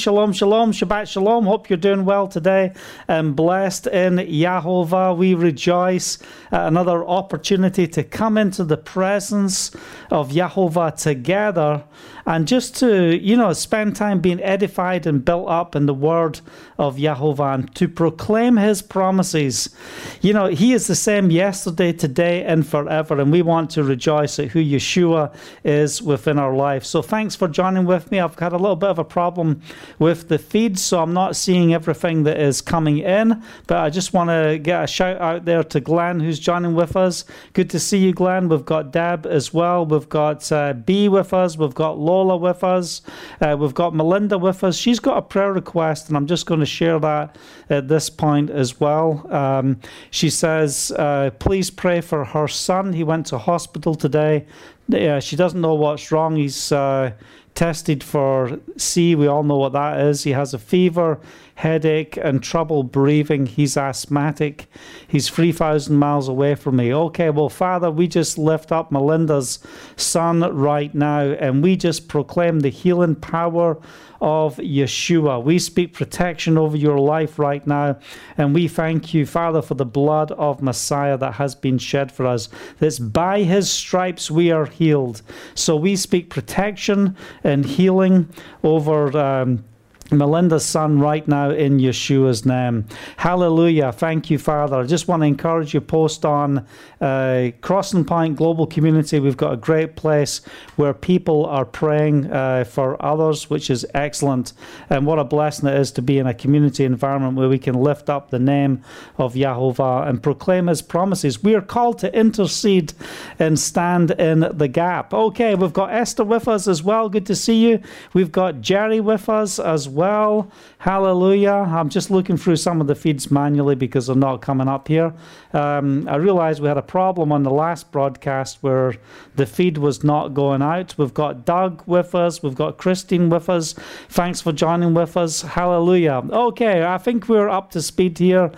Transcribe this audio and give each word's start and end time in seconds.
Shalom, 0.00 0.32
shalom, 0.32 0.70
Shabbat 0.70 1.08
shalom. 1.08 1.44
Hope 1.44 1.68
you're 1.68 1.76
doing 1.76 2.04
well 2.04 2.28
today 2.28 2.72
and 3.08 3.34
blessed 3.34 3.88
in 3.88 4.18
Yahovah. 4.18 5.16
We 5.16 5.34
rejoice 5.34 6.18
at 6.52 6.68
another 6.68 7.04
opportunity 7.04 7.88
to 7.88 8.04
come 8.04 8.38
into 8.38 8.62
the 8.62 8.76
presence 8.76 9.74
of 10.12 10.30
Yahovah 10.30 10.96
together 11.02 11.82
and 12.26 12.46
just 12.46 12.76
to, 12.76 13.18
you 13.18 13.36
know, 13.36 13.52
spend 13.52 13.96
time 13.96 14.20
being 14.20 14.40
edified 14.40 15.04
and 15.04 15.24
built 15.24 15.48
up 15.48 15.74
in 15.74 15.86
the 15.86 15.94
word 15.94 16.42
of 16.78 16.96
Yahovah 16.96 17.54
and 17.54 17.74
to 17.74 17.88
proclaim 17.88 18.56
his 18.56 18.82
promises. 18.82 19.74
You 20.20 20.32
know, 20.32 20.46
he 20.46 20.74
is 20.74 20.86
the 20.86 20.94
same 20.94 21.32
yesterday, 21.32 21.92
today, 21.92 22.44
and 22.44 22.64
forever. 22.64 23.20
And 23.20 23.32
we 23.32 23.42
want 23.42 23.70
to 23.70 23.82
rejoice 23.82 24.38
at 24.38 24.48
who 24.48 24.62
Yeshua 24.62 25.34
is 25.64 26.00
within 26.00 26.38
our 26.38 26.54
life. 26.54 26.84
So 26.84 27.02
thanks 27.02 27.34
for 27.34 27.48
joining 27.48 27.84
with 27.84 28.12
me. 28.12 28.20
I've 28.20 28.38
had 28.38 28.52
a 28.52 28.58
little 28.58 28.76
bit 28.76 28.90
of 28.90 29.00
a 29.00 29.04
problem 29.04 29.60
with 29.98 30.28
the 30.28 30.38
feed, 30.38 30.78
so 30.78 31.02
I'm 31.02 31.12
not 31.12 31.36
seeing 31.36 31.74
everything 31.74 32.24
that 32.24 32.40
is 32.40 32.60
coming 32.60 32.98
in. 32.98 33.42
But 33.66 33.78
I 33.78 33.90
just 33.90 34.12
want 34.12 34.30
to 34.30 34.58
get 34.58 34.84
a 34.84 34.86
shout 34.86 35.20
out 35.20 35.44
there 35.44 35.62
to 35.64 35.80
Glenn, 35.80 36.20
who's 36.20 36.38
joining 36.38 36.74
with 36.74 36.96
us. 36.96 37.24
Good 37.52 37.70
to 37.70 37.80
see 37.80 37.98
you, 37.98 38.12
Glenn. 38.12 38.48
We've 38.48 38.64
got 38.64 38.92
Deb 38.92 39.26
as 39.26 39.52
well. 39.52 39.86
We've 39.86 40.08
got 40.08 40.50
uh, 40.52 40.72
B 40.72 41.08
with 41.08 41.32
us. 41.32 41.56
We've 41.56 41.74
got 41.74 41.98
Lola 41.98 42.36
with 42.36 42.64
us. 42.64 43.02
Uh, 43.40 43.56
we've 43.58 43.74
got 43.74 43.94
Melinda 43.94 44.38
with 44.38 44.64
us. 44.64 44.76
She's 44.76 45.00
got 45.00 45.18
a 45.18 45.22
prayer 45.22 45.52
request, 45.52 46.08
and 46.08 46.16
I'm 46.16 46.26
just 46.26 46.46
going 46.46 46.60
to 46.60 46.66
share 46.66 46.98
that 47.00 47.36
at 47.70 47.88
this 47.88 48.10
point 48.10 48.50
as 48.50 48.80
well. 48.80 49.26
Um, 49.32 49.80
she 50.10 50.30
says, 50.30 50.92
uh, 50.92 51.30
please 51.38 51.70
pray 51.70 52.00
for 52.00 52.24
her 52.24 52.48
son. 52.48 52.92
He 52.92 53.04
went 53.04 53.26
to 53.26 53.38
hospital 53.38 53.94
today. 53.94 54.46
Yeah, 54.88 55.20
she 55.20 55.36
doesn't 55.36 55.60
know 55.60 55.74
what's 55.74 56.10
wrong. 56.10 56.36
He's 56.36 56.72
uh, 56.72 57.12
tested 57.58 58.04
for 58.04 58.60
C. 58.76 59.16
We 59.16 59.26
all 59.26 59.42
know 59.42 59.56
what 59.56 59.72
that 59.72 59.98
is. 60.00 60.22
He 60.22 60.30
has 60.30 60.54
a 60.54 60.60
fever, 60.60 61.18
headache, 61.58 62.16
and 62.22 62.40
trouble 62.40 62.84
breathing. 62.84 63.44
He's 63.44 63.76
asthmatic. 63.76 64.70
He's 65.08 65.28
3,000 65.28 65.96
miles 65.96 66.28
away 66.28 66.54
from 66.54 66.76
me. 66.76 66.94
Okay, 66.94 67.30
well, 67.30 67.48
Father, 67.48 67.90
we 67.90 68.06
just 68.06 68.38
lift 68.38 68.70
up 68.70 68.92
Melinda's 68.92 69.58
son 69.96 70.38
right 70.56 70.94
now 70.94 71.22
and 71.22 71.60
we 71.60 71.74
just 71.74 72.06
proclaim 72.06 72.60
the 72.60 72.68
healing 72.68 73.16
power 73.16 73.76
of 74.20 74.58
Yeshua. 74.58 75.42
We 75.42 75.58
speak 75.58 75.94
protection 75.94 76.56
over 76.56 76.76
your 76.76 77.00
life 77.00 77.40
right 77.40 77.66
now. 77.66 77.98
And 78.36 78.54
we 78.54 78.68
thank 78.68 79.12
you, 79.12 79.26
Father, 79.26 79.60
for 79.60 79.74
the 79.74 79.84
blood 79.84 80.30
of 80.32 80.62
Messiah 80.62 81.18
that 81.18 81.34
has 81.34 81.56
been 81.56 81.78
shed 81.78 82.12
for 82.12 82.24
us. 82.24 82.48
That's 82.78 83.00
by 83.00 83.42
his 83.42 83.68
stripes 83.68 84.30
we 84.30 84.52
are 84.52 84.66
healed. 84.66 85.22
So 85.56 85.74
we 85.74 85.96
speak 85.96 86.30
protection 86.30 87.16
and 87.42 87.64
healing 87.64 88.28
over. 88.62 89.18
Um, 89.18 89.64
Melinda's 90.10 90.64
son 90.64 90.98
right 90.98 91.26
now 91.28 91.50
in 91.50 91.78
Yeshua's 91.78 92.46
name. 92.46 92.86
Hallelujah. 93.16 93.92
Thank 93.92 94.30
you, 94.30 94.38
Father. 94.38 94.76
I 94.76 94.84
just 94.84 95.08
want 95.08 95.22
to 95.22 95.26
encourage 95.26 95.74
you 95.74 95.80
post 95.80 96.24
on 96.24 96.66
uh, 97.00 97.50
Crossing 97.60 98.04
Point 98.04 98.36
Global 98.36 98.66
Community. 98.66 99.20
We've 99.20 99.36
got 99.36 99.52
a 99.52 99.56
great 99.56 99.96
place 99.96 100.40
where 100.76 100.94
people 100.94 101.46
are 101.46 101.64
praying 101.64 102.30
uh, 102.32 102.64
for 102.64 103.00
others, 103.04 103.48
which 103.48 103.70
is 103.70 103.86
excellent. 103.94 104.52
And 104.90 105.06
what 105.06 105.18
a 105.18 105.24
blessing 105.24 105.68
it 105.68 105.76
is 105.76 105.92
to 105.92 106.02
be 106.02 106.18
in 106.18 106.26
a 106.26 106.34
community 106.34 106.84
environment 106.84 107.36
where 107.36 107.48
we 107.48 107.58
can 107.58 107.74
lift 107.74 108.10
up 108.10 108.30
the 108.30 108.38
name 108.38 108.82
of 109.16 109.34
Yahovah 109.34 110.08
and 110.08 110.22
proclaim 110.22 110.66
his 110.66 110.82
promises. 110.82 111.42
We 111.42 111.54
are 111.54 111.60
called 111.60 111.98
to 112.00 112.14
intercede 112.14 112.92
and 113.38 113.58
stand 113.58 114.10
in 114.12 114.40
the 114.40 114.68
gap. 114.68 115.14
Okay, 115.14 115.54
we've 115.54 115.72
got 115.72 115.92
Esther 115.92 116.24
with 116.24 116.48
us 116.48 116.68
as 116.68 116.82
well. 116.82 117.08
Good 117.08 117.26
to 117.26 117.34
see 117.34 117.68
you. 117.68 117.80
We've 118.12 118.32
got 118.32 118.60
Jerry 118.60 119.00
with 119.00 119.28
us 119.28 119.58
as 119.58 119.88
well. 119.88 120.50
Hallelujah. 120.78 121.50
I'm 121.50 121.88
just 121.88 122.10
looking 122.10 122.36
through 122.36 122.56
some 122.56 122.80
of 122.80 122.86
the 122.86 122.94
feeds 122.94 123.30
manually 123.30 123.74
because 123.74 124.06
they're 124.06 124.16
not 124.16 124.42
coming 124.42 124.68
up 124.68 124.88
here. 124.88 125.12
Um, 125.52 126.08
I 126.08 126.16
realized 126.16 126.60
we 126.60 126.68
had 126.68 126.78
a 126.78 126.82
problem 126.88 127.30
on 127.30 127.44
the 127.44 127.50
last 127.50 127.92
broadcast 127.92 128.58
where 128.62 128.94
the 129.36 129.46
feed 129.46 129.78
was 129.78 130.02
not 130.02 130.28
going 130.34 130.62
out. 130.62 130.96
We've 130.98 131.14
got 131.14 131.44
Doug 131.44 131.82
with 131.86 132.14
us, 132.14 132.42
we've 132.42 132.54
got 132.54 132.78
Christine 132.78 133.28
with 133.28 133.48
us. 133.48 133.74
Thanks 134.08 134.40
for 134.40 134.50
joining 134.50 134.94
with 134.94 135.16
us. 135.16 135.42
Hallelujah. 135.42 136.22
Okay, 136.30 136.82
I 136.82 136.98
think 136.98 137.28
we're 137.28 137.48
up 137.48 137.70
to 137.72 137.82
speed 137.82 138.18
here 138.18 138.50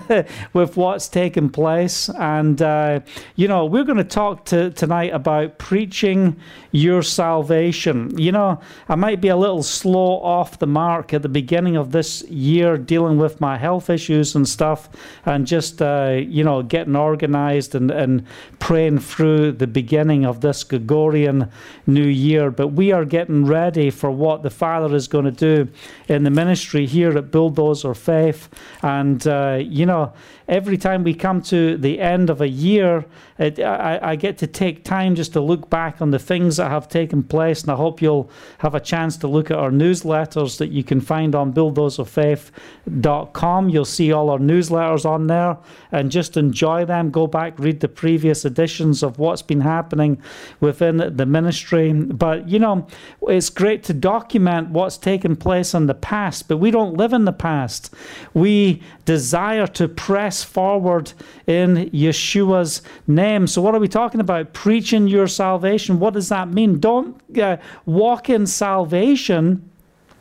with 0.54 0.76
what's 0.76 1.08
taking 1.08 1.50
place. 1.50 2.08
And, 2.08 2.62
uh, 2.62 3.00
you 3.36 3.48
know, 3.48 3.66
we're 3.66 3.84
going 3.84 3.98
to 3.98 4.04
talk 4.04 4.46
to, 4.46 4.70
tonight 4.70 5.12
about 5.12 5.58
preaching 5.58 6.36
your 6.70 7.02
salvation. 7.02 8.16
You 8.16 8.32
know, 8.32 8.60
I 8.88 8.94
might 8.94 9.20
be 9.20 9.28
a 9.28 9.36
little 9.36 9.62
slow 9.62 10.22
off 10.22 10.58
the 10.60 10.66
mark 10.66 11.12
at 11.12 11.22
the 11.22 11.28
beginning 11.28 11.76
of 11.76 11.92
this 11.92 12.22
year 12.22 12.78
dealing 12.78 13.18
with 13.18 13.40
my 13.40 13.58
health 13.58 13.90
issues 13.90 14.34
and 14.34 14.48
stuff 14.48 14.88
and 15.26 15.46
just, 15.46 15.82
uh, 15.82 16.20
you 16.22 16.44
know, 16.44 16.62
getting 16.62 16.96
organized 16.96 17.71
and, 17.74 17.90
and 17.90 18.26
praying 18.58 18.98
through 18.98 19.52
the 19.52 19.66
beginning 19.66 20.24
of 20.24 20.40
this 20.40 20.64
Gregorian 20.64 21.50
new 21.86 22.06
year. 22.06 22.50
But 22.50 22.68
we 22.68 22.92
are 22.92 23.04
getting 23.04 23.46
ready 23.46 23.90
for 23.90 24.10
what 24.10 24.42
the 24.42 24.50
Father 24.50 24.94
is 24.94 25.08
going 25.08 25.24
to 25.24 25.30
do 25.30 25.68
in 26.08 26.24
the 26.24 26.30
ministry 26.30 26.86
here 26.86 27.16
at 27.16 27.30
Bulldozer 27.30 27.94
Faith. 27.94 28.48
And, 28.82 29.26
uh, 29.26 29.58
you 29.60 29.86
know, 29.86 30.12
every 30.48 30.76
time 30.76 31.04
we 31.04 31.14
come 31.14 31.42
to 31.42 31.76
the 31.76 32.00
end 32.00 32.30
of 32.30 32.40
a 32.40 32.48
year, 32.48 33.04
it, 33.38 33.58
I, 33.60 33.98
I, 34.02 34.16
get 34.16 34.36
to 34.38 34.46
take 34.46 34.84
time 34.84 35.14
just 35.14 35.32
to 35.32 35.40
look 35.40 35.70
back 35.70 36.02
on 36.02 36.10
the 36.10 36.18
things 36.18 36.58
that 36.58 36.70
have 36.70 36.86
taken 36.88 37.22
place. 37.22 37.62
And 37.62 37.70
I 37.70 37.76
hope 37.76 38.02
you'll 38.02 38.30
have 38.58 38.74
a 38.74 38.80
chance 38.80 39.16
to 39.18 39.26
look 39.26 39.50
at 39.50 39.58
our 39.58 39.70
newsletters 39.70 40.58
that 40.58 40.70
you 40.70 40.84
can 40.84 41.00
find 41.00 41.34
on 41.34 41.52
bulldozerfaith.com. 41.52 43.68
You'll 43.70 43.84
see 43.84 44.12
all 44.12 44.30
our 44.30 44.38
newsletters 44.38 45.04
on 45.06 45.26
there 45.28 45.56
and 45.90 46.10
just 46.10 46.36
enjoy 46.36 46.84
them. 46.84 47.10
Go 47.10 47.26
back, 47.26 47.58
read 47.58 47.80
the 47.80 47.88
previous 47.88 48.44
editions 48.44 49.02
of 49.02 49.18
what's 49.18 49.42
been 49.42 49.62
happening 49.62 50.22
within 50.60 50.98
the 50.98 51.26
ministry. 51.26 51.92
But, 51.92 52.48
you 52.48 52.58
know, 52.58 52.86
it's 53.22 53.50
great 53.50 53.82
to 53.84 53.94
document 53.94 54.70
what's 54.70 54.98
taken 54.98 55.36
place 55.36 55.74
in 55.74 55.86
the 55.86 55.94
past, 55.94 56.48
but 56.48 56.56
we 56.58 56.70
don't 56.70 56.94
live 56.94 57.12
in 57.12 57.24
the 57.24 57.32
past. 57.32 57.94
We 58.34 58.82
desire 59.04 59.66
to 59.66 59.88
press 59.88 60.44
forward 60.44 61.12
in 61.46 61.90
Yeshua's 61.90 62.82
name. 63.06 63.46
So, 63.46 63.60
what 63.62 63.74
are 63.74 63.80
we 63.80 63.88
talking 63.88 64.20
about? 64.20 64.52
Preaching 64.52 65.08
your 65.08 65.26
salvation. 65.26 65.98
What 65.98 66.14
does 66.14 66.28
that 66.28 66.48
mean? 66.48 66.78
Don't 66.78 67.20
uh, 67.38 67.56
walk 67.86 68.30
in 68.30 68.46
salvation 68.46 69.68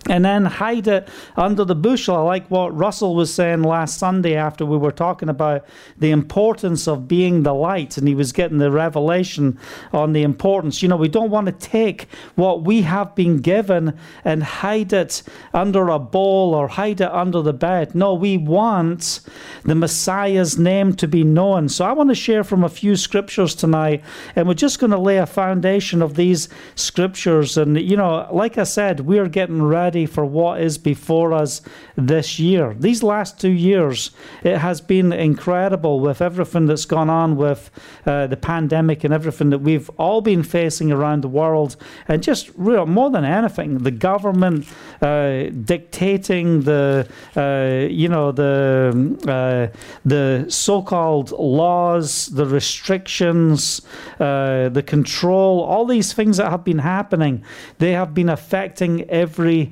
and 0.09 0.25
then 0.25 0.45
hide 0.45 0.87
it 0.87 1.07
under 1.37 1.63
the 1.63 1.75
bushel. 1.75 2.15
I 2.15 2.21
like 2.21 2.49
what 2.49 2.75
Russell 2.75 3.15
was 3.15 3.31
saying 3.31 3.61
last 3.61 3.99
Sunday 3.99 4.35
after 4.35 4.65
we 4.65 4.77
were 4.77 4.91
talking 4.91 5.29
about 5.29 5.63
the 5.97 6.09
importance 6.09 6.87
of 6.87 7.07
being 7.07 7.43
the 7.43 7.53
light, 7.53 7.97
and 7.97 8.07
he 8.07 8.15
was 8.15 8.31
getting 8.31 8.57
the 8.57 8.71
revelation 8.71 9.59
on 9.93 10.13
the 10.13 10.23
importance. 10.23 10.81
You 10.81 10.89
know, 10.89 10.97
we 10.97 11.07
don't 11.07 11.29
want 11.29 11.45
to 11.45 11.51
take 11.51 12.07
what 12.33 12.63
we 12.63 12.81
have 12.81 13.13
been 13.13 13.37
given 13.37 13.95
and 14.25 14.41
hide 14.41 14.91
it 14.91 15.21
under 15.53 15.89
a 15.89 15.99
bowl 15.99 16.55
or 16.55 16.67
hide 16.67 17.01
it 17.01 17.11
under 17.11 17.43
the 17.43 17.53
bed. 17.53 17.93
No, 17.93 18.15
we 18.15 18.37
want 18.37 19.19
the 19.65 19.75
Messiah's 19.75 20.57
name 20.57 20.93
to 20.95 21.07
be 21.07 21.23
known. 21.23 21.69
So 21.69 21.85
I 21.85 21.91
want 21.91 22.09
to 22.09 22.15
share 22.15 22.43
from 22.43 22.63
a 22.63 22.69
few 22.69 22.95
scriptures 22.95 23.53
tonight, 23.53 24.03
and 24.35 24.47
we're 24.47 24.55
just 24.55 24.79
going 24.79 24.91
to 24.91 24.97
lay 24.97 25.17
a 25.17 25.27
foundation 25.27 26.01
of 26.01 26.15
these 26.15 26.49
scriptures. 26.73 27.55
And, 27.55 27.79
you 27.79 27.95
know, 27.95 28.27
like 28.31 28.57
I 28.57 28.63
said, 28.63 29.01
we're 29.01 29.29
getting 29.29 29.61
ready 29.61 29.90
ready 29.91 30.05
for 30.05 30.25
what 30.25 30.61
is 30.61 30.77
before 30.77 31.33
us 31.33 31.61
this 31.97 32.39
year. 32.39 32.73
These 32.79 33.03
last 33.03 33.41
two 33.41 33.51
years, 33.51 34.11
it 34.41 34.57
has 34.57 34.79
been 34.79 35.11
incredible 35.11 35.99
with 35.99 36.21
everything 36.21 36.65
that's 36.67 36.85
gone 36.85 37.09
on 37.09 37.35
with 37.35 37.69
uh, 38.05 38.27
the 38.27 38.37
pandemic 38.37 39.03
and 39.03 39.13
everything 39.13 39.49
that 39.49 39.59
we've 39.59 39.89
all 39.97 40.21
been 40.21 40.43
facing 40.43 40.93
around 40.93 41.23
the 41.23 41.27
world. 41.27 41.75
And 42.07 42.23
just 42.23 42.51
real, 42.55 42.85
more 42.85 43.09
than 43.09 43.25
anything, 43.25 43.79
the 43.79 43.91
government 43.91 44.65
uh, 45.01 45.49
dictating 45.65 46.61
the, 46.61 47.05
uh, 47.35 47.91
you 47.91 48.07
know, 48.07 48.31
the 48.31 48.53
uh, 49.27 49.77
the 50.05 50.45
so-called 50.47 51.31
laws, 51.31 52.27
the 52.27 52.45
restrictions, 52.45 53.81
uh, 54.21 54.69
the 54.69 54.83
control, 54.83 55.59
all 55.61 55.85
these 55.85 56.13
things 56.13 56.37
that 56.37 56.49
have 56.49 56.63
been 56.63 56.79
happening, 56.79 57.43
they 57.79 57.91
have 57.91 58.13
been 58.13 58.29
affecting 58.29 59.01
every 59.09 59.71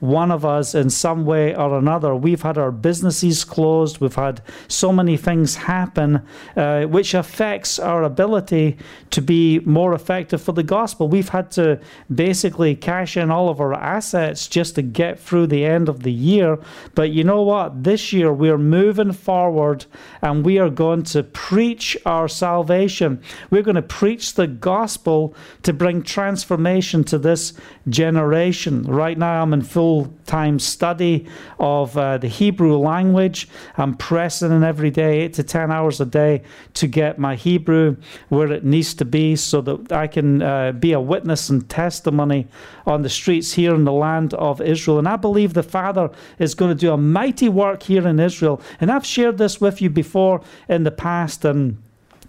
one 0.00 0.30
of 0.30 0.44
us 0.44 0.74
in 0.74 0.90
some 0.90 1.24
way 1.24 1.54
or 1.54 1.76
another. 1.76 2.14
We've 2.14 2.42
had 2.42 2.56
our 2.56 2.70
businesses 2.70 3.44
closed, 3.44 4.00
we've 4.00 4.14
had 4.14 4.40
so 4.68 4.92
many 4.92 5.16
things 5.16 5.56
happen, 5.56 6.22
uh, 6.56 6.84
which 6.84 7.14
affects 7.14 7.78
our 7.78 8.04
ability 8.04 8.76
to 9.10 9.20
be 9.20 9.58
more 9.60 9.94
effective 9.94 10.40
for 10.40 10.52
the 10.52 10.62
gospel. 10.62 11.08
We've 11.08 11.28
had 11.28 11.50
to 11.52 11.80
basically 12.14 12.76
cash 12.76 13.16
in 13.16 13.30
all 13.30 13.48
of 13.48 13.60
our 13.60 13.74
assets 13.74 14.46
just 14.46 14.76
to 14.76 14.82
get 14.82 15.18
through 15.18 15.48
the 15.48 15.64
end 15.64 15.88
of 15.88 16.02
the 16.02 16.12
year. 16.12 16.58
But 16.94 17.10
you 17.10 17.24
know 17.24 17.42
what? 17.42 17.82
This 17.82 18.12
year 18.12 18.32
we're 18.32 18.58
moving 18.58 19.12
forward 19.12 19.86
and 20.22 20.44
we 20.44 20.58
are 20.58 20.70
going 20.70 21.02
to 21.04 21.22
preach 21.22 21.96
our 22.06 22.28
salvation. 22.28 23.20
We're 23.50 23.62
going 23.62 23.74
to 23.74 23.82
preach 23.82 24.34
the 24.34 24.46
gospel 24.46 25.34
to 25.62 25.72
bring 25.72 26.02
transformation 26.02 27.04
to 27.04 27.18
this 27.18 27.52
generation. 27.88 28.82
Right 28.82 29.18
now, 29.18 29.42
I'm 29.42 29.52
in 29.52 29.62
full 29.62 29.87
full 29.88 30.12
time 30.26 30.58
study 30.58 31.26
of 31.58 31.96
uh, 31.96 32.18
the 32.18 32.28
Hebrew 32.28 32.76
language. 32.76 33.48
I'm 33.78 33.96
pressing 33.96 34.52
in 34.52 34.62
every 34.62 34.90
day, 34.90 35.20
eight 35.20 35.32
to 35.34 35.42
10 35.42 35.72
hours 35.72 35.98
a 35.98 36.04
day, 36.04 36.42
to 36.74 36.86
get 36.86 37.18
my 37.18 37.36
Hebrew 37.36 37.96
where 38.28 38.52
it 38.52 38.64
needs 38.66 38.92
to 38.94 39.06
be 39.06 39.34
so 39.34 39.62
that 39.62 39.90
I 39.90 40.06
can 40.06 40.42
uh, 40.42 40.72
be 40.72 40.92
a 40.92 41.00
witness 41.00 41.48
and 41.48 41.66
testimony 41.70 42.48
on 42.86 43.00
the 43.00 43.08
streets 43.08 43.54
here 43.54 43.74
in 43.74 43.84
the 43.84 43.92
land 43.92 44.34
of 44.34 44.60
Israel. 44.60 44.98
And 44.98 45.08
I 45.08 45.16
believe 45.16 45.54
the 45.54 45.62
Father 45.62 46.10
is 46.38 46.54
going 46.54 46.70
to 46.70 46.86
do 46.86 46.92
a 46.92 46.98
mighty 46.98 47.48
work 47.48 47.82
here 47.84 48.06
in 48.06 48.20
Israel. 48.20 48.60
And 48.82 48.92
I've 48.92 49.06
shared 49.06 49.38
this 49.38 49.58
with 49.58 49.80
you 49.80 49.88
before 49.88 50.42
in 50.68 50.82
the 50.82 50.90
past. 50.90 51.46
And 51.46 51.78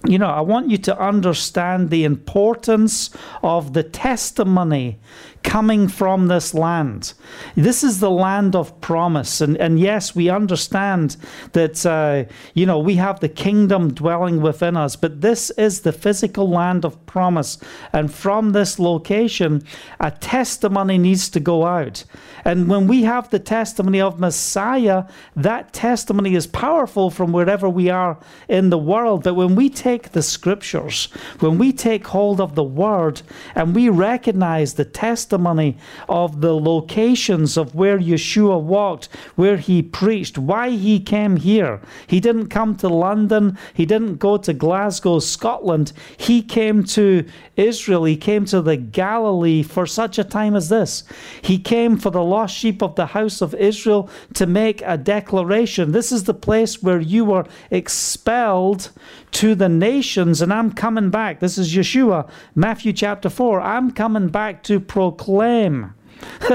you 0.07 0.17
know, 0.17 0.29
I 0.29 0.39
want 0.39 0.69
you 0.69 0.77
to 0.77 0.97
understand 0.97 1.89
the 1.89 2.05
importance 2.05 3.09
of 3.43 3.73
the 3.73 3.83
testimony 3.83 4.97
coming 5.43 5.87
from 5.87 6.27
this 6.27 6.53
land. 6.53 7.13
This 7.55 7.83
is 7.83 7.99
the 7.99 8.11
land 8.11 8.55
of 8.55 8.79
promise. 8.81 9.41
And, 9.41 9.57
and 9.57 9.79
yes, 9.79 10.15
we 10.15 10.29
understand 10.29 11.17
that, 11.53 11.85
uh, 11.85 12.31
you 12.53 12.65
know, 12.65 12.79
we 12.79 12.95
have 12.95 13.19
the 13.19 13.29
kingdom 13.29 13.93
dwelling 13.93 14.41
within 14.41 14.75
us, 14.75 14.95
but 14.95 15.21
this 15.21 15.49
is 15.51 15.81
the 15.81 15.93
physical 15.93 16.49
land 16.49 16.85
of 16.85 17.05
promise. 17.05 17.57
And 17.93 18.13
from 18.13 18.51
this 18.51 18.79
location, 18.79 19.63
a 19.99 20.11
testimony 20.11 20.97
needs 20.97 21.29
to 21.29 21.39
go 21.39 21.65
out. 21.65 22.03
And 22.43 22.67
when 22.67 22.87
we 22.87 23.03
have 23.03 23.29
the 23.29 23.39
testimony 23.39 24.01
of 24.01 24.19
Messiah, 24.19 25.05
that 25.35 25.73
testimony 25.73 26.35
is 26.35 26.47
powerful 26.47 27.09
from 27.09 27.31
wherever 27.31 27.69
we 27.69 27.89
are 27.89 28.17
in 28.47 28.69
the 28.69 28.77
world. 28.77 29.23
But 29.23 29.35
when 29.35 29.55
we 29.55 29.69
take 29.69 30.11
the 30.11 30.23
scriptures, 30.23 31.05
when 31.39 31.57
we 31.57 31.71
take 31.71 32.07
hold 32.07 32.41
of 32.41 32.55
the 32.55 32.63
word, 32.63 33.21
and 33.55 33.75
we 33.75 33.89
recognize 33.89 34.73
the 34.73 34.85
testimony 34.85 35.28
of 35.31 36.41
the 36.41 36.53
locations 36.53 37.57
of 37.57 37.75
where 37.75 37.99
Yeshua 37.99 38.61
walked, 38.61 39.09
where 39.35 39.57
he 39.57 39.81
preached, 39.81 40.37
why 40.37 40.71
he 40.71 40.99
came 40.99 41.37
here. 41.37 41.81
He 42.07 42.19
didn't 42.19 42.47
come 42.47 42.75
to 42.77 42.89
London, 42.89 43.57
he 43.73 43.85
didn't 43.85 44.15
go 44.15 44.37
to 44.37 44.53
Glasgow, 44.53 45.19
Scotland. 45.19 45.93
He 46.17 46.41
came 46.41 46.83
to 46.85 47.25
Israel, 47.55 48.05
he 48.05 48.17
came 48.17 48.45
to 48.45 48.61
the 48.61 48.77
Galilee 48.77 49.63
for 49.63 49.85
such 49.85 50.17
a 50.17 50.23
time 50.23 50.55
as 50.55 50.69
this. 50.69 51.03
He 51.41 51.57
came 51.57 51.97
for 51.97 52.09
the 52.09 52.23
lost 52.23 52.55
sheep 52.55 52.81
of 52.81 52.95
the 52.95 53.07
house 53.07 53.41
of 53.41 53.53
Israel 53.55 54.09
to 54.33 54.45
make 54.45 54.81
a 54.85 54.97
declaration. 54.97 55.91
This 55.91 56.11
is 56.11 56.23
the 56.23 56.33
place 56.33 56.81
where 56.81 56.99
you 56.99 57.25
were 57.25 57.45
expelled 57.71 58.91
to 59.31 59.55
the 59.55 59.69
nations, 59.69 60.41
and 60.41 60.51
I'm 60.51 60.71
coming 60.71 61.09
back. 61.09 61.39
This 61.39 61.57
is 61.57 61.73
Yeshua, 61.73 62.29
Matthew 62.55 62.93
chapter 62.93 63.29
4. 63.29 63.61
I'm 63.61 63.91
coming 63.91 64.29
back 64.29 64.63
to 64.63 64.79
proclaim. 64.79 65.93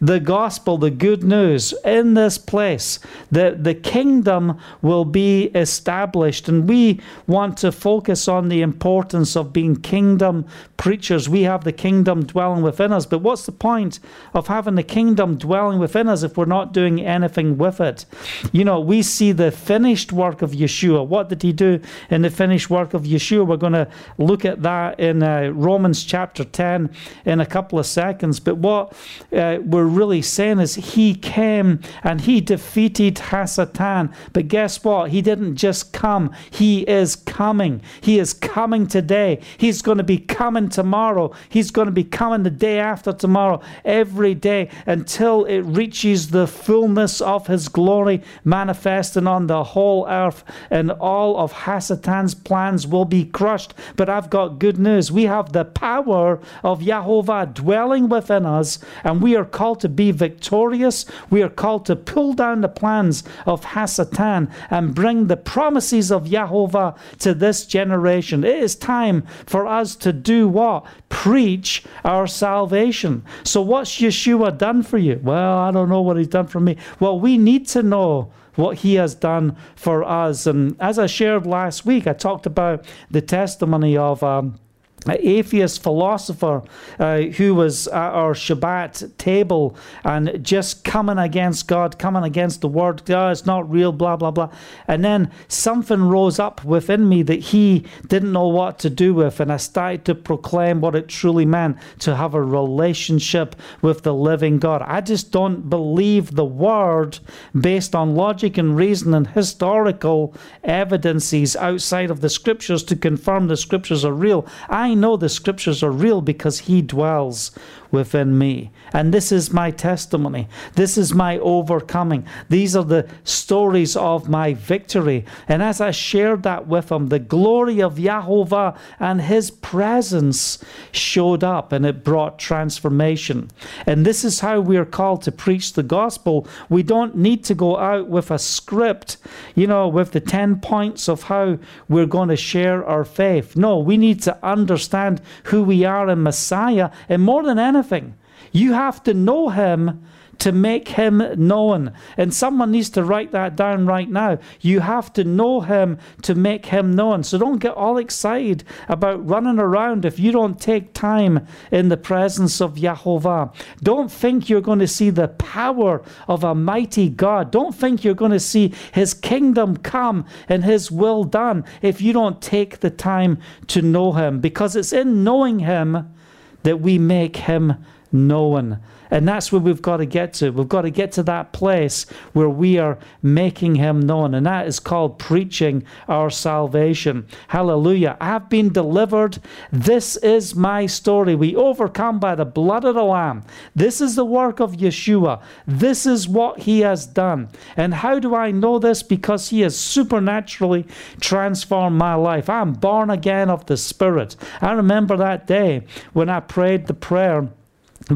the 0.00 0.20
gospel, 0.22 0.78
the 0.78 0.90
good 0.90 1.22
news 1.22 1.74
in 1.84 2.14
this 2.14 2.38
place, 2.38 2.98
that 3.30 3.64
the 3.64 3.74
kingdom 3.74 4.58
will 4.82 5.04
be 5.04 5.44
established. 5.54 6.48
And 6.48 6.68
we 6.68 7.00
want 7.26 7.56
to 7.58 7.72
focus 7.72 8.28
on 8.28 8.48
the 8.48 8.62
importance 8.62 9.36
of 9.36 9.52
being 9.52 9.76
kingdom 9.76 10.46
preachers. 10.76 11.28
We 11.28 11.42
have 11.42 11.64
the 11.64 11.72
kingdom 11.72 12.24
dwelling 12.24 12.62
within 12.62 12.92
us. 12.92 13.06
But 13.06 13.20
what's 13.20 13.46
the 13.46 13.52
point 13.52 14.00
of 14.34 14.46
having 14.46 14.74
the 14.74 14.82
kingdom 14.82 15.36
dwelling 15.36 15.78
within 15.78 16.08
us 16.08 16.22
if 16.22 16.36
we're 16.36 16.44
not 16.44 16.72
doing 16.72 17.00
anything 17.00 17.58
with 17.58 17.80
it? 17.80 18.06
You 18.52 18.64
know, 18.64 18.80
we 18.80 19.02
see 19.02 19.32
the 19.32 19.50
finished 19.50 20.12
work 20.12 20.42
of 20.42 20.52
Yeshua. 20.52 21.06
What 21.06 21.28
did 21.28 21.42
he 21.42 21.52
do 21.52 21.80
in 22.10 22.22
the 22.22 22.30
finished 22.30 22.70
work 22.70 22.94
of 22.94 23.02
Yeshua? 23.02 23.46
We're 23.46 23.56
going 23.56 23.72
to 23.72 23.88
look 24.18 24.44
at 24.44 24.62
that 24.62 24.98
in 24.98 25.22
uh, 25.22 25.50
Romans 25.54 26.04
chapter 26.04 26.44
10 26.44 26.90
in 27.24 27.40
a 27.40 27.46
couple 27.46 27.78
of 27.78 27.86
seconds. 27.86 28.40
But 28.40 28.56
what 28.56 28.94
uh, 29.32 29.58
we're 29.62 29.84
really 29.84 30.22
saying 30.22 30.58
is 30.60 30.74
he 30.74 31.14
came 31.14 31.80
and 32.02 32.22
he 32.22 32.40
defeated 32.40 33.16
Hasatan. 33.16 34.12
But 34.32 34.48
guess 34.48 34.82
what? 34.82 35.10
He 35.10 35.22
didn't 35.22 35.56
just 35.56 35.92
come, 35.92 36.32
he 36.50 36.82
is 36.82 37.16
coming. 37.16 37.82
He 38.00 38.18
is 38.18 38.32
coming 38.32 38.86
today. 38.86 39.40
He's 39.56 39.82
going 39.82 39.98
to 39.98 40.04
be 40.04 40.18
coming 40.18 40.68
tomorrow. 40.68 41.32
He's 41.48 41.70
going 41.70 41.86
to 41.86 41.92
be 41.92 42.04
coming 42.04 42.42
the 42.42 42.50
day 42.50 42.78
after 42.78 43.12
tomorrow, 43.12 43.60
every 43.84 44.34
day 44.34 44.70
until 44.86 45.44
it 45.44 45.60
reaches 45.60 46.28
the 46.28 46.46
fullness 46.46 47.20
of 47.20 47.46
his 47.46 47.68
glory 47.68 48.22
manifesting 48.44 49.26
on 49.26 49.46
the 49.46 49.64
whole 49.64 50.06
earth. 50.08 50.44
And 50.70 50.90
all 50.90 51.38
of 51.38 51.52
Hasatan's 51.52 52.34
plans 52.34 52.86
will 52.86 53.04
be 53.04 53.24
crushed. 53.24 53.74
But 53.96 54.08
I've 54.08 54.30
got 54.30 54.58
good 54.58 54.78
news. 54.78 55.12
We 55.12 55.24
have 55.24 55.52
the 55.52 55.64
power 55.64 56.40
of 56.62 56.80
Yahovah 56.80 57.54
dwelling 57.54 58.08
within 58.08 58.46
us 58.46 58.78
and 59.04 59.22
we 59.22 59.36
are 59.36 59.44
called 59.44 59.80
to 59.80 59.88
be 59.88 60.10
victorious. 60.10 61.04
We 61.30 61.42
are 61.42 61.48
called 61.48 61.86
to 61.86 61.96
pull 61.96 62.32
down 62.32 62.60
the 62.60 62.68
plans 62.68 63.24
of 63.46 63.64
Hasatan 63.64 64.50
and 64.70 64.94
bring 64.94 65.26
the 65.26 65.36
promises 65.36 66.10
of 66.10 66.24
Yahovah 66.24 66.96
to 67.18 67.34
this 67.34 67.66
generation. 67.66 68.44
It 68.44 68.56
is 68.56 68.76
time 68.76 69.22
for 69.46 69.66
us 69.66 69.96
to 69.96 70.12
do 70.12 70.48
what? 70.48 70.86
Preach 71.08 71.84
our 72.04 72.26
salvation. 72.26 73.24
So, 73.44 73.60
what's 73.60 74.00
Yeshua 74.00 74.56
done 74.56 74.82
for 74.82 74.98
you? 74.98 75.20
Well, 75.22 75.58
I 75.58 75.70
don't 75.70 75.88
know 75.88 76.02
what 76.02 76.16
he's 76.16 76.28
done 76.28 76.46
for 76.46 76.60
me. 76.60 76.76
Well, 77.00 77.18
we 77.18 77.38
need 77.38 77.66
to 77.68 77.82
know 77.82 78.32
what 78.54 78.78
he 78.78 78.94
has 78.94 79.14
done 79.14 79.56
for 79.76 80.02
us. 80.02 80.46
And 80.46 80.76
as 80.80 80.98
I 80.98 81.06
shared 81.06 81.46
last 81.46 81.86
week, 81.86 82.06
I 82.06 82.12
talked 82.12 82.44
about 82.44 82.84
the 83.10 83.22
testimony 83.22 83.96
of. 83.96 84.22
Um, 84.22 84.58
atheist 85.06 85.82
philosopher 85.82 86.62
uh, 86.98 87.18
who 87.20 87.54
was 87.54 87.86
at 87.88 88.12
our 88.12 88.34
Shabbat 88.34 89.16
table 89.16 89.76
and 90.04 90.42
just 90.42 90.84
coming 90.84 91.18
against 91.18 91.68
God, 91.68 91.98
coming 91.98 92.24
against 92.24 92.60
the 92.60 92.68
word, 92.68 93.04
God, 93.04 93.32
it's 93.32 93.46
not 93.46 93.70
real, 93.70 93.92
blah, 93.92 94.16
blah, 94.16 94.30
blah. 94.30 94.50
And 94.86 95.04
then 95.04 95.30
something 95.48 96.02
rose 96.02 96.38
up 96.38 96.64
within 96.64 97.08
me 97.08 97.22
that 97.22 97.40
he 97.40 97.84
didn't 98.06 98.32
know 98.32 98.48
what 98.48 98.78
to 98.80 98.90
do 98.90 99.14
with. 99.14 99.40
And 99.40 99.52
I 99.52 99.56
started 99.56 100.04
to 100.06 100.14
proclaim 100.14 100.80
what 100.80 100.94
it 100.94 101.08
truly 101.08 101.46
meant 101.46 101.78
to 102.00 102.16
have 102.16 102.34
a 102.34 102.42
relationship 102.42 103.56
with 103.82 104.02
the 104.02 104.14
living 104.14 104.58
God. 104.58 104.82
I 104.82 105.00
just 105.00 105.30
don't 105.30 105.70
believe 105.70 106.34
the 106.34 106.44
word 106.44 107.18
based 107.58 107.94
on 107.94 108.14
logic 108.14 108.58
and 108.58 108.76
reason 108.76 109.14
and 109.14 109.26
historical 109.26 110.34
evidences 110.64 111.56
outside 111.56 112.10
of 112.10 112.20
the 112.20 112.28
scriptures 112.28 112.82
to 112.84 112.96
confirm 112.96 113.46
the 113.46 113.56
scriptures 113.56 114.04
are 114.04 114.12
real. 114.12 114.46
I 114.68 114.87
know 114.94 115.16
the 115.16 115.28
scriptures 115.28 115.82
are 115.82 115.90
real 115.90 116.20
because 116.20 116.60
He 116.60 116.82
dwells 116.82 117.50
within 117.90 118.38
me. 118.38 118.70
And 118.92 119.12
this 119.12 119.32
is 119.32 119.52
my 119.52 119.70
testimony. 119.70 120.48
This 120.74 120.96
is 120.96 121.14
my 121.14 121.38
overcoming. 121.38 122.26
These 122.48 122.74
are 122.76 122.84
the 122.84 123.08
stories 123.24 123.96
of 123.96 124.28
my 124.28 124.54
victory. 124.54 125.24
And 125.46 125.62
as 125.62 125.80
I 125.80 125.90
shared 125.90 126.42
that 126.44 126.66
with 126.66 126.90
him, 126.90 127.08
the 127.08 127.18
glory 127.18 127.80
of 127.80 127.96
Yahovah 127.96 128.76
and 128.98 129.20
his 129.20 129.50
presence 129.50 130.62
showed 130.92 131.44
up 131.44 131.72
and 131.72 131.84
it 131.84 132.04
brought 132.04 132.38
transformation. 132.38 133.50
And 133.86 134.04
this 134.04 134.24
is 134.24 134.40
how 134.40 134.60
we 134.60 134.76
are 134.76 134.84
called 134.84 135.22
to 135.22 135.32
preach 135.32 135.72
the 135.72 135.82
gospel. 135.82 136.46
We 136.68 136.82
don't 136.82 137.16
need 137.16 137.44
to 137.44 137.54
go 137.54 137.76
out 137.76 138.08
with 138.08 138.30
a 138.30 138.38
script, 138.38 139.16
you 139.54 139.66
know, 139.66 139.88
with 139.88 140.12
the 140.12 140.20
10 140.20 140.60
points 140.60 141.08
of 141.08 141.24
how 141.24 141.58
we're 141.88 142.06
going 142.06 142.28
to 142.28 142.36
share 142.36 142.84
our 142.84 143.04
faith. 143.04 143.56
No, 143.56 143.78
we 143.78 143.96
need 143.96 144.22
to 144.22 144.38
understand 144.44 145.20
who 145.44 145.62
we 145.62 145.84
are 145.84 146.08
in 146.08 146.22
Messiah. 146.22 146.90
And 147.08 147.22
more 147.22 147.42
than 147.42 147.58
anything. 147.58 148.14
You 148.52 148.72
have 148.72 149.02
to 149.04 149.14
know 149.14 149.48
him 149.48 150.04
to 150.38 150.52
make 150.52 150.88
him 150.88 151.22
known. 151.36 151.92
And 152.16 152.32
someone 152.32 152.70
needs 152.70 152.90
to 152.90 153.02
write 153.02 153.32
that 153.32 153.56
down 153.56 153.86
right 153.86 154.08
now. 154.08 154.38
You 154.60 154.80
have 154.80 155.12
to 155.14 155.24
know 155.24 155.60
him 155.60 155.98
to 156.22 156.34
make 156.34 156.66
him 156.66 156.94
known. 156.94 157.24
So 157.24 157.38
don't 157.38 157.58
get 157.58 157.74
all 157.74 157.98
excited 157.98 158.64
about 158.88 159.26
running 159.28 159.58
around 159.58 160.04
if 160.04 160.18
you 160.18 160.32
don't 160.32 160.60
take 160.60 160.94
time 160.94 161.46
in 161.72 161.88
the 161.88 161.96
presence 161.96 162.60
of 162.60 162.76
Yahovah. 162.76 163.52
Don't 163.82 164.10
think 164.10 164.48
you're 164.48 164.60
going 164.60 164.78
to 164.78 164.88
see 164.88 165.10
the 165.10 165.28
power 165.28 166.02
of 166.28 166.44
a 166.44 166.54
mighty 166.54 167.08
God. 167.08 167.50
Don't 167.50 167.74
think 167.74 168.04
you're 168.04 168.14
going 168.14 168.32
to 168.32 168.40
see 168.40 168.72
his 168.92 169.14
kingdom 169.14 169.76
come 169.76 170.24
and 170.48 170.64
his 170.64 170.90
will 170.90 171.24
done 171.24 171.64
if 171.82 172.00
you 172.00 172.12
don't 172.12 172.40
take 172.40 172.78
the 172.80 172.90
time 172.90 173.38
to 173.66 173.82
know 173.82 174.12
him. 174.12 174.40
Because 174.40 174.76
it's 174.76 174.92
in 174.92 175.24
knowing 175.24 175.60
him 175.60 176.14
that 176.62 176.80
we 176.80 176.98
make 176.98 177.36
him 177.36 177.74
known. 178.12 178.80
And 179.10 179.26
that's 179.26 179.50
where 179.50 179.60
we've 179.60 179.82
got 179.82 179.98
to 179.98 180.06
get 180.06 180.34
to. 180.34 180.50
We've 180.50 180.68
got 180.68 180.82
to 180.82 180.90
get 180.90 181.12
to 181.12 181.22
that 181.24 181.52
place 181.52 182.04
where 182.32 182.48
we 182.48 182.78
are 182.78 182.98
making 183.22 183.76
him 183.76 184.00
known. 184.00 184.34
And 184.34 184.44
that 184.46 184.66
is 184.66 184.80
called 184.80 185.18
preaching 185.18 185.84
our 186.08 186.30
salvation. 186.30 187.26
Hallelujah. 187.48 188.16
I've 188.20 188.48
been 188.48 188.72
delivered. 188.72 189.38
This 189.72 190.16
is 190.18 190.54
my 190.54 190.86
story. 190.86 191.34
We 191.34 191.56
overcome 191.56 192.18
by 192.18 192.34
the 192.34 192.44
blood 192.44 192.84
of 192.84 192.94
the 192.94 193.02
Lamb. 193.02 193.44
This 193.74 194.00
is 194.00 194.14
the 194.14 194.24
work 194.24 194.60
of 194.60 194.72
Yeshua. 194.72 195.40
This 195.66 196.04
is 196.04 196.28
what 196.28 196.60
he 196.60 196.80
has 196.80 197.06
done. 197.06 197.48
And 197.76 197.94
how 197.94 198.18
do 198.18 198.34
I 198.34 198.50
know 198.50 198.78
this? 198.78 199.02
Because 199.02 199.48
he 199.48 199.62
has 199.62 199.78
supernaturally 199.78 200.86
transformed 201.20 201.96
my 201.96 202.14
life. 202.14 202.50
I'm 202.50 202.74
born 202.74 203.08
again 203.10 203.48
of 203.48 203.66
the 203.66 203.76
Spirit. 203.76 204.36
I 204.60 204.72
remember 204.72 205.16
that 205.16 205.46
day 205.46 205.84
when 206.12 206.28
I 206.28 206.40
prayed 206.40 206.86
the 206.86 206.94
prayer 206.94 207.48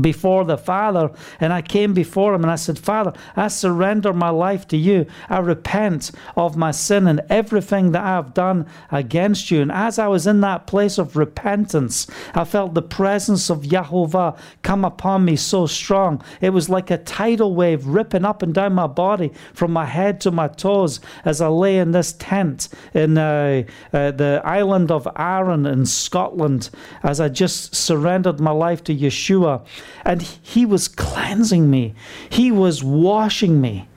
before 0.00 0.44
the 0.44 0.56
Father, 0.56 1.10
and 1.40 1.52
I 1.52 1.62
came 1.62 1.94
before 1.94 2.34
him 2.34 2.42
and 2.42 2.50
I 2.50 2.56
said, 2.56 2.78
Father, 2.78 3.12
I 3.36 3.48
surrender 3.48 4.12
my 4.12 4.30
life 4.30 4.66
to 4.68 4.76
you. 4.76 5.06
I 5.28 5.38
repent 5.38 6.10
of 6.36 6.56
my 6.56 6.70
sin 6.70 7.06
and 7.06 7.20
everything 7.28 7.92
that 7.92 8.04
I've 8.04 8.34
done 8.34 8.66
against 8.90 9.50
you. 9.50 9.60
And 9.60 9.72
as 9.72 9.98
I 9.98 10.08
was 10.08 10.26
in 10.26 10.40
that 10.40 10.66
place 10.66 10.98
of 10.98 11.16
repentance, 11.16 12.06
I 12.34 12.44
felt 12.44 12.74
the 12.74 12.82
presence 12.82 13.50
of 13.50 13.62
Yahovah 13.62 14.38
come 14.62 14.84
upon 14.84 15.24
me 15.24 15.36
so 15.36 15.66
strong. 15.66 16.22
It 16.40 16.50
was 16.50 16.68
like 16.68 16.90
a 16.90 16.98
tidal 16.98 17.54
wave 17.54 17.86
ripping 17.86 18.24
up 18.24 18.42
and 18.42 18.54
down 18.54 18.74
my 18.74 18.86
body 18.86 19.32
from 19.54 19.72
my 19.72 19.86
head 19.86 20.20
to 20.22 20.30
my 20.30 20.48
toes 20.48 21.00
as 21.24 21.40
I 21.40 21.48
lay 21.48 21.78
in 21.78 21.92
this 21.92 22.12
tent 22.14 22.68
in 22.94 23.18
uh, 23.18 23.64
uh, 23.92 24.10
the 24.12 24.40
island 24.44 24.90
of 24.90 25.08
Arran 25.16 25.66
in 25.66 25.86
Scotland 25.86 26.70
as 27.02 27.20
I 27.20 27.28
just 27.28 27.74
surrendered 27.74 28.40
my 28.40 28.50
life 28.50 28.82
to 28.84 28.94
Yeshua 28.94 29.64
and 30.04 30.22
he 30.22 30.66
was 30.66 30.88
cleansing 30.88 31.70
me, 31.70 31.94
he 32.30 32.50
was 32.50 32.82
washing 32.82 33.60
me. 33.60 33.88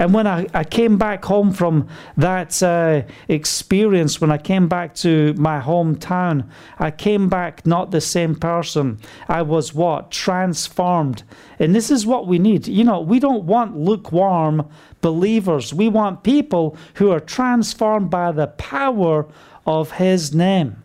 And 0.00 0.14
when 0.14 0.26
I, 0.26 0.46
I 0.54 0.64
came 0.64 0.96
back 0.96 1.26
home 1.26 1.52
from 1.52 1.86
that 2.16 2.62
uh, 2.62 3.02
experience, 3.28 4.18
when 4.18 4.30
I 4.30 4.38
came 4.38 4.66
back 4.66 4.94
to 4.96 5.34
my 5.34 5.60
hometown, 5.60 6.48
I 6.78 6.90
came 6.90 7.28
back 7.28 7.66
not 7.66 7.90
the 7.90 8.00
same 8.00 8.34
person. 8.34 8.98
I 9.28 9.42
was 9.42 9.74
what? 9.74 10.10
Transformed. 10.10 11.22
And 11.58 11.74
this 11.74 11.90
is 11.90 12.06
what 12.06 12.26
we 12.26 12.38
need. 12.38 12.66
You 12.66 12.84
know, 12.84 13.00
we 13.00 13.20
don't 13.20 13.44
want 13.44 13.76
lukewarm 13.76 14.70
believers, 15.02 15.74
we 15.74 15.88
want 15.88 16.22
people 16.22 16.76
who 16.94 17.10
are 17.10 17.20
transformed 17.20 18.10
by 18.10 18.32
the 18.32 18.46
power 18.46 19.26
of 19.66 19.92
His 19.92 20.34
name. 20.34 20.82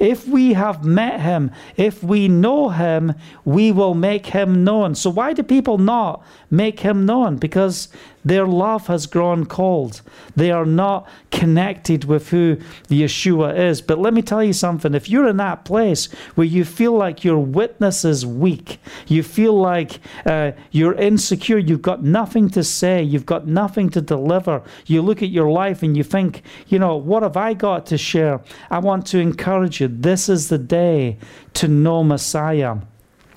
If 0.00 0.26
we 0.26 0.54
have 0.54 0.82
met 0.82 1.20
him, 1.20 1.52
if 1.76 2.02
we 2.02 2.26
know 2.26 2.70
him, 2.70 3.12
we 3.44 3.70
will 3.70 3.92
make 3.92 4.26
him 4.26 4.64
known. 4.64 4.94
So, 4.94 5.10
why 5.10 5.34
do 5.34 5.42
people 5.42 5.76
not 5.76 6.24
make 6.50 6.80
him 6.80 7.06
known? 7.06 7.36
Because 7.36 7.88
their 8.24 8.46
love 8.46 8.86
has 8.88 9.06
grown 9.06 9.46
cold. 9.46 10.02
They 10.36 10.50
are 10.50 10.66
not 10.66 11.08
connected 11.30 12.04
with 12.04 12.28
who 12.28 12.56
Yeshua 12.88 13.58
is. 13.58 13.80
But 13.80 13.98
let 13.98 14.12
me 14.12 14.20
tell 14.20 14.44
you 14.44 14.52
something 14.52 14.94
if 14.94 15.08
you're 15.08 15.28
in 15.28 15.38
that 15.38 15.64
place 15.64 16.06
where 16.34 16.46
you 16.46 16.64
feel 16.64 16.92
like 16.92 17.24
your 17.24 17.38
witness 17.38 18.04
is 18.04 18.26
weak, 18.26 18.78
you 19.06 19.22
feel 19.22 19.54
like 19.54 20.00
uh, 20.26 20.52
you're 20.70 20.94
insecure, 20.94 21.58
you've 21.58 21.82
got 21.82 22.02
nothing 22.02 22.50
to 22.50 22.62
say, 22.62 23.02
you've 23.02 23.26
got 23.26 23.46
nothing 23.46 23.88
to 23.90 24.00
deliver, 24.00 24.62
you 24.86 25.00
look 25.00 25.22
at 25.22 25.30
your 25.30 25.50
life 25.50 25.82
and 25.82 25.96
you 25.96 26.02
think, 26.02 26.42
you 26.68 26.78
know, 26.78 26.96
what 26.96 27.22
have 27.22 27.36
I 27.36 27.54
got 27.54 27.86
to 27.86 27.98
share? 27.98 28.40
I 28.70 28.80
want 28.80 29.06
to 29.06 29.18
encourage 29.18 29.80
you. 29.80 29.88
This 29.88 30.28
is 30.28 30.48
the 30.48 30.58
day 30.58 31.18
to 31.54 31.68
know 31.68 32.04
Messiah. 32.04 32.76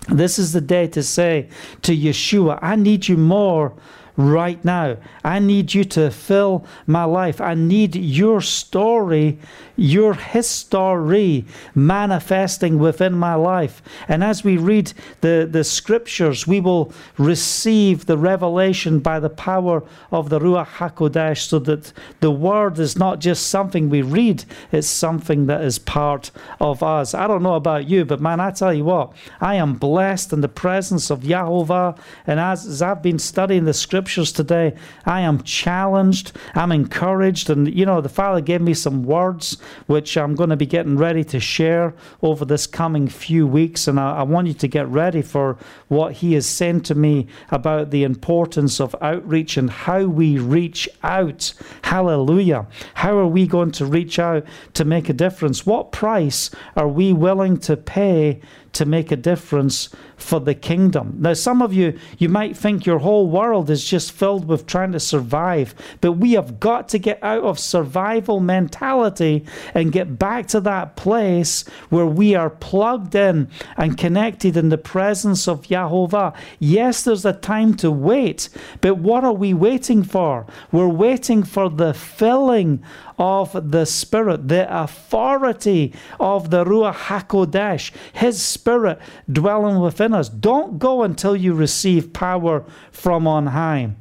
This 0.07 0.37
is 0.37 0.53
the 0.53 0.61
day 0.61 0.87
to 0.87 1.03
say 1.03 1.49
to 1.83 1.95
Yeshua, 1.95 2.59
I 2.61 2.75
need 2.75 3.07
you 3.07 3.17
more 3.17 3.73
right 4.15 4.63
now. 4.63 4.97
I 5.23 5.39
need 5.39 5.73
you 5.73 5.83
to 5.85 6.11
fill 6.11 6.65
my 6.85 7.03
life. 7.03 7.41
I 7.41 7.55
need 7.55 7.95
your 7.95 8.41
story, 8.41 9.39
your 9.75 10.13
history 10.13 11.45
manifesting 11.73 12.77
within 12.77 13.13
my 13.13 13.35
life. 13.35 13.81
And 14.07 14.23
as 14.23 14.43
we 14.43 14.57
read 14.57 14.93
the, 15.21 15.47
the 15.49 15.63
scriptures, 15.63 16.45
we 16.45 16.59
will 16.59 16.93
receive 17.17 18.05
the 18.05 18.17
revelation 18.17 18.99
by 18.99 19.19
the 19.19 19.29
power 19.29 19.83
of 20.11 20.29
the 20.29 20.39
Ruach 20.39 20.67
HaKodesh 20.67 21.47
so 21.47 21.59
that 21.59 21.91
the 22.19 22.31
word 22.31 22.77
is 22.77 22.97
not 22.97 23.19
just 23.19 23.47
something 23.47 23.89
we 23.89 24.01
read, 24.01 24.45
it's 24.71 24.87
something 24.87 25.47
that 25.47 25.61
is 25.61 25.79
part 25.79 26.29
of 26.59 26.83
us. 26.83 27.13
I 27.13 27.27
don't 27.27 27.43
know 27.43 27.55
about 27.55 27.89
you, 27.89 28.05
but 28.05 28.21
man, 28.21 28.39
I 28.39 28.51
tell 28.51 28.73
you 28.73 28.85
what, 28.85 29.13
I 29.41 29.55
am 29.55 29.73
blessed 29.73 30.33
in 30.33 30.41
the 30.41 30.47
presence 30.47 31.09
of 31.09 31.21
Yahovah. 31.21 31.97
And 32.27 32.39
as, 32.39 32.65
as 32.67 32.81
I've 32.81 33.01
been 33.01 33.19
studying 33.19 33.65
the 33.65 33.73
scriptures, 33.73 34.02
scriptures 34.03 34.33
today, 34.33 34.73
I 35.05 35.21
am 35.21 35.41
challenged, 35.43 36.33
I'm 36.55 36.73
encouraged. 36.73 37.49
And, 37.49 37.73
you 37.73 37.85
know, 37.85 38.01
the 38.01 38.09
Father 38.09 38.41
gave 38.41 38.59
me 38.59 38.73
some 38.73 39.03
words 39.03 39.57
which 39.87 40.17
I'm 40.17 40.35
going 40.35 40.49
to 40.49 40.57
be 40.57 40.65
getting 40.65 40.97
ready 40.97 41.23
to 41.23 41.39
share 41.39 41.93
over 42.21 42.43
this 42.43 42.67
coming 42.67 43.07
few 43.07 43.47
weeks. 43.47 43.87
And 43.87 43.97
I, 43.97 44.17
I 44.17 44.23
want 44.23 44.47
you 44.47 44.55
to 44.55 44.67
get 44.67 44.89
ready 44.89 45.21
for 45.21 45.57
what 45.87 46.15
He 46.15 46.33
has 46.33 46.45
sent 46.45 46.85
to 46.87 46.95
me 46.95 47.27
about 47.49 47.91
the 47.91 48.03
importance 48.03 48.81
of 48.81 48.93
outreach 48.99 49.55
and 49.55 49.69
how 49.69 50.03
we 50.03 50.37
reach 50.37 50.89
out. 51.01 51.53
Hallelujah. 51.83 52.67
How 52.95 53.17
are 53.17 53.27
we 53.27 53.47
going 53.47 53.71
to 53.71 53.85
reach 53.85 54.19
out 54.19 54.45
to 54.73 54.83
make 54.83 55.07
a 55.07 55.13
difference? 55.13 55.65
What 55.65 55.93
price 55.93 56.51
are 56.75 56.89
we 56.89 57.13
willing 57.13 57.57
to 57.59 57.77
pay 57.77 58.41
to 58.73 58.85
make 58.85 59.11
a 59.11 59.15
difference 59.15 59.89
for 60.17 60.39
the 60.39 60.55
kingdom. 60.55 61.15
Now, 61.19 61.33
some 61.33 61.61
of 61.61 61.73
you, 61.73 61.97
you 62.17 62.29
might 62.29 62.55
think 62.55 62.85
your 62.85 62.99
whole 62.99 63.29
world 63.29 63.69
is 63.69 63.83
just 63.83 64.11
filled 64.11 64.47
with 64.47 64.65
trying 64.65 64.91
to 64.93 64.99
survive, 64.99 65.75
but 66.01 66.13
we 66.13 66.33
have 66.33 66.59
got 66.59 66.89
to 66.89 66.99
get 66.99 67.19
out 67.23 67.43
of 67.43 67.59
survival 67.59 68.39
mentality 68.39 69.45
and 69.73 69.91
get 69.91 70.19
back 70.19 70.47
to 70.47 70.61
that 70.61 70.95
place 70.95 71.65
where 71.89 72.05
we 72.05 72.35
are 72.35 72.49
plugged 72.49 73.15
in 73.15 73.49
and 73.77 73.97
connected 73.97 74.57
in 74.57 74.69
the 74.69 74.77
presence 74.77 75.47
of 75.47 75.63
Yahovah. 75.63 76.35
Yes, 76.59 77.03
there's 77.03 77.25
a 77.25 77.33
time 77.33 77.73
to 77.75 77.91
wait, 77.91 78.49
but 78.81 78.97
what 78.97 79.23
are 79.23 79.33
we 79.33 79.53
waiting 79.53 80.03
for? 80.03 80.45
We're 80.71 80.87
waiting 80.87 81.43
for 81.43 81.69
the 81.69 81.93
filling 81.93 82.83
of 83.17 83.71
the 83.71 83.85
Spirit, 83.85 84.47
the 84.47 84.67
authority 84.83 85.93
of 86.19 86.49
the 86.49 86.65
Ruach 86.65 86.93
HaKodesh, 86.93 87.91
His 88.13 88.41
Spirit 88.41 88.99
dwelling 89.31 89.79
within 89.79 90.02
Don't 90.29 90.79
go 90.79 91.03
until 91.03 91.35
you 91.35 91.53
receive 91.53 92.13
power 92.13 92.65
from 92.91 93.27
on 93.27 93.47
high. 93.47 93.95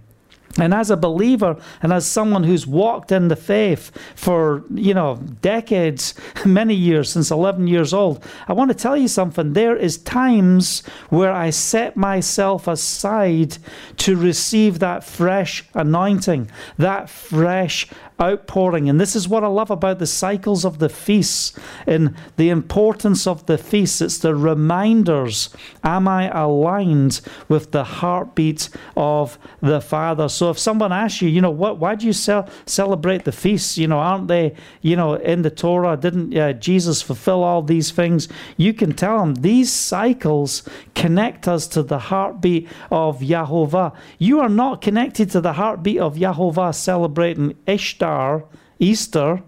And 0.59 0.75
as 0.75 0.91
a 0.91 0.97
believer 0.97 1.57
and 1.83 1.93
as 1.93 2.07
someone 2.07 2.45
who's 2.45 2.67
walked 2.67 3.11
in 3.11 3.29
the 3.29 3.37
faith 3.37 3.91
for, 4.15 4.65
you 4.75 4.93
know, 4.93 5.17
decades, 5.41 6.15
many 6.45 6.75
years, 6.75 7.11
since 7.11 7.31
11 7.31 7.69
years 7.69 7.95
old, 7.95 8.25
I 8.49 8.53
want 8.53 8.71
to 8.71 8.77
tell 8.77 8.97
you 8.97 9.09
something. 9.09 9.53
There 9.53 9.77
is 9.77 9.99
times 9.99 10.83
where 11.09 11.33
I 11.33 11.51
set 11.51 11.97
myself 11.97 12.69
aside 12.69 13.57
to 13.99 14.17
receive 14.17 14.79
that 14.81 15.05
fresh 15.05 15.65
anointing, 15.75 16.51
that 16.77 17.09
fresh 17.09 17.89
outpouring. 18.21 18.89
And 18.89 19.01
this 19.01 19.17
is 19.17 19.29
what 19.29 19.43
I 19.43 19.49
love 19.49 19.71
about 19.71 19.99
the 19.99 20.07
cycles 20.07 20.65
of 20.65 20.79
the 20.79 20.89
feasts 20.89 21.59
and 21.87 22.15
the 22.37 22.51
importance 22.51 23.27
of 23.27 23.47
the 23.47 23.59
feasts. 23.59 24.01
It's 24.01 24.19
the 24.19 24.35
reminders. 24.35 25.51
Am 25.83 26.07
I 26.07 26.29
aligned 26.29 27.21
with 27.49 27.73
the 27.73 27.85
heartbeat 27.85 28.69
of 28.97 29.39
the 29.61 29.81
Father? 29.81 30.29
So 30.29 30.42
if 30.51 30.59
someone 30.59 30.93
asks 30.93 31.23
you, 31.23 31.29
you 31.29 31.41
know, 31.41 31.51
what, 31.51 31.79
why 31.79 31.95
do 31.95 32.07
you 32.07 32.13
ce- 32.13 32.49
celebrate 32.67 33.25
the 33.25 33.33
feasts? 33.33 33.79
You 33.79 33.87
know, 33.89 33.99
aren't 33.99 34.29
they, 34.29 34.55
you 34.81 34.97
know, 34.97 35.15
in 35.15 35.43
the 35.43 35.51
Torah? 35.51 35.97
Didn't 35.97 36.37
uh, 36.37 36.53
Jesus 36.55 37.03
fulfill 37.03 37.43
all 37.43 37.63
these 37.63 37.91
things? 37.91 38.29
You 38.57 38.73
can 38.73 38.93
tell 38.93 39.19
them 39.19 39.37
these 39.37 39.73
cycles 39.73 40.69
connect 40.95 41.49
us 41.49 41.67
to 41.69 41.83
the 41.83 41.99
heartbeat 41.99 42.69
of 42.91 43.21
Yahovah. 43.21 43.95
You 44.19 44.41
are 44.41 44.49
not 44.49 44.81
connected 44.81 45.31
to 45.31 45.41
the 45.41 45.55
heartbeat 45.55 45.99
of 45.99 46.17
Yahovah 46.17 46.75
celebrating 46.75 47.57
Ishtar 47.67 48.45
Easter, 48.79 49.43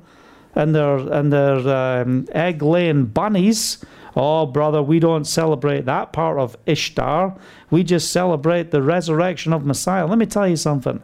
and 0.55 0.75
their 0.75 0.97
and 0.97 1.33
their 1.33 1.59
um, 1.69 2.29
egg 2.33 2.63
laying 2.63 3.07
bunnies. 3.07 3.85
Oh, 4.17 4.47
brother, 4.47 4.83
we 4.83 5.01
don't 5.01 5.25
celebrate 5.25 5.87
that 5.87 6.13
part 6.13 6.39
of 6.39 6.57
Ishtar. 6.67 7.37
We 7.71 7.83
just 7.83 8.13
celebrate 8.13 8.71
the 8.71 8.83
resurrection 8.83 9.53
of 9.53 9.67
Messiah. 9.67 10.07
Let 10.07 10.19
me 10.19 10.27
tell 10.27 10.47
you 10.47 10.57
something. 10.57 11.03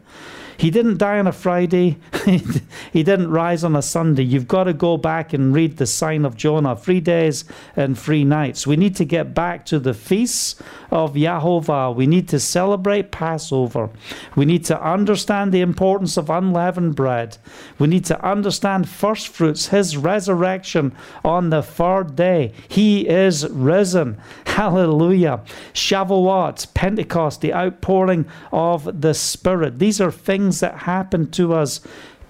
He 0.61 0.71
didn't 0.71 0.99
die 0.99 1.19
on 1.19 1.27
a 1.27 1.33
Friday. 1.33 1.97
he 2.27 3.03
didn't 3.03 3.31
rise 3.31 3.65
on 3.65 3.75
a 3.75 3.81
Sunday. 3.81 4.25
You've 4.25 4.47
got 4.47 4.65
to 4.65 4.75
go 4.75 4.99
back 4.99 5.33
and 5.33 5.55
read 5.55 5.79
the 5.79 5.87
sign 5.87 6.27
of 6.27 6.37
Jonah 6.37 6.77
three 6.77 7.01
days 7.01 7.47
and 7.77 7.99
three 7.99 8.25
nights. 8.25 8.67
We 8.67 8.77
need 8.77 8.95
to 8.97 9.07
get 9.07 9.35
back 9.35 9.65
to 9.67 9.79
the 9.79 9.95
feasts 9.95 10.63
of 10.91 11.15
Yahovah. 11.15 11.95
We 11.95 12.07
need 12.07 12.29
to 12.29 12.39
celebrate 12.39 13.11
Passover. 13.11 13.89
We 14.37 14.45
need 14.45 14.67
to 14.67 14.79
understand 14.83 15.51
the 15.51 15.63
importance 15.63 16.19
of 16.19 16.29
unleavened 16.29 16.95
bread. 16.95 17.39
We 17.79 17.89
need 17.89 18.05
to 18.07 18.23
understand 18.23 18.87
first 18.87 19.29
fruits, 19.29 19.69
his 19.69 19.97
resurrection 19.97 20.95
on 21.25 21.49
the 21.49 21.63
third 21.63 22.17
day. 22.17 22.53
He 22.69 23.09
is 23.09 23.49
risen. 23.49 24.21
Hallelujah. 24.45 25.41
Shavuot, 25.73 26.75
Pentecost, 26.75 27.41
the 27.41 27.55
outpouring 27.55 28.27
of 28.53 29.01
the 29.01 29.15
Spirit. 29.15 29.79
These 29.79 30.03
are 30.03 30.13
things 30.13 30.50
things 30.51 30.61
that 30.61 30.79
happen 30.79 31.31
to 31.31 31.55
us 31.55 31.81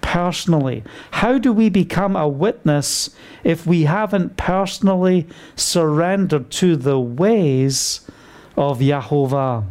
personally. 0.01 0.83
How 1.11 1.39
do 1.39 1.51
we 1.51 1.69
become 1.69 2.15
a 2.15 2.27
witness 2.27 3.09
if 3.43 3.65
we 3.65 3.83
haven't 3.83 4.37
personally 4.37 5.27
surrendered 5.55 6.51
to 6.51 6.75
the 6.75 6.99
ways 6.99 8.01
of 8.55 8.79
Yahovah? 8.79 9.65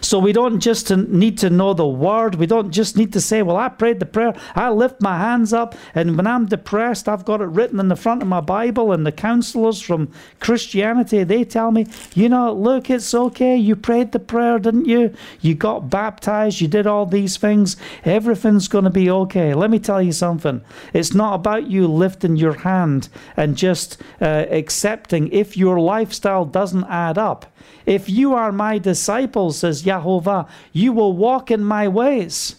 So 0.00 0.18
we 0.18 0.32
don't 0.32 0.60
just 0.60 0.90
need 0.90 1.38
to 1.38 1.50
know 1.50 1.74
the 1.74 1.86
word. 1.86 2.36
We 2.36 2.46
don't 2.46 2.70
just 2.70 2.96
need 2.96 3.12
to 3.14 3.20
say, 3.20 3.42
well, 3.42 3.56
I 3.56 3.68
prayed 3.68 4.00
the 4.00 4.06
prayer. 4.06 4.34
I 4.54 4.70
lift 4.70 5.00
my 5.00 5.18
hands 5.18 5.52
up. 5.52 5.74
And 5.94 6.16
when 6.16 6.26
I'm 6.26 6.46
depressed, 6.46 7.08
I've 7.08 7.24
got 7.24 7.40
it 7.40 7.46
written 7.46 7.80
in 7.80 7.88
the 7.88 7.96
front 7.96 8.22
of 8.22 8.28
my 8.28 8.40
Bible. 8.40 8.92
And 8.92 9.06
the 9.06 9.12
counselors 9.12 9.80
from 9.80 10.12
Christianity, 10.40 11.24
they 11.24 11.44
tell 11.44 11.70
me, 11.70 11.86
you 12.14 12.28
know, 12.28 12.52
look, 12.52 12.90
it's 12.90 13.14
okay. 13.14 13.56
You 13.56 13.76
prayed 13.76 14.12
the 14.12 14.18
prayer, 14.18 14.58
didn't 14.58 14.86
you? 14.86 15.14
You 15.40 15.54
got 15.54 15.90
baptized. 15.90 16.60
You 16.60 16.68
did 16.68 16.86
all 16.86 17.06
these 17.06 17.36
things. 17.36 17.76
Everything's 18.04 18.68
going 18.68 18.84
to 18.84 18.90
be 18.90 19.10
okay. 19.10 19.54
Let 19.54 19.70
me 19.70 19.78
tell 19.78 20.02
you 20.02 20.12
something. 20.12 20.60
It's 20.92 21.14
not 21.14 21.34
about 21.34 21.68
you 21.68 21.86
lifting 21.88 22.36
your 22.36 22.54
hand 22.54 23.08
and 23.36 23.56
just 23.56 24.00
uh, 24.20 24.46
accepting 24.50 25.28
if 25.32 25.56
your 25.56 25.80
lifestyle 25.80 26.44
doesn't 26.44 26.84
add 26.84 27.18
up. 27.18 27.46
If 27.84 28.08
you 28.08 28.34
are 28.34 28.50
my 28.50 28.78
disciples, 28.78 29.55
says 29.56 29.82
Yahovah, 29.82 30.48
you 30.72 30.92
will 30.92 31.12
walk 31.12 31.50
in 31.50 31.64
my 31.64 31.88
ways. 31.88 32.56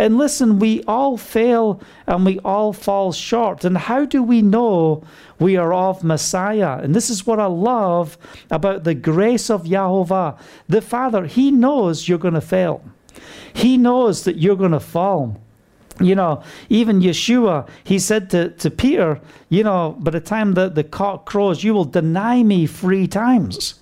And 0.00 0.16
listen, 0.16 0.58
we 0.58 0.82
all 0.84 1.18
fail 1.18 1.82
and 2.06 2.24
we 2.24 2.38
all 2.38 2.72
fall 2.72 3.12
short. 3.12 3.66
And 3.66 3.76
how 3.76 4.06
do 4.06 4.22
we 4.22 4.40
know 4.40 5.04
we 5.38 5.58
are 5.58 5.74
of 5.74 6.02
Messiah? 6.02 6.78
And 6.78 6.94
this 6.94 7.10
is 7.10 7.26
what 7.26 7.38
I 7.38 7.44
love 7.44 8.16
about 8.50 8.84
the 8.84 8.94
grace 8.94 9.50
of 9.50 9.64
Yahovah. 9.64 10.38
The 10.70 10.80
Father, 10.80 11.26
He 11.26 11.50
knows 11.50 12.08
you're 12.08 12.16
going 12.16 12.32
to 12.32 12.40
fail, 12.40 12.82
He 13.52 13.76
knows 13.76 14.24
that 14.24 14.38
you're 14.38 14.56
going 14.56 14.70
to 14.72 14.80
fall. 14.80 15.38
You 16.00 16.14
know, 16.14 16.42
even 16.70 17.00
Yeshua, 17.00 17.68
he 17.84 17.98
said 17.98 18.30
to, 18.30 18.48
to 18.48 18.70
Peter, 18.70 19.20
you 19.50 19.62
know, 19.62 19.96
by 19.98 20.12
the 20.12 20.20
time 20.20 20.54
that 20.54 20.74
the 20.74 20.82
cock 20.82 21.26
crows, 21.26 21.62
you 21.62 21.74
will 21.74 21.84
deny 21.84 22.42
me 22.42 22.66
three 22.66 23.06
times. 23.06 23.79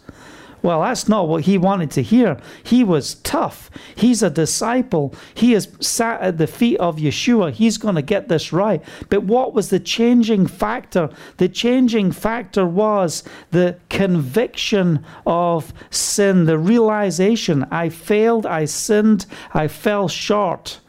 Well, 0.63 0.83
that's 0.83 1.09
not 1.09 1.29
what 1.29 1.45
he 1.45 1.59
wanted 1.59 1.91
to 1.93 2.03
hear. 2.03 2.41
He 2.63 2.83
was 2.83 3.17
tough. 3.17 3.71
He's 3.95 4.23
a 4.23 4.31
disciple. 4.31 5.15
He 5.35 5.55
is 5.55 5.69
sat 5.81 6.21
at 6.21 6.39
the 6.39 6.47
feet 6.47 6.79
of 6.79 6.97
Yeshua. 6.97 7.53
He's 7.53 7.79
going 7.79 7.95
to 7.95 8.03
get 8.03 8.29
this 8.29 8.53
right. 8.53 8.83
But 9.09 9.25
what 9.25 9.55
was 9.55 9.71
the 9.71 9.81
changing 9.81 10.47
factor? 10.47 11.11
The 11.37 11.49
changing 11.49 12.13
factor 12.13 12.67
was 12.67 13.23
the 13.51 13.79
conviction 13.89 15.05
of 15.27 15.73
sin, 15.91 16.45
the 16.45 16.59
realization 16.59 17.65
I 17.71 17.89
failed, 17.89 18.47
I 18.47 18.65
sinned, 18.65 19.27
I 19.53 19.69
fell 19.69 20.09
short. 20.09 20.81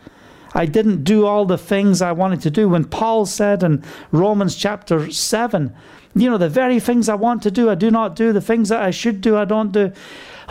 I 0.53 0.65
didn't 0.65 1.03
do 1.03 1.25
all 1.25 1.45
the 1.45 1.57
things 1.57 2.01
I 2.01 2.11
wanted 2.11 2.41
to 2.41 2.51
do. 2.51 2.69
When 2.69 2.85
Paul 2.85 3.25
said 3.25 3.63
in 3.63 3.83
Romans 4.11 4.55
chapter 4.55 5.11
7, 5.11 5.75
you 6.15 6.29
know, 6.29 6.37
the 6.37 6.49
very 6.49 6.79
things 6.79 7.07
I 7.07 7.15
want 7.15 7.43
to 7.43 7.51
do, 7.51 7.69
I 7.69 7.75
do 7.75 7.91
not 7.91 8.15
do. 8.15 8.33
The 8.33 8.41
things 8.41 8.69
that 8.69 8.81
I 8.81 8.91
should 8.91 9.21
do, 9.21 9.37
I 9.37 9.45
don't 9.45 9.71
do. 9.71 9.91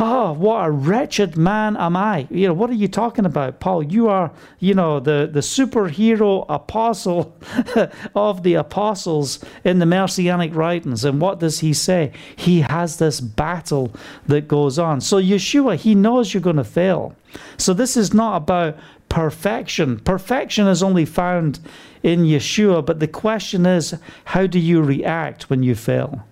Oh, 0.00 0.32
what 0.32 0.64
a 0.64 0.70
wretched 0.70 1.36
man 1.36 1.76
am 1.76 1.96
I. 1.96 2.28
You 2.30 2.46
know, 2.46 2.54
what 2.54 2.70
are 2.70 2.74
you 2.74 2.86
talking 2.86 3.26
about, 3.26 3.58
Paul? 3.58 3.82
You 3.82 4.08
are, 4.08 4.30
you 4.60 4.72
know, 4.72 5.00
the, 5.00 5.28
the 5.30 5.40
superhero 5.40 6.46
apostle 6.48 7.36
of 8.14 8.44
the 8.44 8.54
apostles 8.54 9.44
in 9.64 9.80
the 9.80 9.86
Messianic 9.86 10.54
writings. 10.54 11.04
And 11.04 11.20
what 11.20 11.40
does 11.40 11.58
he 11.58 11.72
say? 11.72 12.12
He 12.36 12.60
has 12.60 12.98
this 12.98 13.20
battle 13.20 13.92
that 14.26 14.46
goes 14.46 14.78
on. 14.78 15.00
So, 15.00 15.16
Yeshua, 15.16 15.74
he 15.74 15.96
knows 15.96 16.32
you're 16.32 16.40
going 16.40 16.56
to 16.56 16.64
fail. 16.64 17.16
So, 17.56 17.74
this 17.74 17.96
is 17.96 18.14
not 18.14 18.36
about 18.36 18.76
perfection. 19.08 19.98
Perfection 20.00 20.66
is 20.66 20.82
only 20.82 21.04
found 21.04 21.60
in 22.02 22.24
Yeshua. 22.24 22.84
But 22.84 23.00
the 23.00 23.08
question 23.08 23.66
is, 23.66 23.94
how 24.26 24.46
do 24.46 24.58
you 24.58 24.82
react 24.82 25.50
when 25.50 25.62
you 25.62 25.74
fail? 25.74 26.24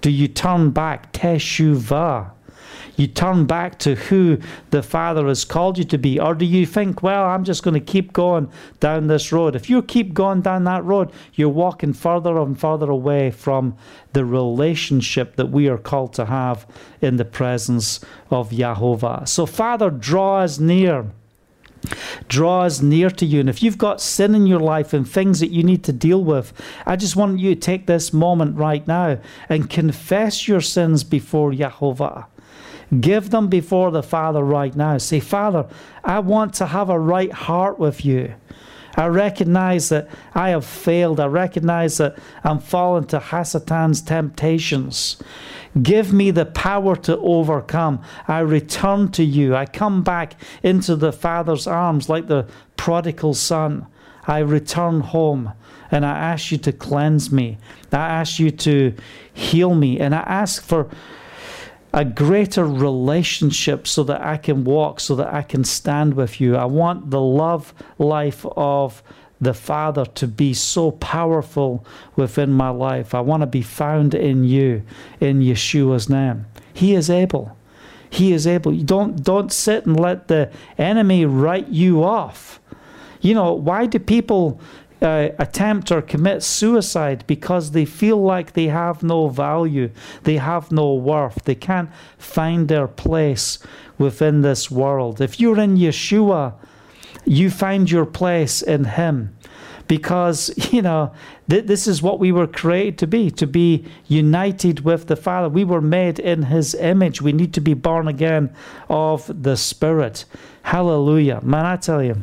Do 0.00 0.10
you 0.10 0.28
turn 0.28 0.70
back, 0.70 1.12
teshuvah? 1.12 2.30
You 2.96 3.06
turn 3.06 3.46
back 3.46 3.78
to 3.80 3.94
who 3.94 4.38
the 4.70 4.82
Father 4.82 5.28
has 5.28 5.44
called 5.44 5.78
you 5.78 5.84
to 5.84 5.98
be? 5.98 6.18
Or 6.18 6.34
do 6.34 6.44
you 6.44 6.66
think, 6.66 7.00
well, 7.00 7.26
I'm 7.26 7.44
just 7.44 7.62
going 7.62 7.74
to 7.74 7.80
keep 7.80 8.12
going 8.12 8.50
down 8.80 9.06
this 9.06 9.30
road? 9.30 9.54
If 9.54 9.70
you 9.70 9.82
keep 9.82 10.14
going 10.14 10.40
down 10.40 10.64
that 10.64 10.84
road, 10.84 11.12
you're 11.34 11.48
walking 11.48 11.92
further 11.92 12.36
and 12.38 12.58
further 12.58 12.90
away 12.90 13.30
from 13.30 13.76
the 14.14 14.24
relationship 14.24 15.36
that 15.36 15.46
we 15.46 15.68
are 15.68 15.78
called 15.78 16.12
to 16.14 16.26
have 16.26 16.66
in 17.00 17.16
the 17.16 17.24
presence 17.24 18.00
of 18.30 18.50
Yahovah. 18.50 19.28
So, 19.28 19.46
Father, 19.46 19.90
draw 19.90 20.40
us 20.40 20.58
near 20.58 21.06
draws 22.28 22.82
near 22.82 23.10
to 23.10 23.26
you. 23.26 23.40
And 23.40 23.48
if 23.48 23.62
you've 23.62 23.78
got 23.78 24.00
sin 24.00 24.34
in 24.34 24.46
your 24.46 24.60
life 24.60 24.92
and 24.92 25.08
things 25.08 25.40
that 25.40 25.50
you 25.50 25.62
need 25.62 25.84
to 25.84 25.92
deal 25.92 26.22
with, 26.22 26.52
I 26.86 26.96
just 26.96 27.16
want 27.16 27.38
you 27.38 27.54
to 27.54 27.60
take 27.60 27.86
this 27.86 28.12
moment 28.12 28.56
right 28.56 28.86
now 28.86 29.18
and 29.48 29.70
confess 29.70 30.48
your 30.48 30.60
sins 30.60 31.04
before 31.04 31.52
Yahovah. 31.52 32.26
Give 33.00 33.30
them 33.30 33.48
before 33.48 33.90
the 33.90 34.02
Father 34.02 34.42
right 34.42 34.74
now. 34.74 34.96
Say, 34.98 35.20
Father, 35.20 35.68
I 36.04 36.20
want 36.20 36.54
to 36.54 36.66
have 36.66 36.88
a 36.88 36.98
right 36.98 37.32
heart 37.32 37.78
with 37.78 38.04
you. 38.04 38.34
I 38.96 39.06
recognize 39.06 39.90
that 39.90 40.08
I 40.34 40.50
have 40.50 40.64
failed. 40.64 41.20
I 41.20 41.26
recognize 41.26 41.98
that 41.98 42.18
I'm 42.42 42.58
fallen 42.58 43.04
to 43.08 43.20
Hasatan's 43.20 44.00
temptations. 44.00 45.22
Give 45.82 46.12
me 46.12 46.30
the 46.30 46.46
power 46.46 46.96
to 46.96 47.18
overcome. 47.18 48.02
I 48.26 48.40
return 48.40 49.10
to 49.12 49.24
you. 49.24 49.54
I 49.54 49.66
come 49.66 50.02
back 50.02 50.34
into 50.62 50.96
the 50.96 51.12
Father's 51.12 51.66
arms 51.66 52.08
like 52.08 52.26
the 52.26 52.46
prodigal 52.76 53.34
son. 53.34 53.86
I 54.26 54.38
return 54.38 55.00
home 55.00 55.52
and 55.90 56.04
I 56.04 56.18
ask 56.18 56.50
you 56.50 56.58
to 56.58 56.72
cleanse 56.72 57.32
me. 57.32 57.58
I 57.92 57.96
ask 57.96 58.38
you 58.38 58.50
to 58.50 58.94
heal 59.32 59.74
me. 59.74 59.98
And 59.98 60.14
I 60.14 60.20
ask 60.20 60.62
for 60.62 60.88
a 61.92 62.04
greater 62.04 62.66
relationship 62.66 63.86
so 63.86 64.04
that 64.04 64.20
I 64.20 64.36
can 64.36 64.64
walk, 64.64 65.00
so 65.00 65.16
that 65.16 65.32
I 65.32 65.42
can 65.42 65.64
stand 65.64 66.14
with 66.14 66.40
you. 66.40 66.56
I 66.56 66.66
want 66.66 67.10
the 67.10 67.20
love 67.20 67.72
life 67.98 68.44
of 68.56 69.02
the 69.40 69.54
Father 69.54 70.04
to 70.04 70.26
be 70.26 70.52
so 70.52 70.90
powerful 70.92 71.84
within 72.16 72.52
my 72.52 72.70
life. 72.70 73.14
I 73.14 73.20
want 73.20 73.42
to 73.42 73.46
be 73.46 73.62
found 73.62 74.14
in 74.14 74.44
you, 74.44 74.82
in 75.20 75.40
Yeshua's 75.40 76.08
name. 76.08 76.46
He 76.72 76.94
is 76.94 77.08
able. 77.08 77.56
He 78.10 78.32
is 78.32 78.46
able. 78.46 78.72
You 78.72 78.84
don't 78.84 79.22
don't 79.22 79.52
sit 79.52 79.86
and 79.86 79.98
let 79.98 80.28
the 80.28 80.50
enemy 80.78 81.26
write 81.26 81.68
you 81.68 82.02
off. 82.02 82.60
You 83.20 83.34
know, 83.34 83.52
why 83.52 83.86
do 83.86 83.98
people 83.98 84.60
uh, 85.02 85.28
attempt 85.38 85.92
or 85.92 86.02
commit 86.02 86.42
suicide 86.42 87.24
because 87.26 87.70
they 87.70 87.84
feel 87.84 88.20
like 88.20 88.52
they 88.52 88.66
have 88.66 89.02
no 89.02 89.28
value, 89.28 89.90
they 90.24 90.36
have 90.36 90.72
no 90.72 90.94
worth, 90.94 91.44
they 91.44 91.54
can't 91.54 91.90
find 92.16 92.68
their 92.68 92.88
place 92.88 93.58
within 93.96 94.42
this 94.42 94.70
world. 94.70 95.20
If 95.20 95.38
you're 95.38 95.60
in 95.60 95.76
Yeshua, 95.76 96.54
you 97.28 97.50
find 97.50 97.90
your 97.90 98.06
place 98.06 98.62
in 98.62 98.84
Him 98.84 99.36
because, 99.86 100.50
you 100.72 100.82
know, 100.82 101.12
th- 101.48 101.66
this 101.66 101.86
is 101.86 102.02
what 102.02 102.18
we 102.18 102.32
were 102.32 102.46
created 102.46 102.98
to 102.98 103.06
be 103.06 103.30
to 103.32 103.46
be 103.46 103.84
united 104.06 104.80
with 104.80 105.06
the 105.06 105.16
Father. 105.16 105.48
We 105.48 105.64
were 105.64 105.80
made 105.80 106.18
in 106.18 106.44
His 106.44 106.74
image. 106.74 107.20
We 107.20 107.32
need 107.32 107.52
to 107.54 107.60
be 107.60 107.74
born 107.74 108.08
again 108.08 108.54
of 108.88 109.30
the 109.42 109.56
Spirit. 109.56 110.24
Hallelujah. 110.62 111.40
Man, 111.42 111.66
I 111.66 111.76
tell 111.76 112.02
you. 112.02 112.22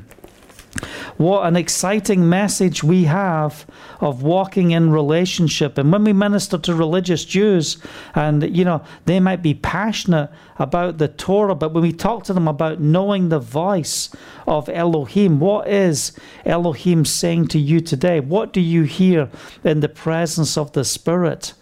What 1.18 1.48
an 1.48 1.56
exciting 1.56 2.28
message 2.28 2.84
we 2.84 3.06
have 3.06 3.66
of 4.02 4.24
walking 4.24 4.72
in 4.72 4.92
relationship. 4.92 5.78
And 5.78 5.92
when 5.92 6.04
we 6.04 6.12
minister 6.12 6.58
to 6.58 6.76
religious 6.76 7.24
Jews, 7.24 7.78
and 8.14 8.56
you 8.56 8.66
know, 8.66 8.84
they 9.06 9.20
might 9.20 9.42
be 9.42 9.54
passionate 9.54 10.30
about 10.60 10.98
the 10.98 11.08
Torah, 11.08 11.56
but 11.56 11.74
when 11.74 11.84
we 11.84 11.94
talk 11.94 12.26
to 12.26 12.34
them 12.34 12.48
about 12.48 12.82
knowing 12.82 13.30
the 13.30 13.40
voice 13.40 14.10
of 14.46 14.68
Elohim, 14.68 15.40
what 15.40 15.68
is 15.70 16.12
Elohim 16.46 17.06
saying 17.06 17.48
to 17.50 17.60
you 17.60 17.80
today? 17.80 18.20
What 18.20 18.52
do 18.52 18.60
you 18.60 18.84
hear 18.84 19.30
in 19.64 19.80
the 19.80 19.90
presence 19.90 20.58
of 20.58 20.74
the 20.74 20.84
Spirit? 20.84 21.54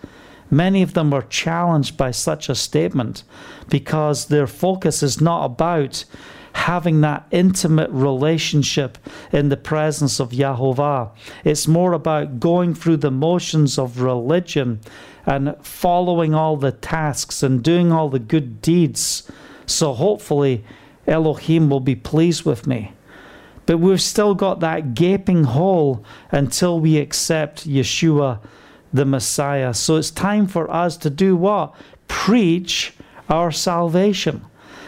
Many 0.50 0.82
of 0.82 0.94
them 0.94 1.14
are 1.14 1.24
challenged 1.24 1.98
by 1.98 2.12
such 2.12 2.50
a 2.50 2.56
statement 2.56 3.24
because 3.70 4.26
their 4.26 4.48
focus 4.48 5.02
is 5.02 5.22
not 5.22 5.46
about 5.46 6.06
having 6.54 7.02
that 7.02 7.26
intimate 7.32 7.90
relationship 7.92 8.98
in 9.32 9.50
the 9.50 9.58
presence 9.58 10.20
of 10.20 10.32
Yahovah. 10.32 11.12
It's 11.44 11.68
more 11.68 11.94
about 11.94 12.40
going 12.40 12.74
through 12.74 12.98
the 12.98 13.12
motions 13.12 13.78
of 13.78 14.02
religion 14.02 14.80
and 15.26 15.56
following 15.62 16.34
all 16.34 16.58
the 16.58 16.72
tasks 16.72 17.44
and 17.44 17.64
doing 17.64 17.92
all 17.92 18.10
the 18.10 18.20
good 18.20 18.62
deeds. 18.62 19.30
So 19.66 19.94
hopefully, 19.94 20.64
Elohim 21.08 21.70
will 21.70 21.80
be 21.80 21.96
pleased 21.96 22.46
with 22.46 22.68
me. 22.68 22.94
But 23.66 23.78
we've 23.78 24.02
still 24.02 24.36
got 24.36 24.60
that 24.60 24.94
gaping 24.94 25.46
hole 25.46 26.04
until 26.32 26.80
we 26.80 26.98
accept 26.98 27.68
Yeshua 27.68 28.40
the 28.94 29.06
Messiah. 29.06 29.74
So 29.74 29.96
it's 29.96 30.12
time 30.12 30.48
for 30.48 30.70
us 30.70 30.98
to 30.98 31.10
do 31.10 31.36
what? 31.36 31.74
Preach 32.08 32.94
our 33.28 33.52
salvation. 33.52 34.46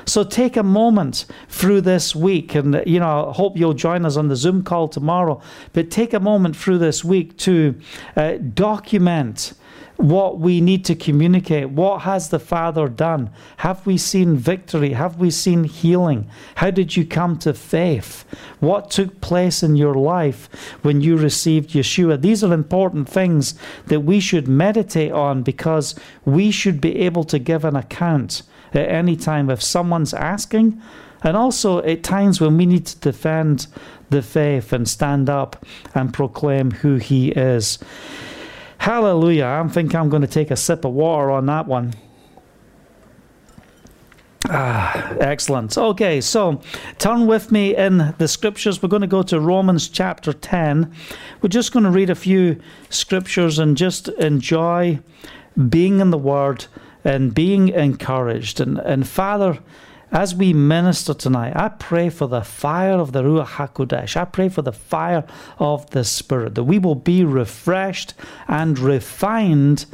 So 0.07 0.23
take 0.23 0.55
a 0.55 0.63
moment 0.63 1.25
through 1.49 1.81
this 1.81 2.15
week, 2.15 2.53
and 2.55 2.81
you 2.85 2.99
know, 2.99 3.29
I 3.29 3.33
hope 3.33 3.57
you'll 3.57 3.73
join 3.73 4.05
us 4.05 4.17
on 4.17 4.27
the 4.27 4.35
Zoom 4.35 4.63
call 4.63 4.87
tomorrow. 4.87 5.41
But 5.73 5.89
take 5.89 6.13
a 6.13 6.19
moment 6.19 6.55
through 6.55 6.77
this 6.77 7.03
week 7.03 7.37
to 7.39 7.75
uh, 8.15 8.33
document 8.53 9.53
what 9.97 10.39
we 10.39 10.61
need 10.61 10.83
to 10.85 10.95
communicate. 10.95 11.69
What 11.69 12.01
has 12.01 12.29
the 12.29 12.39
Father 12.39 12.87
done? 12.87 13.29
Have 13.57 13.85
we 13.85 13.97
seen 13.97 14.35
victory? 14.35 14.93
Have 14.93 15.17
we 15.17 15.31
seen 15.31 15.63
healing? 15.63 16.29
How 16.55 16.69
did 16.69 16.95
you 16.95 17.05
come 17.05 17.37
to 17.39 17.53
faith? 17.53 18.25
What 18.59 18.91
took 18.91 19.21
place 19.21 19.63
in 19.63 19.75
your 19.75 19.95
life 19.95 20.49
when 20.81 21.01
you 21.01 21.17
received 21.17 21.71
Yeshua? 21.71 22.21
These 22.21 22.43
are 22.43 22.53
important 22.53 23.07
things 23.07 23.55
that 23.87 24.01
we 24.01 24.19
should 24.19 24.47
meditate 24.47 25.13
on 25.13 25.43
because 25.43 25.95
we 26.25 26.51
should 26.51 26.81
be 26.81 26.97
able 26.99 27.23
to 27.25 27.39
give 27.39 27.63
an 27.63 27.75
account 27.75 28.43
at 28.75 28.89
any 28.89 29.15
time 29.15 29.49
if 29.49 29.61
someone's 29.61 30.13
asking. 30.13 30.81
And 31.23 31.35
also 31.35 31.79
at 31.79 32.03
times 32.03 32.39
when 32.39 32.57
we 32.57 32.65
need 32.65 32.85
to 32.87 32.99
defend 32.99 33.67
the 34.09 34.21
faith 34.21 34.71
and 34.73 34.87
stand 34.87 35.29
up 35.29 35.65
and 35.93 36.13
proclaim 36.13 36.71
who 36.71 36.95
He 36.95 37.29
is. 37.29 37.79
Hallelujah. 38.77 39.45
I 39.45 39.67
think 39.67 39.95
I'm 39.95 40.09
going 40.09 40.21
to 40.21 40.27
take 40.27 40.51
a 40.51 40.55
sip 40.55 40.85
of 40.85 40.93
water 40.93 41.31
on 41.31 41.47
that 41.47 41.65
one. 41.65 41.95
Ah, 44.47 45.15
excellent. 45.19 45.75
Okay, 45.75 46.21
so 46.21 46.61
turn 46.99 47.25
with 47.25 47.51
me 47.51 47.75
in 47.75 48.13
the 48.19 48.27
scriptures. 48.27 48.81
We're 48.81 48.89
going 48.89 49.01
to 49.01 49.07
go 49.07 49.23
to 49.23 49.39
Romans 49.39 49.89
chapter 49.89 50.33
10. 50.33 50.93
We're 51.41 51.49
just 51.49 51.71
going 51.71 51.85
to 51.85 51.89
read 51.89 52.11
a 52.11 52.15
few 52.15 52.61
scriptures 52.89 53.57
and 53.57 53.75
just 53.75 54.07
enjoy 54.07 54.99
being 55.69 55.99
in 55.99 56.11
the 56.11 56.17
Word 56.17 56.65
and 57.05 57.33
being 57.33 57.69
encouraged. 57.69 58.59
And, 58.59 58.79
and 58.79 59.07
Father, 59.07 59.59
as 60.11 60.35
we 60.35 60.53
minister 60.53 61.13
tonight, 61.13 61.53
I 61.55 61.69
pray 61.69 62.09
for 62.09 62.27
the 62.27 62.41
fire 62.41 62.93
of 62.97 63.11
the 63.11 63.23
Ruach 63.23 63.47
HaKodesh. 63.47 64.15
I 64.15 64.25
pray 64.25 64.49
for 64.49 64.61
the 64.61 64.71
fire 64.71 65.25
of 65.59 65.89
the 65.91 66.03
Spirit, 66.03 66.55
that 66.55 66.63
we 66.63 66.79
will 66.79 66.95
be 66.95 67.23
refreshed 67.23 68.13
and 68.47 68.77
refined 68.79 69.85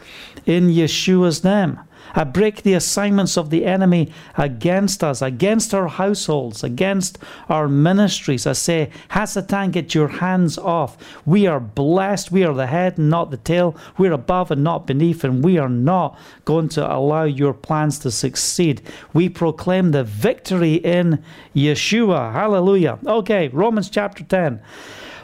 in 0.46 0.70
Yeshua's 0.70 1.44
name. 1.44 1.80
I 2.14 2.24
break 2.24 2.64
the 2.64 2.74
assignments 2.74 3.38
of 3.38 3.50
the 3.50 3.66
enemy 3.66 4.12
against 4.38 5.04
us, 5.04 5.22
against 5.22 5.74
our 5.74 5.88
households, 5.88 6.64
against 6.64 7.18
our 7.48 7.68
ministries. 7.68 8.46
I 8.46 8.54
say, 8.54 8.90
Hasatan, 9.12 9.72
get 9.72 9.96
your 9.96 10.08
hands 10.08 10.58
off. 10.58 10.98
We 11.26 11.48
are 11.48 11.60
blessed. 11.60 12.32
We 12.32 12.44
are 12.44 12.54
the 12.54 12.68
head 12.68 12.98
and 12.98 13.10
not 13.10 13.32
the 13.32 13.38
tail. 13.38 13.78
We're 13.98 14.12
above 14.14 14.52
and 14.52 14.64
not 14.64 14.88
beneath, 14.88 15.24
and 15.24 15.44
we 15.44 15.58
are 15.58 15.70
not 15.70 16.18
going 16.46 16.70
to 16.70 16.92
allow 16.94 17.24
your 17.24 17.54
plans 17.54 18.00
to 18.00 18.12
succeed. 18.12 18.82
We 19.14 19.30
proclaim 19.30 19.92
the 19.92 20.04
victory 20.04 20.76
in 20.76 21.24
Yeshua. 21.56 22.34
Hallelujah. 22.34 23.00
Okay, 23.06 23.48
Romans 23.50 23.90
chapter 23.90 24.24
10. 24.24 24.62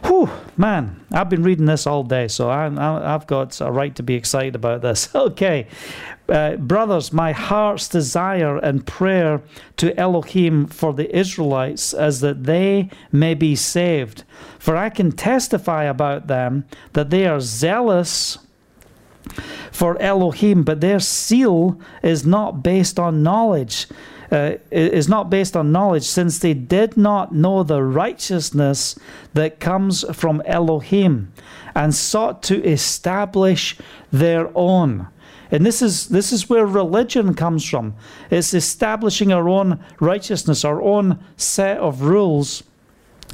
Whew, 0.05 0.29
man, 0.55 0.99
I've 1.11 1.29
been 1.29 1.43
reading 1.43 1.65
this 1.65 1.87
all 1.87 2.03
day, 2.03 2.27
so 2.27 2.49
I, 2.49 2.69
have 2.69 3.27
got 3.27 3.59
a 3.61 3.71
right 3.71 3.95
to 3.95 4.03
be 4.03 4.15
excited 4.15 4.55
about 4.55 4.81
this. 4.81 5.09
Okay, 5.27 5.67
uh, 6.29 6.55
brothers, 6.57 7.11
my 7.11 7.31
heart's 7.31 7.87
desire 7.87 8.57
and 8.57 8.85
prayer 8.85 9.41
to 9.77 9.97
Elohim 9.99 10.67
for 10.67 10.93
the 10.93 11.15
Israelites 11.15 11.93
is 11.93 12.21
that 12.21 12.43
they 12.43 12.89
may 13.11 13.33
be 13.33 13.55
saved. 13.55 14.23
For 14.59 14.75
I 14.75 14.89
can 14.89 15.11
testify 15.11 15.83
about 15.83 16.27
them 16.27 16.65
that 16.93 17.09
they 17.09 17.25
are 17.27 17.39
zealous 17.39 18.37
for 19.71 20.01
Elohim, 20.01 20.63
but 20.63 20.81
their 20.81 20.99
seal 20.99 21.79
is 22.03 22.25
not 22.25 22.63
based 22.63 22.99
on 22.99 23.23
knowledge. 23.23 23.87
Uh, 24.29 24.57
is 24.71 25.07
not 25.07 25.29
based 25.29 25.55
on 25.55 25.71
knowledge, 25.71 26.03
since 26.03 26.39
they 26.39 26.53
did 26.53 26.97
not 26.97 27.33
know 27.33 27.63
the 27.63 27.81
righteousness 27.81 28.99
that 29.33 29.61
comes 29.61 30.03
from 30.13 30.41
Elohim 30.45 31.31
and 31.73 31.95
sought 31.95 32.43
to 32.43 32.61
establish 32.65 33.77
their 34.11 34.49
own. 34.53 35.07
And 35.49 35.65
this 35.65 35.81
is 35.81 36.09
this 36.09 36.33
is 36.33 36.49
where 36.49 36.65
religion 36.65 37.33
comes 37.35 37.63
from. 37.63 37.93
It's 38.29 38.53
establishing 38.53 39.31
our 39.31 39.47
own 39.47 39.79
righteousness, 40.01 40.65
our 40.65 40.81
own 40.81 41.23
set 41.37 41.77
of 41.77 42.01
rules 42.01 42.63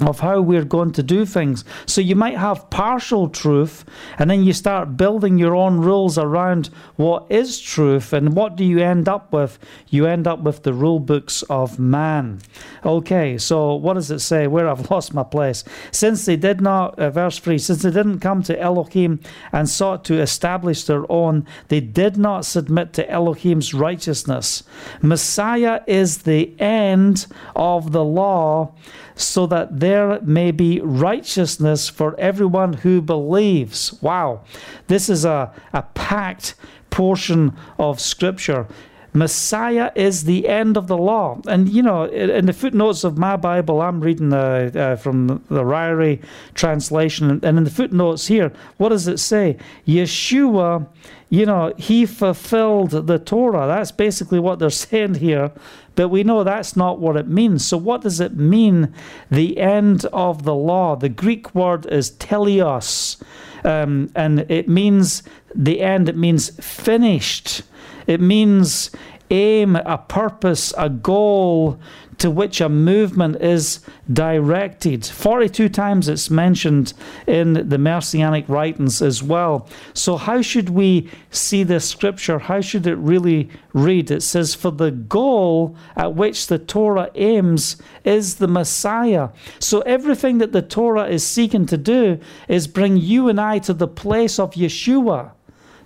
of 0.02 0.20
how 0.20 0.42
we're 0.42 0.66
going 0.66 0.92
to 0.92 1.04
do 1.04 1.26
things. 1.26 1.64
So 1.86 2.02
you 2.02 2.16
might 2.16 2.38
have 2.38 2.70
partial 2.70 3.30
truth, 3.30 3.86
and 4.18 4.30
then 4.30 4.44
you 4.44 4.54
start 4.54 4.98
building 4.98 5.38
your 5.38 5.56
own 5.56 5.80
rules 5.80 6.18
around 6.18 6.70
what 6.96 7.26
is 7.30 7.60
truth, 7.60 8.12
and 8.12 8.36
what 8.36 8.56
do 8.56 8.64
you 8.64 8.80
end 8.80 9.08
up 9.08 9.32
with? 9.32 9.60
You 9.90 10.08
end 10.08 10.28
up 10.28 10.40
with 10.40 10.64
the 10.64 10.74
rule 10.74 11.00
books 11.00 11.44
of 11.44 11.78
man. 11.78 12.42
Okay, 12.84 13.38
so 13.38 13.76
what 13.76 13.94
does 13.94 14.10
it 14.10 14.20
say? 14.20 14.48
Where 14.48 14.68
I've 14.68 14.90
lost 14.92 15.14
my 15.14 15.24
place. 15.24 15.64
Since 15.92 16.26
they 16.26 16.38
did 16.38 16.60
not, 16.60 16.98
uh, 16.98 17.12
verse 17.12 17.38
3, 17.38 17.58
since 17.58 17.84
they 17.84 17.92
didn't 17.92 18.20
come 18.20 18.42
to 18.44 18.60
Elohim 18.60 19.20
and 19.52 19.70
sought 19.70 20.04
to 20.06 20.20
establish 20.20 20.84
their 20.86 21.10
own, 21.12 21.46
they 21.68 21.80
did 21.80 22.18
not 22.18 22.46
submit 22.46 22.94
to 22.94 23.10
Elohim's 23.10 23.74
righteousness. 23.74 24.64
Messiah 25.02 25.82
is 25.86 26.24
the 26.24 26.60
end 26.60 27.28
of 27.56 27.92
the 27.92 28.04
law 28.04 28.74
so 29.16 29.46
that 29.48 29.80
there 29.80 30.20
may 30.22 30.52
be 30.52 30.80
righteousness 30.82 31.90
for 31.90 32.20
everyone 32.20 32.74
who 32.74 33.02
believes. 33.02 33.94
Wow, 34.02 34.44
this 34.88 35.10
is 35.10 35.26
a, 35.26 35.54
a 35.74 35.84
packed 35.94 36.56
portion 36.90 37.56
of 37.78 38.00
Scripture. 38.00 38.68
Messiah 39.14 39.92
is 39.96 40.24
the 40.24 40.48
end 40.48 40.76
of 40.76 40.88
the 40.88 40.98
law. 40.98 41.40
And, 41.48 41.70
you 41.70 41.84
know, 41.84 42.06
in 42.06 42.48
the 42.48 42.54
footnotes 42.54 43.04
of 43.04 43.18
my 43.18 43.36
Bible, 43.36 43.82
I'm 43.82 44.02
reading 44.02 44.34
uh, 44.34 44.72
uh, 44.74 44.96
from 44.96 45.28
the 45.28 45.64
Ryrie 45.64 46.22
translation. 46.56 47.30
And 47.44 47.58
in 47.58 47.64
the 47.64 47.70
footnotes 47.70 48.28
here, 48.28 48.52
what 48.78 48.90
does 48.90 49.08
it 49.08 49.20
say? 49.20 49.58
Yeshua, 49.88 50.88
you 51.30 51.46
know, 51.46 51.74
he 51.78 52.06
fulfilled 52.06 52.92
the 52.92 53.20
Torah. 53.20 53.68
That's 53.68 53.92
basically 53.92 54.40
what 54.40 54.60
they're 54.60 54.70
saying 54.88 55.16
here. 55.16 55.52
But 55.96 56.10
we 56.10 56.24
know 56.24 56.44
that's 56.44 56.76
not 56.76 57.00
what 57.00 57.18
it 57.18 57.28
means. 57.28 57.68
So, 57.68 57.78
what 57.78 58.02
does 58.02 58.20
it 58.20 58.36
mean, 58.36 58.94
the 59.30 59.60
end 59.60 60.06
of 60.06 60.44
the 60.44 60.56
law? 60.56 60.96
The 60.96 61.10
Greek 61.10 61.54
word 61.54 61.86
is 61.86 62.10
teleos, 62.12 63.22
um, 63.64 64.10
and 64.16 64.40
it 64.50 64.68
means 64.68 65.22
the 65.54 65.82
end, 65.82 66.10
it 66.10 66.18
means 66.18 66.50
finished. 66.64 67.62
It 68.08 68.22
means 68.22 68.92
aim, 69.30 69.76
a 69.76 69.98
purpose, 69.98 70.74
a 70.78 70.90
goal 70.90 71.80
to 72.20 72.30
which 72.30 72.62
a 72.62 72.70
movement 72.70 73.42
is 73.42 73.80
directed. 74.12 75.06
42 75.06 75.68
times 75.70 76.08
it's 76.08 76.30
mentioned 76.30 76.94
in 77.26 77.68
the 77.68 77.78
Messianic 77.78 78.48
writings 78.48 79.02
as 79.02 79.24
well. 79.24 79.68
So, 79.94 80.18
how 80.18 80.42
should 80.42 80.70
we 80.70 81.10
see 81.32 81.64
this 81.64 81.90
scripture? 81.90 82.40
How 82.40 82.62
should 82.62 82.86
it 82.86 82.96
really 82.96 83.50
read? 83.74 84.12
It 84.12 84.22
says, 84.22 84.54
For 84.54 84.72
the 84.72 84.92
goal 84.92 85.76
at 85.96 86.16
which 86.16 86.48
the 86.48 86.60
Torah 86.60 87.10
aims 87.16 87.78
is 88.04 88.36
the 88.36 88.48
Messiah. 88.48 89.30
So, 89.60 89.82
everything 89.82 90.38
that 90.38 90.52
the 90.52 90.62
Torah 90.62 91.08
is 91.08 91.26
seeking 91.26 91.66
to 91.66 91.78
do 91.78 92.20
is 92.48 92.68
bring 92.68 92.98
you 92.98 93.28
and 93.28 93.42
I 93.42 93.60
to 93.60 93.74
the 93.74 93.88
place 93.88 94.38
of 94.38 94.54
Yeshua 94.54 95.32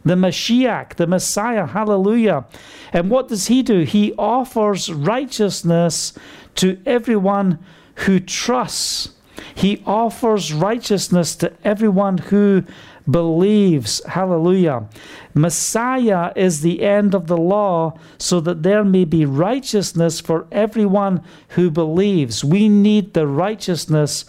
the 0.03 0.15
Mashiach, 0.15 0.95
the 0.95 1.07
Messiah. 1.07 1.65
Hallelujah. 1.65 2.45
And 2.93 3.10
what 3.10 3.27
does 3.27 3.47
he 3.47 3.63
do? 3.63 3.81
He 3.81 4.13
offers 4.17 4.91
righteousness 4.91 6.13
to 6.55 6.79
everyone 6.86 7.60
who 8.05 8.19
trusts. 8.19 9.10
He 9.53 9.83
offers 9.86 10.53
righteousness 10.53 11.36
to 11.38 11.53
everyone 11.63 12.17
who 12.17 12.63
believes. 13.10 14.03
Hallelujah. 14.05 14.88
Messiah 15.33 16.31
is 16.36 16.62
the 16.62 16.81
end 16.81 17.15
of 17.15 17.27
the 17.27 17.38
law 17.38 17.97
so 18.17 18.39
that 18.41 18.63
there 18.63 18.83
may 18.83 19.05
be 19.05 19.25
righteousness 19.25 20.19
for 20.19 20.47
everyone 20.51 21.23
who 21.49 21.71
believes. 21.71 22.43
We 22.43 22.67
need 22.69 23.13
the 23.13 23.27
righteousness 23.27 24.25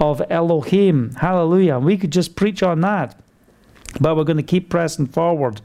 of 0.00 0.22
Elohim. 0.30 1.12
Hallelujah. 1.14 1.78
We 1.78 1.96
could 1.96 2.12
just 2.12 2.34
preach 2.34 2.62
on 2.62 2.80
that. 2.80 3.21
But 4.00 4.16
we're 4.16 4.24
going 4.24 4.36
to 4.38 4.42
keep 4.42 4.68
pressing 4.68 5.06
forward. 5.06 5.60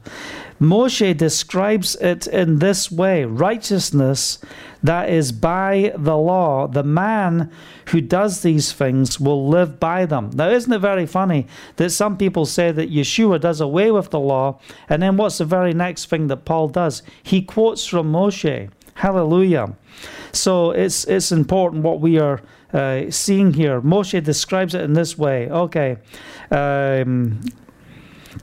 Moshe 0.60 1.16
describes 1.16 1.94
it 1.96 2.26
in 2.26 2.58
this 2.58 2.90
way 2.90 3.24
righteousness 3.24 4.38
that 4.82 5.08
is 5.08 5.32
by 5.32 5.92
the 5.96 6.16
law. 6.16 6.66
The 6.66 6.82
man 6.82 7.50
who 7.86 8.00
does 8.00 8.42
these 8.42 8.72
things 8.72 9.20
will 9.20 9.48
live 9.48 9.80
by 9.80 10.04
them. 10.06 10.30
Now, 10.34 10.48
isn't 10.50 10.72
it 10.72 10.78
very 10.78 11.06
funny 11.06 11.46
that 11.76 11.90
some 11.90 12.16
people 12.16 12.44
say 12.44 12.72
that 12.72 12.90
Yeshua 12.90 13.40
does 13.40 13.60
away 13.60 13.90
with 13.90 14.10
the 14.10 14.20
law, 14.20 14.60
and 14.88 15.02
then 15.02 15.16
what's 15.16 15.38
the 15.38 15.44
very 15.44 15.72
next 15.72 16.06
thing 16.06 16.26
that 16.26 16.44
Paul 16.44 16.68
does? 16.68 17.02
He 17.22 17.42
quotes 17.42 17.86
from 17.86 18.12
Moshe. 18.12 18.70
Hallelujah. 18.94 19.74
So 20.32 20.72
it's, 20.72 21.04
it's 21.04 21.32
important 21.32 21.84
what 21.84 22.00
we 22.00 22.18
are 22.18 22.42
uh, 22.72 23.10
seeing 23.10 23.54
here. 23.54 23.80
Moshe 23.80 24.22
describes 24.22 24.74
it 24.74 24.82
in 24.82 24.92
this 24.92 25.16
way. 25.16 25.48
Okay. 25.48 25.96
Um, 26.50 27.40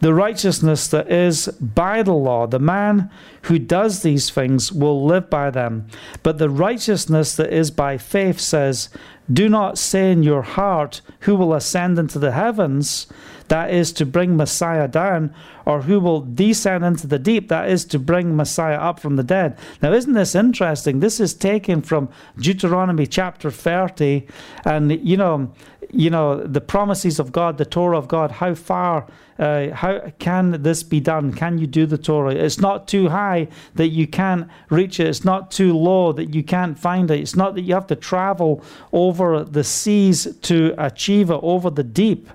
the 0.02 0.14
righteousness 0.14 0.88
that 0.88 1.12
is 1.12 1.48
by 1.60 2.04
the 2.04 2.14
law. 2.14 2.48
The 2.48 2.60
man 2.60 3.10
who 3.44 3.60
does 3.60 4.02
these 4.02 4.30
things 4.30 4.72
will 4.72 5.06
live 5.06 5.30
by 5.30 5.50
them. 5.50 5.88
But 6.24 6.38
the 6.38 6.50
righteousness 6.50 7.36
that 7.36 7.54
is 7.54 7.72
by 7.72 7.98
faith 7.98 8.40
says, 8.40 8.90
Do 9.32 9.50
not 9.50 9.78
say 9.78 10.12
in 10.12 10.24
your 10.24 10.42
heart, 10.42 11.02
Who 11.22 11.36
will 11.36 11.54
ascend 11.54 12.00
into 12.00 12.20
the 12.20 12.32
heavens? 12.32 13.08
that 13.48 13.72
is 13.72 13.92
to 13.94 14.06
bring 14.06 14.36
Messiah 14.36 14.88
down, 14.88 15.34
or 15.66 15.84
who 15.84 16.00
will 16.00 16.22
descend 16.22 16.84
into 16.84 17.08
the 17.08 17.20
deep, 17.20 17.48
that 17.50 17.70
is 17.70 17.86
to 17.86 18.00
bring 18.00 18.36
Messiah 18.36 18.78
up 18.78 19.00
from 19.00 19.16
the 19.16 19.24
dead. 19.24 19.58
Now, 19.82 19.94
isn't 19.94 20.14
this 20.14 20.36
interesting? 20.36 21.00
This 21.00 21.20
is 21.20 21.34
taken 21.34 21.82
from 21.82 22.10
Deuteronomy 22.38 23.06
chapter 23.06 23.52
30, 23.52 24.28
and 24.66 24.92
you 25.08 25.18
know, 25.18 25.54
you 25.96 26.10
know 26.10 26.44
the 26.44 26.62
promises 26.62 27.20
of 27.20 27.32
God, 27.32 27.58
the 27.58 27.66
Torah 27.66 27.98
of 27.98 28.08
God. 28.08 28.32
How 28.32 28.54
far? 28.54 29.08
Uh, 29.38 29.72
how 29.72 30.12
can 30.20 30.62
this 30.64 30.82
be 30.84 31.00
done? 31.00 31.34
Can 31.34 31.58
you 31.58 31.68
do 31.68 31.86
the 31.86 31.98
Torah? 31.98 32.34
It's 32.34 32.60
not 32.60 32.88
too 32.88 33.10
high 33.10 33.48
that 33.76 33.90
you 33.90 34.08
can't 34.08 34.50
reach 34.70 35.00
it. 35.00 35.08
It's 35.08 35.26
not 35.26 35.52
too 35.52 35.78
low 35.78 36.14
that 36.14 36.34
you 36.34 36.44
can't 36.44 36.80
find 36.80 37.12
it. 37.12 37.20
It's 37.20 37.36
not 37.36 37.56
that 37.56 37.62
you 37.62 37.74
have 37.74 37.88
to 37.88 37.96
travel 37.96 38.64
over 38.94 39.44
the 39.44 39.64
seas 39.64 40.28
to 40.44 40.74
achieve 40.78 41.30
it, 41.30 41.40
over 41.42 41.70
the 41.70 41.84
deep. 41.84 42.30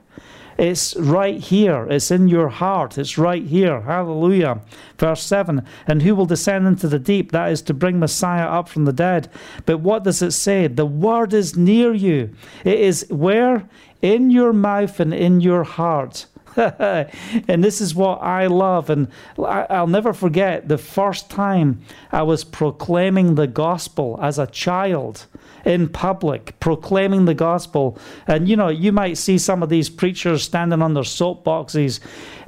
It's 0.61 0.95
right 0.97 1.41
here. 1.41 1.87
It's 1.89 2.11
in 2.11 2.29
your 2.29 2.51
heart. 2.51 2.99
It's 2.99 3.17
right 3.17 3.43
here. 3.43 3.81
Hallelujah. 3.81 4.61
Verse 4.99 5.23
7 5.23 5.65
And 5.87 6.03
who 6.03 6.15
will 6.15 6.27
descend 6.27 6.67
into 6.67 6.87
the 6.87 6.99
deep? 6.99 7.33
That 7.33 7.51
is 7.51 7.63
to 7.63 7.73
bring 7.73 7.99
Messiah 7.99 8.45
up 8.45 8.69
from 8.69 8.85
the 8.85 8.93
dead. 8.93 9.31
But 9.65 9.79
what 9.79 10.05
does 10.05 10.21
it 10.21 10.33
say? 10.33 10.67
The 10.67 10.85
word 10.85 11.33
is 11.33 11.57
near 11.57 11.95
you. 11.95 12.35
It 12.63 12.79
is 12.79 13.07
where? 13.09 13.71
In 14.03 14.31
your 14.31 14.53
mouth 14.53 15.01
and 15.01 15.15
in 15.15 15.41
your 15.41 15.65
heart. 15.65 16.27
and 16.57 17.63
this 17.65 17.81
is 17.81 17.95
what 17.95 18.21
I 18.23 18.47
love. 18.47 18.91
And 18.91 19.09
I'll 19.39 19.87
never 19.87 20.13
forget 20.13 20.69
the 20.69 20.79
first 20.79 21.31
time 21.31 21.81
I 22.13 22.23
was 22.23 22.45
proclaiming 22.45 23.35
the 23.35 23.47
gospel 23.47 24.19
as 24.23 24.39
a 24.39 24.47
child 24.47 25.27
in 25.65 25.89
public, 25.89 26.59
proclaiming 26.61 27.27
the 27.27 27.35
gospel. 27.35 27.99
And 28.27 28.49
you 28.49 28.57
know, 28.57 28.69
you 28.69 28.93
might 28.93 29.19
see 29.19 29.39
some 29.39 29.63
of 29.63 29.69
these 29.69 29.89
preachers 29.89 30.43
standing 30.43 30.83
on 30.83 30.95
their 30.95 31.03
soapboxes, 31.03 32.01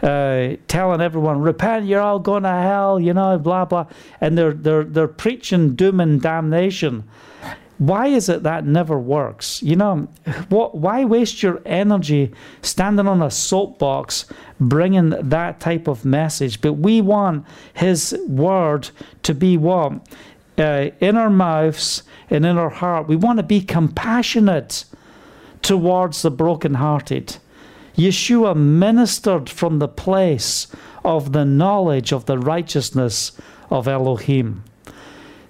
uh, 0.03 0.57
telling 0.69 1.01
everyone, 1.01 1.41
"Repent, 1.41 1.87
you're 1.87 2.01
all 2.01 2.19
going 2.19 2.43
to 2.43 2.49
hell," 2.49 2.99
you 2.99 3.15
know, 3.15 3.38
blah 3.38 3.65
blah, 3.65 3.87
and 4.21 4.37
they're 4.37 4.53
they're 4.53 4.85
they're 4.85 5.09
preaching 5.09 5.75
doom 5.75 6.01
and 6.01 6.21
damnation. 6.21 7.05
Why 7.83 8.07
is 8.07 8.29
it 8.29 8.45
that 8.45 8.64
never 8.64 8.97
works? 8.97 9.61
You 9.61 9.75
know, 9.75 10.09
what? 10.51 10.77
Why 10.77 11.05
waste 11.05 11.42
your 11.42 11.61
energy 11.66 12.33
standing 12.61 13.09
on 13.09 13.21
a 13.21 13.29
soapbox, 13.29 14.27
bringing 14.61 15.11
that 15.11 15.59
type 15.59 15.88
of 15.88 16.05
message? 16.05 16.61
But 16.61 16.75
we 16.75 17.01
want 17.01 17.45
His 17.75 18.16
word 18.29 18.90
to 19.25 19.35
be 19.35 19.57
what 19.57 19.95
uh, 20.59 20.90
in 21.01 21.16
our 21.16 21.29
mouths 21.29 22.05
and 22.31 22.47
in 22.47 22.57
our 22.57 22.71
heart. 22.71 23.09
We 23.09 23.16
want 23.16 23.38
to 23.38 23.42
be 23.42 23.61
compassionate 23.61 24.85
towards 25.61 26.23
the 26.23 26.31
brokenhearted. 26.31 27.37
Yeshua 27.97 28.55
ministered 28.55 29.51
from 29.51 29.81
the 29.81 29.88
place 29.88 30.68
of 31.05 31.33
the 31.33 31.45
knowledge 31.45 32.12
of 32.12 32.27
the 32.27 32.38
righteousness 32.38 33.33
of 33.71 33.88
Elohim. 33.88 34.62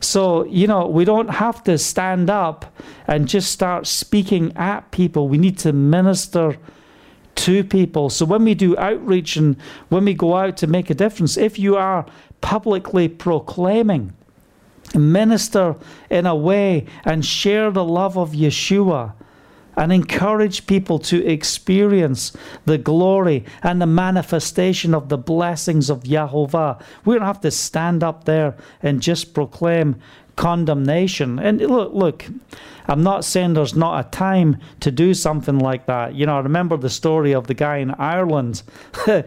So, 0.03 0.45
you 0.47 0.67
know, 0.67 0.87
we 0.87 1.05
don't 1.05 1.31
have 1.31 1.63
to 1.65 1.79
stand 1.79 2.29
up 2.29 2.75
and 3.07 3.29
just 3.29 3.53
start 3.53 3.87
speaking 3.87 4.53
at 4.57 4.91
people. 4.91 5.29
We 5.29 5.39
need 5.39 5.59
to 5.59 5.73
minister 5.73 6.59
to 7.37 7.65
people. 7.65 8.11
So, 8.11 8.25
when 8.27 8.45
we 8.45 8.55
do 8.55 8.77
outreach 8.77 9.37
and 9.37 9.57
when 9.91 10.05
we 10.05 10.15
go 10.15 10.37
out 10.37 10.57
to 10.59 10.67
make 10.67 10.91
a 10.91 10.95
difference, 10.95 11.37
if 11.37 11.59
you 11.59 11.77
are 11.77 12.05
publicly 12.41 13.09
proclaiming, 13.09 14.13
minister 14.95 15.77
in 16.11 16.27
a 16.27 16.35
way 16.35 16.87
and 17.05 17.25
share 17.25 17.71
the 17.71 17.85
love 17.85 18.19
of 18.19 18.33
Yeshua 18.33 19.13
and 19.77 19.93
encourage 19.93 20.67
people 20.67 20.99
to 20.99 21.25
experience 21.27 22.33
the 22.67 22.79
glory 22.79 23.45
and 23.63 23.81
the 23.81 23.87
manifestation 23.87 24.95
of 24.95 25.09
the 25.09 25.19
blessings 25.19 25.89
of 25.89 26.03
Yahovah. 26.03 26.83
We 27.05 27.15
don't 27.15 27.27
have 27.27 27.41
to 27.43 27.51
stand 27.51 28.05
up 28.05 28.25
there 28.25 28.55
and 28.83 29.01
just 29.01 29.35
proclaim 29.35 29.97
condemnation. 30.37 31.39
And 31.39 31.61
look, 31.61 31.93
look, 31.93 32.27
I'm 32.87 33.03
not 33.03 33.25
saying 33.25 33.55
there's 33.55 33.77
not 33.77 34.07
a 34.07 34.09
time 34.11 34.59
to 34.81 34.91
do 34.91 35.15
something 35.15 35.59
like 35.59 35.87
that. 35.87 36.15
You 36.15 36.27
know, 36.27 36.37
I 36.37 36.41
remember 36.41 36.77
the 36.77 36.91
story 36.91 37.33
of 37.33 37.47
the 37.47 37.55
guy 37.55 37.79
in 37.79 37.93
Ireland 37.93 38.63
uh, 39.07 39.23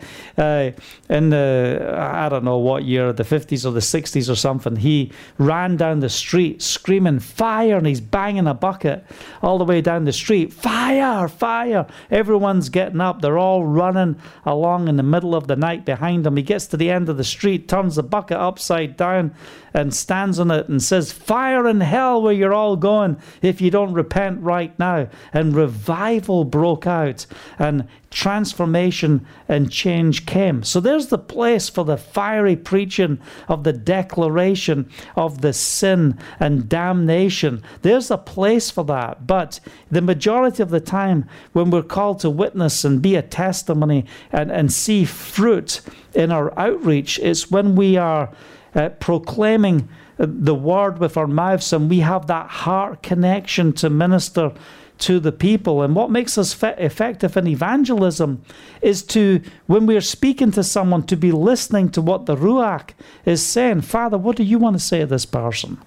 in 1.09 1.29
the, 1.29 1.95
I 1.97 2.29
don't 2.29 2.43
know 2.43 2.57
what 2.57 2.83
year, 2.83 3.13
the 3.13 3.23
50s 3.23 3.65
or 3.65 3.71
the 3.71 3.79
60s 3.79 4.29
or 4.29 4.35
something. 4.35 4.75
He 4.75 5.11
ran 5.37 5.77
down 5.77 5.99
the 5.99 6.09
street 6.09 6.61
screaming, 6.61 7.19
fire, 7.19 7.77
and 7.77 7.87
he's 7.87 8.01
banging 8.01 8.47
a 8.47 8.53
bucket 8.53 9.05
all 9.41 9.57
the 9.57 9.65
way 9.65 9.81
down 9.81 10.05
the 10.05 10.13
street. 10.13 10.53
Fire, 10.53 11.27
fire. 11.27 11.87
Everyone's 12.11 12.69
getting 12.69 13.01
up. 13.01 13.21
They're 13.21 13.37
all 13.37 13.65
running 13.65 14.17
along 14.45 14.87
in 14.87 14.97
the 14.97 15.03
middle 15.03 15.35
of 15.35 15.47
the 15.47 15.55
night 15.55 15.85
behind 15.85 16.27
him. 16.27 16.37
He 16.37 16.43
gets 16.43 16.67
to 16.67 16.77
the 16.77 16.89
end 16.89 17.09
of 17.09 17.17
the 17.17 17.23
street, 17.23 17.67
turns 17.67 17.95
the 17.95 18.03
bucket 18.03 18.37
upside 18.37 18.97
down, 18.97 19.33
and 19.73 19.93
stands 19.93 20.39
on 20.39 20.51
it 20.51 20.69
and 20.69 20.81
says, 20.81 21.11
Fire 21.11 21.67
in 21.67 21.81
hell 21.81 22.21
where 22.21 22.33
you're 22.33 22.53
all 22.53 22.75
going 22.75 23.17
if 23.45 23.61
you 23.61 23.71
don't 23.71 23.93
repent 23.93 24.41
right 24.41 24.77
now. 24.79 25.07
And 25.33 25.55
revival 25.55 26.43
broke 26.43 26.87
out, 26.87 27.25
and 27.59 27.87
transformation 28.15 29.25
and 29.49 29.69
change 29.69 30.25
came. 30.25 30.63
So 30.63 30.79
there's 30.79 31.07
the 31.07 31.17
place 31.17 31.67
for 31.67 31.83
the 31.83 31.97
fiery 31.97 32.55
preaching 32.55 33.19
of 33.49 33.65
the 33.65 33.73
declaration 33.73 34.89
of 35.17 35.41
the 35.41 35.51
sin 35.51 36.17
and 36.39 36.69
damnation. 36.69 37.61
There's 37.81 38.09
a 38.09 38.17
place 38.17 38.71
for 38.71 38.85
that. 38.85 39.27
But 39.27 39.59
the 39.91 40.01
majority 40.01 40.63
of 40.63 40.69
the 40.69 40.79
time, 40.79 41.27
when 41.51 41.69
we're 41.69 41.83
called 41.83 42.19
to 42.19 42.29
witness 42.29 42.85
and 42.85 43.01
be 43.01 43.15
a 43.15 43.21
testimony 43.21 44.05
and, 44.31 44.49
and 44.49 44.71
see 44.71 45.03
fruit 45.03 45.81
in 46.13 46.31
our 46.31 46.57
outreach, 46.57 47.19
it's 47.19 47.51
when 47.51 47.75
we 47.75 47.97
are 47.97 48.31
uh, 48.73 48.89
proclaiming 48.89 49.89
the 50.17 50.55
word 50.55 50.99
with 50.99 51.17
our 51.17 51.27
mouths 51.27 51.73
and 51.73 51.89
we 51.89 51.99
have 51.99 52.27
that 52.27 52.47
heart 52.47 53.03
connection 53.03 53.73
to 53.73 53.89
minister 53.89 54.51
to 54.97 55.19
the 55.19 55.31
people. 55.31 55.81
And 55.81 55.95
what 55.95 56.09
makes 56.09 56.37
us 56.37 56.53
fe- 56.53 56.75
effective 56.77 57.35
in 57.35 57.47
evangelism 57.47 58.41
is 58.81 59.03
to, 59.03 59.41
when 59.67 59.85
we're 59.85 60.01
speaking 60.01 60.51
to 60.51 60.63
someone, 60.63 61.03
to 61.07 61.17
be 61.17 61.31
listening 61.31 61.89
to 61.89 62.01
what 62.01 62.25
the 62.25 62.35
Ruach 62.35 62.91
is 63.25 63.45
saying. 63.45 63.81
Father, 63.81 64.17
what 64.17 64.37
do 64.37 64.43
you 64.43 64.57
want 64.57 64.75
to 64.77 64.83
say 64.83 64.99
to 64.99 65.05
this 65.05 65.25
person? 65.25 65.77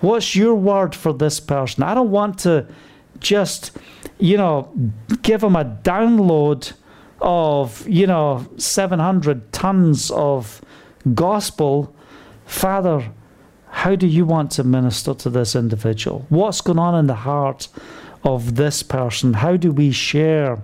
What's 0.00 0.36
your 0.36 0.54
word 0.54 0.94
for 0.94 1.12
this 1.12 1.40
person? 1.40 1.82
I 1.82 1.94
don't 1.94 2.10
want 2.10 2.38
to 2.40 2.66
just, 3.18 3.76
you 4.20 4.36
know, 4.36 4.72
give 5.22 5.40
them 5.40 5.56
a 5.56 5.64
download 5.64 6.72
of, 7.20 7.86
you 7.88 8.06
know, 8.06 8.46
700 8.58 9.52
tons 9.52 10.12
of 10.12 10.60
gospel, 11.14 11.96
Father, 12.48 13.12
how 13.70 13.94
do 13.94 14.06
you 14.06 14.24
want 14.24 14.50
to 14.52 14.64
minister 14.64 15.12
to 15.12 15.28
this 15.28 15.54
individual? 15.54 16.24
What's 16.30 16.62
going 16.62 16.78
on 16.78 16.94
in 16.94 17.06
the 17.06 17.14
heart 17.14 17.68
of 18.24 18.56
this 18.56 18.82
person? 18.82 19.34
How 19.34 19.58
do 19.58 19.70
we 19.70 19.92
share 19.92 20.58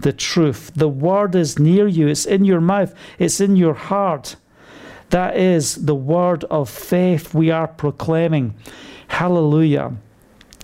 the 0.00 0.12
truth? 0.12 0.72
The 0.74 0.88
word 0.88 1.36
is 1.36 1.56
near 1.56 1.86
you, 1.86 2.08
it's 2.08 2.26
in 2.26 2.44
your 2.44 2.60
mouth, 2.60 2.92
it's 3.20 3.40
in 3.40 3.54
your 3.54 3.74
heart. 3.74 4.34
That 5.10 5.36
is 5.36 5.86
the 5.86 5.94
word 5.94 6.42
of 6.44 6.68
faith 6.68 7.32
we 7.32 7.48
are 7.50 7.68
proclaiming. 7.68 8.54
Hallelujah. 9.06 9.92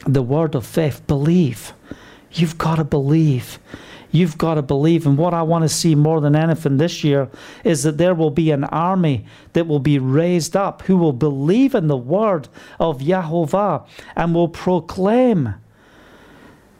The 0.04 0.22
word 0.22 0.56
of 0.56 0.66
faith. 0.66 1.06
Believe. 1.06 1.72
You've 2.32 2.58
got 2.58 2.76
to 2.76 2.84
believe. 2.84 3.60
You've 4.10 4.38
got 4.38 4.54
to 4.54 4.62
believe. 4.62 5.06
And 5.06 5.18
what 5.18 5.34
I 5.34 5.42
want 5.42 5.62
to 5.62 5.68
see 5.68 5.94
more 5.94 6.20
than 6.20 6.36
anything 6.36 6.76
this 6.76 7.04
year 7.04 7.28
is 7.64 7.82
that 7.82 7.98
there 7.98 8.14
will 8.14 8.30
be 8.30 8.50
an 8.50 8.64
army 8.64 9.26
that 9.52 9.66
will 9.66 9.80
be 9.80 9.98
raised 9.98 10.56
up 10.56 10.82
who 10.82 10.96
will 10.96 11.12
believe 11.12 11.74
in 11.74 11.88
the 11.88 11.96
word 11.96 12.48
of 12.78 13.00
Yahovah 13.00 13.86
and 14.14 14.34
will 14.34 14.48
proclaim, 14.48 15.54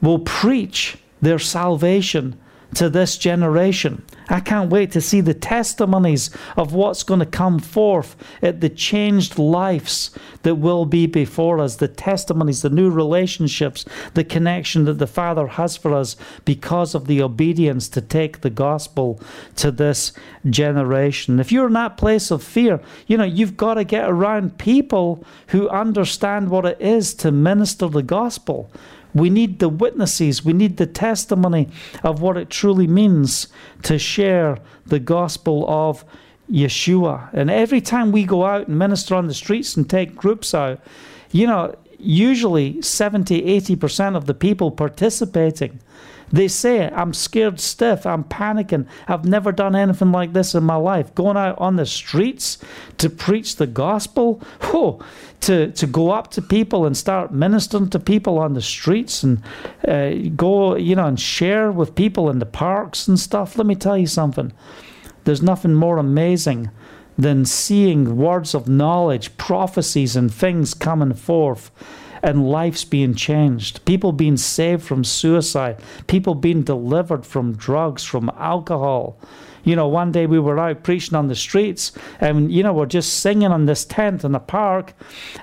will 0.00 0.20
preach 0.20 0.98
their 1.20 1.38
salvation 1.38 2.38
to 2.74 2.90
this 2.90 3.16
generation. 3.16 4.05
I 4.29 4.40
can't 4.40 4.70
wait 4.70 4.90
to 4.92 5.00
see 5.00 5.20
the 5.20 5.35
testimonies 5.35 6.31
of 6.57 6.72
what's 6.72 7.05
going 7.05 7.20
to 7.20 7.26
come 7.26 7.59
forth 7.59 8.16
at 8.42 8.61
the 8.61 8.68
changed 8.68 9.38
lives 9.38 10.11
that 10.42 10.57
will 10.57 10.85
be 10.85 11.07
before 11.07 11.61
us, 11.61 11.76
the 11.76 11.88
testimonies, 11.88 12.62
the 12.62 12.70
new 12.70 12.90
relationships, 12.90 13.85
the 14.14 14.24
connection 14.24 14.85
that 14.85 14.98
the 14.98 15.07
Father 15.07 15.46
has 15.46 15.76
for 15.76 15.94
us 15.94 16.16
because 16.44 16.94
of 16.94 17.07
the 17.07 17.22
obedience 17.22 17.88
to 17.88 18.00
take 18.00 18.40
the 18.40 18.50
gospel 18.50 19.20
to 19.55 19.70
this 19.70 20.12
generation. 20.48 21.38
If 21.38 21.52
you're 21.52 21.68
in 21.68 21.72
that 21.74 21.96
place 21.96 22.31
of 22.31 22.42
fear, 22.42 22.81
you 23.07 23.16
know, 23.16 23.24
you've 23.24 23.57
got 23.57 23.74
to 23.74 23.85
get 23.85 24.09
around 24.09 24.59
people 24.59 25.24
who 25.48 25.68
understand 25.68 26.50
what 26.50 26.66
it 26.66 26.81
is 26.81 27.14
to 27.14 27.31
minister 27.31 27.88
the 27.88 28.02
gospel. 28.02 28.70
We 29.16 29.31
need 29.31 29.61
the 29.61 29.68
witnesses. 29.68 30.44
We 30.44 30.52
need 30.52 30.76
the 30.76 30.87
testimony 30.87 31.68
of 32.02 32.20
what 32.20 32.37
it 32.37 32.50
truly 32.50 32.87
means 32.87 33.48
to 33.83 33.98
share 33.98 34.59
the 34.85 34.98
gospel 34.98 35.64
of 35.68 36.05
Yeshua. 36.50 37.33
And 37.33 37.50
every 37.50 37.81
time 37.81 38.12
we 38.12 38.24
go 38.24 38.44
out 38.44 38.68
and 38.68 38.79
minister 38.79 39.14
on 39.14 39.26
the 39.26 39.35
streets 39.35 39.76
and 39.76 39.88
take 39.88 40.14
groups 40.14 40.55
out, 40.55 40.81
you 41.33 41.46
know, 41.46 41.74
usually 41.98 42.83
70, 42.83 43.42
80% 43.61 44.16
of 44.16 44.26
the 44.26 44.35
people 44.35 44.70
participating 44.70 45.81
They 46.32 46.48
say, 46.48 46.88
I'm 46.90 47.14
scared 47.14 47.60
stiff, 47.60 48.04
I'm 48.04 48.24
panicking, 48.24 48.86
I've 49.06 49.24
never 49.24 49.52
done 49.52 49.76
anything 49.76 50.10
like 50.10 50.32
this 50.32 50.54
in 50.54 50.64
my 50.64 50.74
life. 50.74 51.14
Going 51.14 51.36
out 51.36 51.58
on 51.58 51.76
the 51.76 51.86
streets 51.86 52.58
to 52.98 53.08
preach 53.08 53.56
the 53.56 53.66
gospel, 53.66 54.42
oh, 54.62 55.00
to, 55.42 55.70
to 55.70 55.86
go 55.86 56.10
up 56.10 56.30
to 56.32 56.42
people 56.42 56.84
and 56.84 56.96
start 56.96 57.32
ministering 57.32 57.90
to 57.90 58.00
people 58.00 58.38
on 58.38 58.54
the 58.54 58.62
streets 58.62 59.22
and 59.22 59.40
uh, 59.86 60.10
go, 60.34 60.76
you 60.76 60.96
know, 60.96 61.06
and 61.06 61.20
share 61.20 61.70
with 61.70 61.94
people 61.94 62.28
in 62.28 62.40
the 62.40 62.46
parks 62.46 63.06
and 63.06 63.20
stuff. 63.20 63.56
Let 63.56 63.66
me 63.66 63.76
tell 63.76 63.96
you 63.96 64.08
something. 64.08 64.52
There's 65.24 65.42
nothing 65.42 65.74
more 65.74 65.98
amazing 65.98 66.70
than 67.16 67.44
seeing 67.44 68.16
words 68.16 68.54
of 68.54 68.68
knowledge, 68.68 69.36
prophecies, 69.36 70.16
and 70.16 70.32
things 70.32 70.74
coming 70.74 71.14
forth 71.14 71.70
and 72.22 72.48
lives 72.48 72.85
being 72.85 73.14
changed, 73.14 73.85
people 73.85 74.12
being 74.12 74.37
saved 74.37 74.83
from 74.83 75.05
suicide, 75.05 75.81
people 76.07 76.35
being 76.35 76.62
delivered 76.62 77.26
from 77.26 77.57
drugs, 77.57 78.05
from 78.05 78.31
alcohol, 78.37 79.18
you 79.66 79.74
know, 79.74 79.88
one 79.88 80.12
day 80.12 80.26
we 80.26 80.38
were 80.38 80.61
out 80.61 80.85
preaching 80.85 81.16
on 81.16 81.26
the 81.26 81.35
streets, 81.35 81.90
and 82.20 82.52
you 82.52 82.62
know, 82.62 82.72
we're 82.72 82.87
just 82.87 83.14
singing 83.14 83.50
on 83.50 83.66
this 83.66 83.85
tent 83.85 84.22
in 84.22 84.31
the 84.31 84.38
park, 84.38 84.94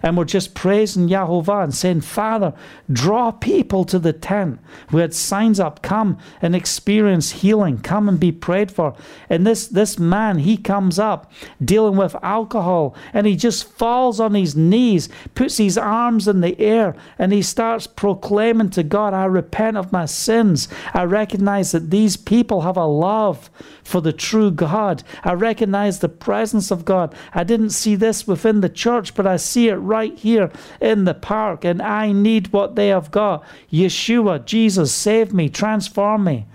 and 0.01 0.15
we're 0.15 0.23
just 0.23 0.55
praising 0.55 1.09
Yahovah 1.09 1.65
and 1.65 1.75
saying, 1.75 2.01
Father, 2.01 2.53
draw 2.89 3.31
people 3.31 3.83
to 3.83 3.99
the 3.99 4.13
tent. 4.13 4.61
We 4.93 5.01
had 5.01 5.13
signs 5.13 5.59
up, 5.59 5.81
come 5.81 6.17
and 6.41 6.55
experience 6.55 7.31
healing, 7.31 7.79
come 7.79 8.07
and 8.07 8.17
be 8.17 8.31
prayed 8.31 8.71
for. 8.71 8.95
And 9.29 9.45
this 9.45 9.67
this 9.67 9.99
man, 9.99 10.37
he 10.39 10.55
comes 10.55 10.97
up 10.97 11.29
dealing 11.61 11.97
with 11.97 12.15
alcohol, 12.23 12.95
and 13.13 13.27
he 13.27 13.35
just 13.35 13.65
falls 13.65 14.21
on 14.21 14.35
his 14.35 14.55
knees, 14.55 15.09
puts 15.35 15.57
his 15.57 15.77
arms 15.77 16.29
in 16.29 16.39
the 16.39 16.55
air, 16.63 16.95
and 17.17 17.31
he 17.31 17.41
starts 17.41 17.87
proclaiming 17.87 18.69
to 18.71 18.83
God, 18.83 19.13
I 19.13 19.25
repent 19.25 19.77
of 19.77 19.91
my 19.91 20.05
sins. 20.05 20.67
I 20.93 21.03
recognize 21.03 21.71
that 21.71 21.91
these 21.91 22.17
people 22.17 22.61
have 22.61 22.77
a 22.77 22.85
love 22.85 23.49
for 23.83 24.01
the 24.01 24.13
true 24.13 24.51
God. 24.51 25.03
I 25.23 25.33
recognize 25.33 25.99
the 25.99 26.09
presence 26.09 26.71
of 26.71 26.85
God. 26.85 27.13
I 27.33 27.43
didn't 27.43 27.71
see 27.71 27.95
this 27.95 28.27
within 28.27 28.61
the 28.61 28.69
church, 28.69 29.15
but 29.15 29.27
I 29.27 29.37
see 29.37 29.69
it 29.69 29.75
right 29.75 30.17
here 30.17 30.51
in 30.81 31.05
the 31.05 31.13
park, 31.13 31.65
and 31.65 31.81
I 31.81 32.11
need 32.11 32.53
what 32.53 32.75
they 32.75 32.87
have 32.87 33.11
got. 33.11 33.43
Yeshua, 33.71 34.45
Jesus, 34.45 34.93
save 34.93 35.33
me, 35.33 35.49
transform 35.49 36.23
me. 36.23 36.45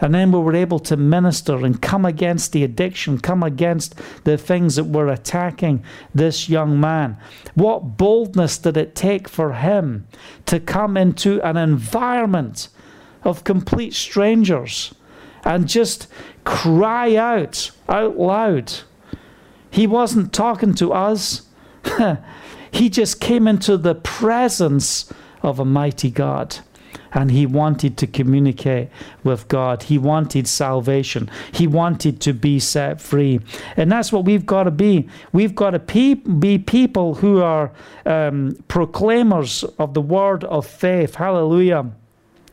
And 0.00 0.14
then 0.14 0.30
we 0.30 0.38
were 0.38 0.54
able 0.54 0.78
to 0.80 0.96
minister 0.96 1.64
and 1.64 1.82
come 1.82 2.04
against 2.04 2.52
the 2.52 2.62
addiction, 2.62 3.18
come 3.18 3.42
against 3.42 3.96
the 4.24 4.38
things 4.38 4.76
that 4.76 4.84
were 4.84 5.08
attacking 5.08 5.82
this 6.14 6.48
young 6.48 6.78
man. 6.78 7.16
What 7.54 7.96
boldness 7.96 8.58
did 8.58 8.76
it 8.76 8.94
take 8.94 9.28
for 9.28 9.54
him 9.54 10.06
to 10.46 10.60
come 10.60 10.96
into 10.96 11.40
an 11.42 11.56
environment 11.56 12.68
of 13.24 13.44
complete 13.44 13.94
strangers 13.94 14.94
and 15.44 15.68
just 15.68 16.06
cry 16.44 17.16
out 17.16 17.70
out 17.88 18.16
loud. 18.18 18.72
He 19.70 19.86
wasn't 19.86 20.32
talking 20.32 20.74
to 20.74 20.92
us. 20.92 21.42
he 22.70 22.88
just 22.88 23.20
came 23.20 23.46
into 23.46 23.76
the 23.76 23.94
presence 23.94 25.12
of 25.42 25.58
a 25.58 25.64
mighty 25.64 26.10
God. 26.10 26.58
And 27.12 27.30
he 27.30 27.46
wanted 27.46 27.96
to 27.98 28.06
communicate 28.06 28.88
with 29.24 29.48
God. 29.48 29.84
He 29.84 29.98
wanted 29.98 30.46
salvation. 30.46 31.30
He 31.52 31.66
wanted 31.66 32.20
to 32.22 32.32
be 32.32 32.58
set 32.58 33.00
free. 33.00 33.40
And 33.76 33.90
that's 33.90 34.12
what 34.12 34.24
we've 34.24 34.46
got 34.46 34.64
to 34.64 34.70
be. 34.70 35.08
We've 35.32 35.54
got 35.54 35.70
to 35.70 35.78
pe- 35.78 36.14
be 36.14 36.58
people 36.58 37.14
who 37.16 37.40
are 37.40 37.72
um, 38.06 38.56
proclaimers 38.68 39.64
of 39.78 39.94
the 39.94 40.02
word 40.02 40.44
of 40.44 40.66
faith. 40.66 41.16
Hallelujah. 41.16 41.92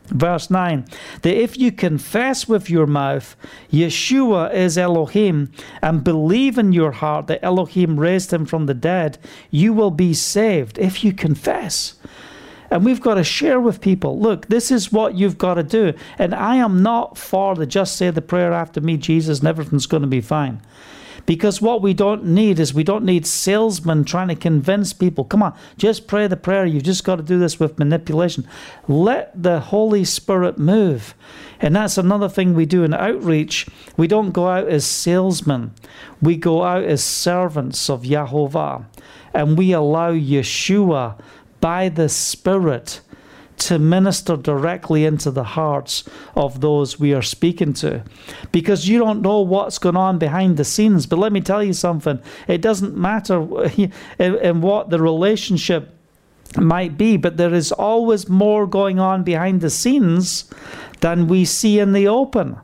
Verse 0.08 0.50
9 0.50 0.84
that 1.22 1.36
if 1.36 1.58
you 1.58 1.72
confess 1.72 2.46
with 2.46 2.70
your 2.70 2.86
mouth 2.86 3.34
Yeshua 3.72 4.54
is 4.54 4.78
Elohim 4.78 5.50
and 5.82 6.04
believe 6.04 6.58
in 6.58 6.72
your 6.72 6.92
heart 6.92 7.26
that 7.26 7.44
Elohim 7.44 7.98
raised 7.98 8.32
him 8.32 8.46
from 8.46 8.66
the 8.66 8.74
dead, 8.74 9.18
you 9.50 9.72
will 9.72 9.90
be 9.90 10.14
saved 10.14 10.78
if 10.78 11.02
you 11.02 11.12
confess. 11.12 11.95
And 12.70 12.84
we've 12.84 13.00
got 13.00 13.14
to 13.14 13.24
share 13.24 13.60
with 13.60 13.80
people 13.80 14.18
look, 14.18 14.46
this 14.46 14.70
is 14.70 14.92
what 14.92 15.14
you've 15.14 15.38
got 15.38 15.54
to 15.54 15.62
do. 15.62 15.92
And 16.18 16.34
I 16.34 16.56
am 16.56 16.82
not 16.82 17.16
for 17.18 17.54
the 17.54 17.66
just 17.66 17.96
say 17.96 18.10
the 18.10 18.22
prayer 18.22 18.52
after 18.52 18.80
me, 18.80 18.96
Jesus, 18.96 19.40
and 19.40 19.48
everything's 19.48 19.86
going 19.86 20.02
to 20.02 20.08
be 20.08 20.20
fine. 20.20 20.60
Because 21.26 21.60
what 21.60 21.82
we 21.82 21.92
don't 21.92 22.24
need 22.24 22.60
is 22.60 22.72
we 22.72 22.84
don't 22.84 23.04
need 23.04 23.26
salesmen 23.26 24.04
trying 24.04 24.28
to 24.28 24.36
convince 24.36 24.92
people, 24.92 25.24
come 25.24 25.42
on, 25.42 25.58
just 25.76 26.06
pray 26.06 26.28
the 26.28 26.36
prayer. 26.36 26.64
You've 26.64 26.84
just 26.84 27.02
got 27.02 27.16
to 27.16 27.22
do 27.22 27.38
this 27.38 27.58
with 27.58 27.80
manipulation. 27.80 28.46
Let 28.86 29.30
the 29.40 29.58
Holy 29.58 30.04
Spirit 30.04 30.56
move. 30.56 31.14
And 31.58 31.74
that's 31.74 31.98
another 31.98 32.28
thing 32.28 32.54
we 32.54 32.64
do 32.64 32.84
in 32.84 32.94
outreach. 32.94 33.66
We 33.96 34.06
don't 34.06 34.30
go 34.30 34.46
out 34.46 34.68
as 34.68 34.86
salesmen, 34.86 35.74
we 36.22 36.36
go 36.36 36.62
out 36.62 36.84
as 36.84 37.02
servants 37.02 37.90
of 37.90 38.02
Yahovah. 38.02 38.86
And 39.34 39.58
we 39.58 39.72
allow 39.72 40.12
Yeshua 40.12 41.20
by 41.60 41.88
the 41.88 42.08
Spirit 42.08 43.00
to 43.58 43.78
minister 43.78 44.36
directly 44.36 45.04
into 45.04 45.30
the 45.30 45.44
hearts 45.44 46.04
of 46.34 46.60
those 46.60 47.00
we 47.00 47.14
are 47.14 47.22
speaking 47.22 47.72
to. 47.72 48.02
Because 48.52 48.88
you 48.88 48.98
don't 48.98 49.22
know 49.22 49.40
what's 49.40 49.78
going 49.78 49.96
on 49.96 50.18
behind 50.18 50.56
the 50.56 50.64
scenes. 50.64 51.06
But 51.06 51.18
let 51.18 51.32
me 51.32 51.40
tell 51.40 51.62
you 51.62 51.72
something 51.72 52.20
it 52.48 52.60
doesn't 52.60 52.96
matter 52.96 53.40
in, 54.18 54.60
what 54.60 54.90
the 54.90 55.00
relationship 55.00 55.94
might 56.56 56.96
be, 56.96 57.16
but 57.16 57.36
there 57.36 57.54
is 57.54 57.72
always 57.72 58.28
more 58.28 58.66
going 58.66 58.98
on 58.98 59.22
behind 59.24 59.60
the 59.60 59.70
scenes 59.70 60.50
than 61.00 61.28
we 61.28 61.44
see 61.44 61.78
in 61.78 61.92
the 61.92 62.08
open 62.08 62.56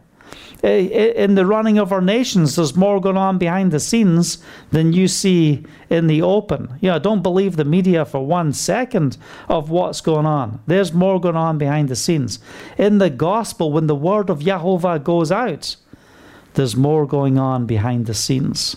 Eh, 0.62 1.12
in 1.16 1.35
the 1.35 1.44
running 1.44 1.79
of 1.79 1.92
our 1.92 2.01
nations, 2.01 2.55
there's 2.55 2.77
more 2.77 3.01
going 3.01 3.16
on 3.16 3.37
behind 3.37 3.72
the 3.72 3.81
scenes 3.81 4.38
than 4.70 4.92
you 4.92 5.09
see 5.09 5.64
in 5.90 6.07
the 6.07 6.22
open. 6.22 6.79
You 6.81 6.90
know, 6.90 6.98
don't 7.01 7.22
believe 7.22 7.57
the 7.57 7.64
media 7.64 8.05
for 8.05 8.25
one 8.25 8.53
second 8.53 9.16
of 9.48 9.70
what's 9.70 10.01
going 10.01 10.27
on. 10.27 10.61
There's 10.66 10.92
more 10.92 11.20
going 11.20 11.37
on 11.37 11.59
behind 11.59 11.88
the 11.88 11.96
scenes. 11.96 12.38
In 12.79 12.98
the 12.98 13.11
gospel, 13.11 13.72
when 13.72 13.88
the 13.88 13.96
word 13.96 14.31
of 14.31 14.40
Yahovah 14.40 15.03
goes 15.03 15.33
out, 15.33 15.75
there's 16.55 16.77
more 16.77 17.07
going 17.07 17.38
on 17.38 17.66
behind 17.66 18.07
the 18.07 18.14
scenes 18.14 18.77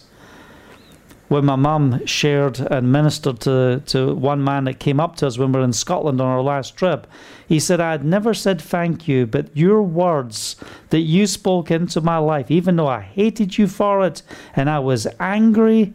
when 1.28 1.46
my 1.46 1.56
mum 1.56 2.06
shared 2.06 2.60
and 2.60 2.92
ministered 2.92 3.40
to, 3.40 3.82
to 3.88 4.14
one 4.14 4.44
man 4.44 4.66
that 4.66 4.80
came 4.80 5.00
up 5.00 5.16
to 5.16 5.28
us 5.28 5.38
when 5.38 5.52
we 5.52 5.60
were 5.60 5.66
in 5.66 5.74
Scotland 5.74 6.22
on 6.22 6.28
our 6.28 6.42
last 6.42 6.76
trip, 6.76 7.08
he 7.48 7.60
said, 7.60 7.82
I 7.82 7.92
had 7.92 8.06
never 8.06 8.34
said 8.34 8.62
thank 8.62 9.08
you, 9.08 9.26
but 9.26 9.56
your 9.56 9.82
words 9.82 10.56
that 10.90 11.00
you 11.00 11.26
spoke 11.26 11.72
into 11.72 12.02
my 12.02 12.18
life, 12.18 12.52
even 12.52 12.76
though 12.76 12.88
I 12.88 13.02
hated 13.02 13.58
you 13.58 13.68
for 13.68 14.06
it 14.06 14.22
and 14.56 14.70
I 14.70 14.80
was 14.80 15.08
angry, 15.20 15.94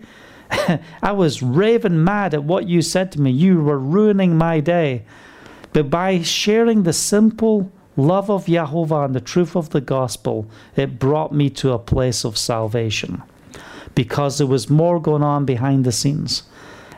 I 1.02 1.12
was 1.12 1.42
raving 1.42 2.02
mad 2.02 2.34
at 2.34 2.44
what 2.44 2.68
you 2.68 2.82
said 2.82 3.12
to 3.12 3.20
me, 3.20 3.30
you 3.30 3.62
were 3.62 3.78
ruining 3.78 4.36
my 4.36 4.58
day. 4.58 5.04
But 5.72 5.90
by 5.90 6.22
sharing 6.22 6.82
the 6.82 6.92
simple 6.92 7.70
love 7.96 8.28
of 8.28 8.46
Yahovah 8.46 9.04
and 9.04 9.14
the 9.14 9.20
truth 9.20 9.54
of 9.54 9.70
the 9.70 9.80
gospel, 9.80 10.50
it 10.74 10.98
brought 10.98 11.32
me 11.32 11.50
to 11.50 11.72
a 11.72 11.78
place 11.78 12.24
of 12.24 12.36
salvation 12.36 13.22
because 13.94 14.38
there 14.38 14.46
was 14.46 14.70
more 14.70 15.00
going 15.00 15.22
on 15.22 15.44
behind 15.44 15.84
the 15.84 15.92
scenes. 15.92 16.44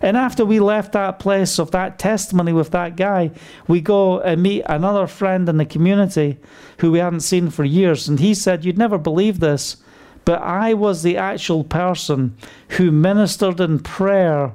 And 0.03 0.17
after 0.17 0.45
we 0.45 0.59
left 0.59 0.93
that 0.93 1.21
place 1.21 1.61
of 1.61 1.71
that 1.71 1.99
testimony 1.99 2.53
with 2.53 2.73
that 2.73 2.97
guy, 2.97 3.31
we 3.69 3.81
go 3.81 4.21
and 4.21 4.43
meet 4.43 4.63
another 4.67 5.07
friend 5.07 5.49
in 5.49 5.59
the 5.59 5.65
community 5.65 6.39
who 6.79 6.91
we 6.91 6.99
hadn't 6.99 7.21
seen 7.21 7.51
for 7.51 7.65
years. 7.65 8.09
And 8.09 8.19
he 8.19 8.35
said, 8.35 8.65
You'd 8.65 8.77
never 8.77 8.99
believe 8.99 9.39
this, 9.39 9.77
but 10.25 10.43
I 10.43 10.75
was 10.75 11.03
the 11.03 11.17
actual 11.17 11.63
person 11.63 12.37
who 12.71 12.91
ministered 12.91 13.61
in 13.61 13.79
prayer 13.79 14.53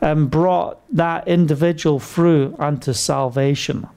and 0.00 0.30
brought 0.30 0.80
that 0.94 1.26
individual 1.26 1.98
through 1.98 2.54
unto 2.58 2.92
salvation. 2.92 3.88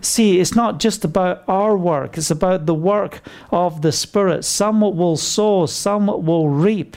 See, 0.00 0.40
it's 0.40 0.54
not 0.54 0.78
just 0.78 1.04
about 1.04 1.42
our 1.48 1.76
work, 1.76 2.16
it's 2.16 2.30
about 2.30 2.66
the 2.66 2.74
work 2.74 3.20
of 3.50 3.82
the 3.82 3.92
Spirit. 3.92 4.44
Some 4.44 4.80
will 4.80 5.16
sow, 5.16 5.66
some 5.66 6.06
will 6.06 6.48
reap 6.48 6.96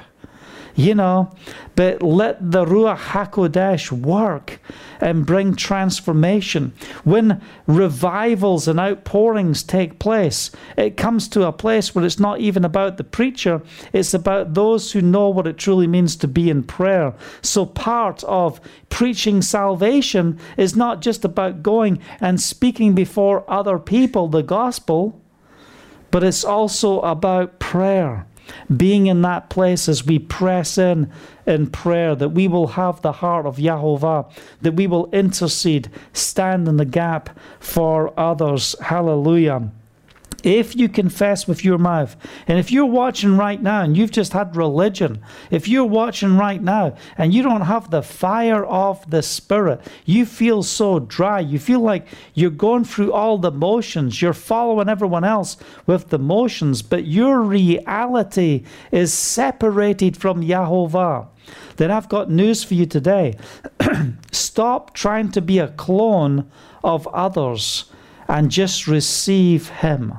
you 0.79 0.95
know. 0.95 1.31
But 1.75 2.01
let 2.01 2.51
the 2.51 2.65
Ruach 2.65 2.97
HaKodesh 2.97 3.91
work 3.91 4.59
and 5.01 5.25
bring 5.25 5.55
transformation. 5.55 6.73
When 7.03 7.41
revivals 7.67 8.67
and 8.67 8.79
outpourings 8.79 9.63
take 9.63 9.99
place, 9.99 10.51
it 10.77 10.97
comes 10.97 11.27
to 11.29 11.45
a 11.45 11.53
place 11.53 11.93
where 11.93 12.05
it's 12.05 12.19
not 12.19 12.39
even 12.39 12.63
about 12.63 12.97
the 12.97 13.03
preacher, 13.03 13.61
it's 13.93 14.13
about 14.13 14.53
those 14.53 14.91
who 14.91 15.01
know 15.01 15.29
what 15.29 15.47
it 15.47 15.57
truly 15.57 15.87
means 15.87 16.15
to 16.17 16.27
be 16.27 16.49
in 16.49 16.63
prayer. 16.63 17.13
So, 17.41 17.65
part 17.65 18.23
of 18.23 18.61
preaching 18.89 19.41
salvation 19.41 20.39
is 20.57 20.75
not 20.75 21.01
just 21.01 21.25
about 21.25 21.63
going 21.63 21.99
and 22.21 22.41
speaking 22.41 22.95
before 22.95 23.49
other 23.49 23.79
people 23.79 24.27
the 24.27 24.43
gospel, 24.43 25.19
but 26.11 26.23
it's 26.23 26.43
also 26.43 27.01
about 27.01 27.59
prayer 27.59 28.25
being 28.75 29.07
in 29.07 29.21
that 29.21 29.49
place 29.49 29.89
as 29.89 30.05
we 30.05 30.19
press 30.19 30.77
in 30.77 31.11
in 31.45 31.67
prayer, 31.67 32.15
that 32.15 32.29
we 32.29 32.47
will 32.47 32.67
have 32.67 33.01
the 33.01 33.11
heart 33.11 33.45
of 33.45 33.57
Yahovah, 33.57 34.31
that 34.61 34.75
we 34.75 34.87
will 34.87 35.09
intercede, 35.11 35.89
stand 36.13 36.67
in 36.67 36.77
the 36.77 36.85
gap 36.85 37.37
for 37.59 38.17
others. 38.19 38.75
Hallelujah. 38.81 39.71
If 40.43 40.75
you 40.75 40.89
confess 40.89 41.47
with 41.47 41.63
your 41.63 41.77
mouth, 41.77 42.15
and 42.47 42.59
if 42.59 42.71
you're 42.71 42.85
watching 42.85 43.37
right 43.37 43.61
now 43.61 43.83
and 43.83 43.95
you've 43.95 44.11
just 44.11 44.33
had 44.33 44.55
religion, 44.55 45.21
if 45.51 45.67
you're 45.67 45.85
watching 45.85 46.37
right 46.37 46.61
now 46.61 46.95
and 47.17 47.33
you 47.33 47.43
don't 47.43 47.61
have 47.61 47.89
the 47.89 48.01
fire 48.01 48.65
of 48.65 49.09
the 49.09 49.21
Spirit, 49.21 49.81
you 50.05 50.25
feel 50.25 50.63
so 50.63 50.99
dry, 50.99 51.39
you 51.39 51.59
feel 51.59 51.79
like 51.79 52.07
you're 52.33 52.49
going 52.49 52.83
through 52.83 53.13
all 53.13 53.37
the 53.37 53.51
motions, 53.51 54.21
you're 54.21 54.33
following 54.33 54.89
everyone 54.89 55.23
else 55.23 55.57
with 55.85 56.09
the 56.09 56.19
motions, 56.19 56.81
but 56.81 57.05
your 57.05 57.41
reality 57.41 58.63
is 58.91 59.13
separated 59.13 60.17
from 60.17 60.43
Yahovah, 60.43 61.27
then 61.77 61.91
I've 61.91 62.09
got 62.09 62.29
news 62.29 62.63
for 62.63 62.73
you 62.73 62.85
today. 62.85 63.35
Stop 64.31 64.93
trying 64.93 65.31
to 65.31 65.41
be 65.41 65.59
a 65.59 65.69
clone 65.69 66.49
of 66.83 67.07
others 67.07 67.85
and 68.27 68.51
just 68.51 68.87
receive 68.87 69.69
Him. 69.69 70.13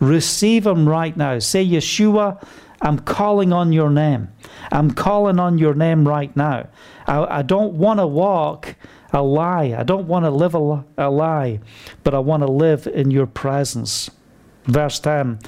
Receive 0.00 0.66
Him 0.66 0.88
right 0.88 1.16
now. 1.16 1.38
Say, 1.38 1.66
Yeshua, 1.66 2.44
I'm 2.80 2.98
calling 2.98 3.52
on 3.52 3.72
your 3.72 3.90
name. 3.90 4.28
I'm 4.70 4.92
calling 4.92 5.38
on 5.40 5.58
your 5.58 5.74
name 5.74 6.06
right 6.06 6.34
now. 6.36 6.68
I, 7.06 7.38
I 7.38 7.42
don't 7.42 7.74
want 7.74 8.00
to 8.00 8.06
walk 8.06 8.76
a 9.12 9.22
lie. 9.22 9.74
I 9.76 9.82
don't 9.82 10.06
want 10.06 10.24
to 10.24 10.30
live 10.30 10.54
a, 10.54 10.84
a 10.96 11.10
lie, 11.10 11.60
but 12.04 12.14
I 12.14 12.18
want 12.18 12.42
to 12.42 12.50
live 12.50 12.86
in 12.86 13.10
your 13.10 13.26
presence. 13.26 14.10
Verse 14.64 15.00
10 15.00 15.38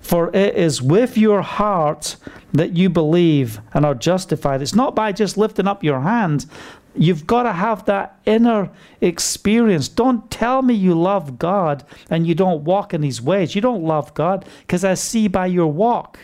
For 0.00 0.34
it 0.34 0.56
is 0.56 0.82
with 0.82 1.16
your 1.16 1.42
heart 1.42 2.16
that 2.52 2.76
you 2.76 2.90
believe 2.90 3.60
and 3.72 3.86
are 3.86 3.94
justified. 3.94 4.62
It's 4.62 4.74
not 4.74 4.94
by 4.94 5.12
just 5.12 5.36
lifting 5.36 5.68
up 5.68 5.82
your 5.82 6.00
hand, 6.00 6.46
You've 6.96 7.26
got 7.26 7.42
to 7.42 7.52
have 7.52 7.84
that 7.86 8.20
inner 8.24 8.70
experience. 9.00 9.88
Don't 9.88 10.30
tell 10.30 10.62
me 10.62 10.74
you 10.74 10.94
love 10.94 11.38
God 11.38 11.84
and 12.08 12.26
you 12.26 12.34
don't 12.34 12.64
walk 12.64 12.94
in 12.94 13.02
His 13.02 13.20
ways. 13.20 13.54
You 13.54 13.60
don't 13.60 13.84
love 13.84 14.14
God 14.14 14.44
because 14.60 14.84
I 14.84 14.94
see 14.94 15.28
by 15.28 15.46
your 15.46 15.66
walk. 15.66 16.18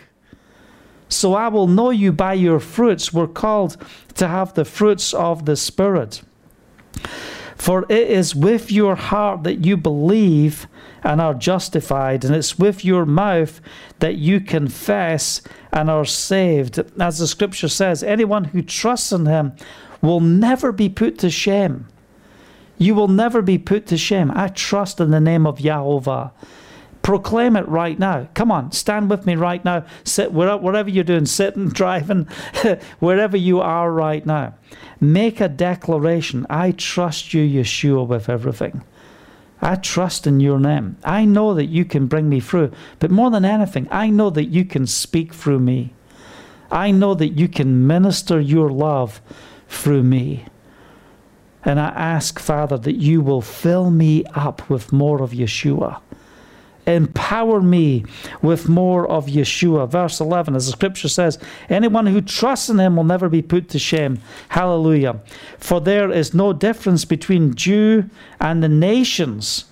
So 1.09 1.33
I 1.33 1.49
will 1.49 1.67
know 1.67 1.89
you 1.89 2.13
by 2.13 2.33
your 2.33 2.61
fruits. 2.61 3.11
We're 3.11 3.27
called 3.27 3.75
to 4.15 4.29
have 4.29 4.53
the 4.53 4.63
fruits 4.63 5.13
of 5.13 5.45
the 5.45 5.57
Spirit. 5.57 6.21
For 7.57 7.83
it 7.89 8.09
is 8.09 8.33
with 8.33 8.71
your 8.71 8.95
heart 8.95 9.43
that 9.43 9.65
you 9.65 9.77
believe 9.77 10.67
and 11.03 11.19
are 11.19 11.33
justified, 11.33 12.23
and 12.25 12.33
it's 12.33 12.57
with 12.57 12.85
your 12.85 13.05
mouth 13.05 13.61
that 13.99 14.15
you 14.15 14.39
confess 14.39 15.41
and 15.71 15.89
are 15.89 16.05
saved. 16.05 16.79
As 16.99 17.19
the 17.19 17.27
scripture 17.27 17.67
says, 17.67 18.01
anyone 18.03 18.45
who 18.45 18.61
trusts 18.61 19.11
in 19.11 19.25
Him 19.25 19.53
will 20.01 20.19
never 20.19 20.71
be 20.71 20.89
put 20.89 21.17
to 21.19 21.29
shame. 21.29 21.87
You 22.77 22.95
will 22.95 23.07
never 23.07 23.41
be 23.41 23.57
put 23.57 23.85
to 23.87 23.97
shame. 23.97 24.31
I 24.33 24.47
trust 24.47 24.99
in 24.99 25.11
the 25.11 25.19
name 25.19 25.45
of 25.45 25.59
Yahovah. 25.59 26.31
Proclaim 27.03 27.55
it 27.55 27.67
right 27.67 27.97
now. 27.97 28.27
Come 28.35 28.51
on, 28.51 28.71
stand 28.71 29.09
with 29.09 29.25
me 29.25 29.35
right 29.35 29.63
now. 29.65 29.85
Sit 30.03 30.33
wherever 30.33 30.89
you're 30.89 31.03
doing, 31.03 31.25
sitting, 31.25 31.69
driving, 31.81 32.27
wherever 32.99 33.37
you 33.37 33.59
are 33.59 33.91
right 33.91 34.25
now. 34.25 34.53
Make 34.99 35.41
a 35.41 35.49
declaration. 35.49 36.45
I 36.49 36.71
trust 36.71 37.33
you, 37.33 37.61
Yeshua, 37.61 38.07
with 38.07 38.29
everything. 38.29 38.83
I 39.61 39.75
trust 39.75 40.25
in 40.25 40.39
your 40.39 40.59
name. 40.59 40.97
I 41.03 41.25
know 41.25 41.53
that 41.53 41.67
you 41.67 41.85
can 41.85 42.07
bring 42.07 42.29
me 42.29 42.39
through. 42.39 42.71
But 42.99 43.11
more 43.11 43.29
than 43.29 43.45
anything, 43.45 43.87
I 43.91 44.09
know 44.09 44.31
that 44.31 44.45
you 44.45 44.65
can 44.65 44.87
speak 44.87 45.33
through 45.33 45.59
me. 45.59 45.93
I 46.71 46.91
know 46.91 47.13
that 47.13 47.37
you 47.37 47.47
can 47.47 47.85
minister 47.85 48.39
your 48.39 48.69
love 48.69 49.21
through 49.71 50.03
me. 50.03 50.45
And 51.63 51.79
I 51.79 51.89
ask, 51.89 52.39
Father, 52.39 52.77
that 52.77 52.95
you 52.95 53.21
will 53.21 53.41
fill 53.41 53.89
me 53.89 54.25
up 54.33 54.69
with 54.69 54.91
more 54.91 55.21
of 55.21 55.31
Yeshua. 55.31 56.01
Empower 56.87 57.61
me 57.61 58.03
with 58.41 58.67
more 58.67 59.07
of 59.07 59.27
Yeshua. 59.27 59.87
Verse 59.87 60.19
11, 60.19 60.55
as 60.55 60.65
the 60.65 60.71
scripture 60.71 61.07
says, 61.07 61.37
anyone 61.69 62.07
who 62.07 62.19
trusts 62.21 62.69
in 62.69 62.79
him 62.79 62.95
will 62.95 63.03
never 63.03 63.29
be 63.29 63.43
put 63.43 63.69
to 63.69 63.79
shame. 63.79 64.19
Hallelujah. 64.49 65.19
For 65.57 65.79
there 65.79 66.11
is 66.11 66.33
no 66.33 66.53
difference 66.53 67.05
between 67.05 67.53
Jew 67.53 68.09
and 68.39 68.63
the 68.63 68.69
nations. 68.69 69.65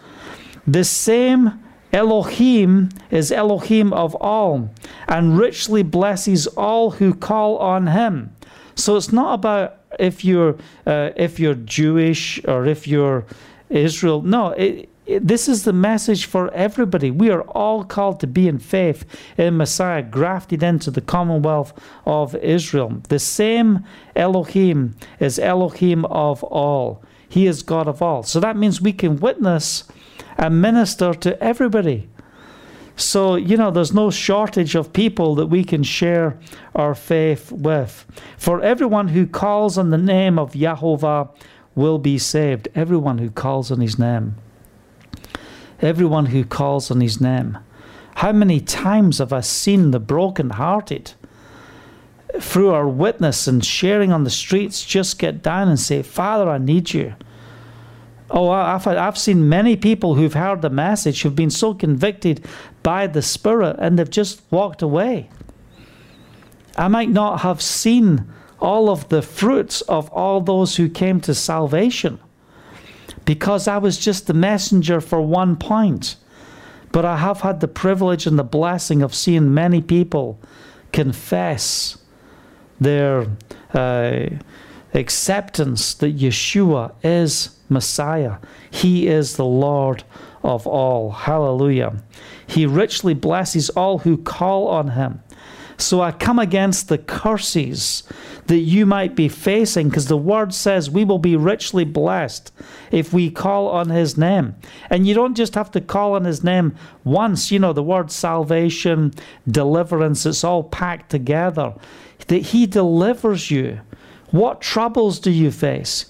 The 0.68 0.84
same 0.84 1.60
Elohim 1.92 2.90
is 3.10 3.32
Elohim 3.32 3.92
of 3.92 4.14
all 4.16 4.70
and 5.08 5.40
richly 5.40 5.82
blesses 5.82 6.46
all 6.46 6.92
who 6.92 7.16
call 7.16 7.58
on 7.58 7.88
him. 7.88 8.36
So 8.76 8.96
it's 8.96 9.12
not 9.12 9.34
about 9.34 9.79
if 9.98 10.24
you're 10.24 10.58
uh, 10.86 11.12
if 11.16 11.40
you're 11.40 11.56
Jewish 11.56 12.44
or 12.46 12.66
if 12.66 12.88
you're 12.88 13.26
Israel. 13.70 14.22
No, 14.22 14.50
it, 14.50 14.90
it, 15.06 15.28
this 15.28 15.48
is 15.48 15.64
the 15.64 15.74
message 15.74 16.26
for 16.26 16.54
everybody. 16.54 17.12
We 17.12 17.30
are 17.30 17.42
all 17.42 17.84
called 17.84 18.20
to 18.20 18.28
be 18.28 18.48
in 18.48 18.60
faith 18.60 19.06
in 19.38 19.58
Messiah, 19.58 20.04
grafted 20.04 20.62
into 20.62 20.92
the 20.92 21.02
commonwealth 21.02 21.74
of 22.06 22.36
Israel. 22.36 23.02
The 23.10 23.20
same 23.20 23.86
Elohim 24.16 24.96
is 25.20 25.40
Elohim 25.40 26.06
of 26.06 26.44
all. 26.44 27.04
He 27.28 27.46
is 27.46 27.64
God 27.64 27.88
of 27.88 28.02
all. 28.02 28.24
So 28.24 28.40
that 28.40 28.58
means 28.58 28.82
we 28.82 28.94
can 28.94 29.18
witness 29.18 29.84
and 30.38 30.62
minister 30.62 31.14
to 31.14 31.42
everybody. 31.44 32.09
So, 33.00 33.36
you 33.36 33.56
know, 33.56 33.72
there's 33.72 33.94
no 33.94 34.12
shortage 34.12 34.76
of 34.76 34.92
people 34.92 35.36
that 35.36 35.46
we 35.46 35.64
can 35.64 35.84
share 35.84 36.38
our 36.76 36.94
faith 36.94 37.50
with. 37.50 38.06
For 38.38 38.62
everyone 38.62 39.08
who 39.08 39.26
calls 39.26 39.78
on 39.78 39.90
the 39.90 39.98
name 39.98 40.38
of 40.38 40.52
Yahovah 40.52 41.34
will 41.76 41.98
be 41.98 42.18
saved. 42.18 42.68
Everyone 42.76 43.18
who 43.18 43.30
calls 43.30 43.72
on 43.72 43.80
his 43.80 43.98
name. 43.98 44.36
Everyone 45.82 46.26
who 46.26 46.44
calls 46.44 46.92
on 46.92 47.00
his 47.00 47.22
name. 47.22 47.58
How 48.16 48.34
many 48.34 48.60
times 48.60 49.20
have 49.20 49.32
I 49.32 49.40
seen 49.40 49.92
the 49.92 50.00
broken-hearted 50.02 51.14
through 52.38 52.72
our 52.72 52.88
witness 52.88 53.48
and 53.48 53.64
sharing 53.64 54.12
on 54.12 54.26
the 54.26 54.30
streets 54.30 54.84
just 54.84 55.20
get 55.20 55.42
down 55.42 55.70
and 55.70 55.80
say, 55.80 56.02
Father, 56.02 56.50
I 56.50 56.58
need 56.58 56.94
you. 56.94 57.16
Oh, 58.32 58.50
I've, 58.50 58.86
I've 58.86 59.18
seen 59.18 59.50
many 59.50 59.76
people 59.76 60.16
who've 60.16 60.34
heard 60.34 60.62
the 60.62 60.70
message 60.70 61.22
who've 61.22 61.36
been 61.36 61.50
so 61.50 61.74
convicted 61.74 62.46
by 62.84 63.08
the 63.08 63.22
Spirit 63.22 63.78
and 63.80 63.98
they've 63.98 64.10
just 64.10 64.42
walked 64.52 64.82
away. 64.82 65.30
I 66.78 66.88
might 66.88 67.10
not 67.10 67.42
have 67.42 67.62
seen 67.62 68.32
all 68.60 68.90
of 68.90 69.10
the 69.10 69.22
fruits 69.22 69.82
of 69.82 70.10
all 70.12 70.42
those 70.42 70.76
who 70.76 70.90
came 70.90 71.20
to 71.22 71.34
salvation 71.34 72.20
because 73.26 73.68
I 73.68 73.78
was 73.78 73.98
just 73.98 74.28
the 74.28 74.34
messenger 74.34 75.02
for 75.02 75.22
one 75.22 75.56
point. 75.56 76.16
But 76.92 77.06
I 77.06 77.18
have 77.18 77.42
had 77.42 77.60
the 77.60 77.68
privilege 77.68 78.26
and 78.26 78.40
the 78.40 78.44
blessing 78.44 79.02
of 79.02 79.14
seeing 79.14 79.54
many 79.54 79.82
people 79.82 80.40
confess 80.92 81.98
their 82.80 83.28
uh, 83.74 84.30
acceptance 84.94 85.94
that 85.96 86.18
Yeshua 86.18 86.94
is 87.04 87.58
Messiah. 87.70 88.38
He 88.70 89.08
is 89.08 89.36
the 89.36 89.46
Lord 89.46 90.04
of 90.44 90.66
all. 90.66 91.12
Hallelujah. 91.12 92.02
He 92.48 92.66
richly 92.66 93.14
blesses 93.14 93.70
all 93.72 94.00
who 94.00 94.18
call 94.18 94.68
on 94.68 94.90
him. 94.90 95.22
So 95.80 96.02
I 96.02 96.12
come 96.12 96.40
against 96.40 96.90
the 96.90 96.98
curses 96.98 98.04
that 98.48 98.58
you 98.58 98.86
might 98.86 99.16
be 99.16 99.30
facing 99.30 99.88
because 99.88 100.08
the 100.08 100.18
word 100.18 100.54
says 100.54 100.90
we 100.90 101.06
will 101.06 101.20
be 101.20 101.38
richly 101.38 101.86
blessed 101.86 102.52
if 102.92 103.14
we 103.14 103.32
call 103.32 103.68
on 103.70 103.90
his 103.90 104.18
name. 104.18 104.56
And 104.90 105.08
you 105.08 105.14
don't 105.14 105.36
just 105.36 105.56
have 105.56 105.72
to 105.72 105.82
call 105.82 106.16
on 106.16 106.26
his 106.26 106.44
name 106.44 106.76
once, 107.06 107.50
you 107.50 107.60
know, 107.60 107.72
the 107.72 107.84
word 107.84 108.12
salvation, 108.12 109.14
deliverance, 109.50 110.26
it's 110.26 110.44
all 110.44 110.64
packed 110.64 111.12
together. 111.12 111.74
That 112.28 112.42
he 112.42 112.66
delivers 112.66 113.50
you. 113.50 113.80
What 114.32 114.62
troubles 114.62 115.20
do 115.20 115.32
you 115.32 115.52
face? 115.52 116.06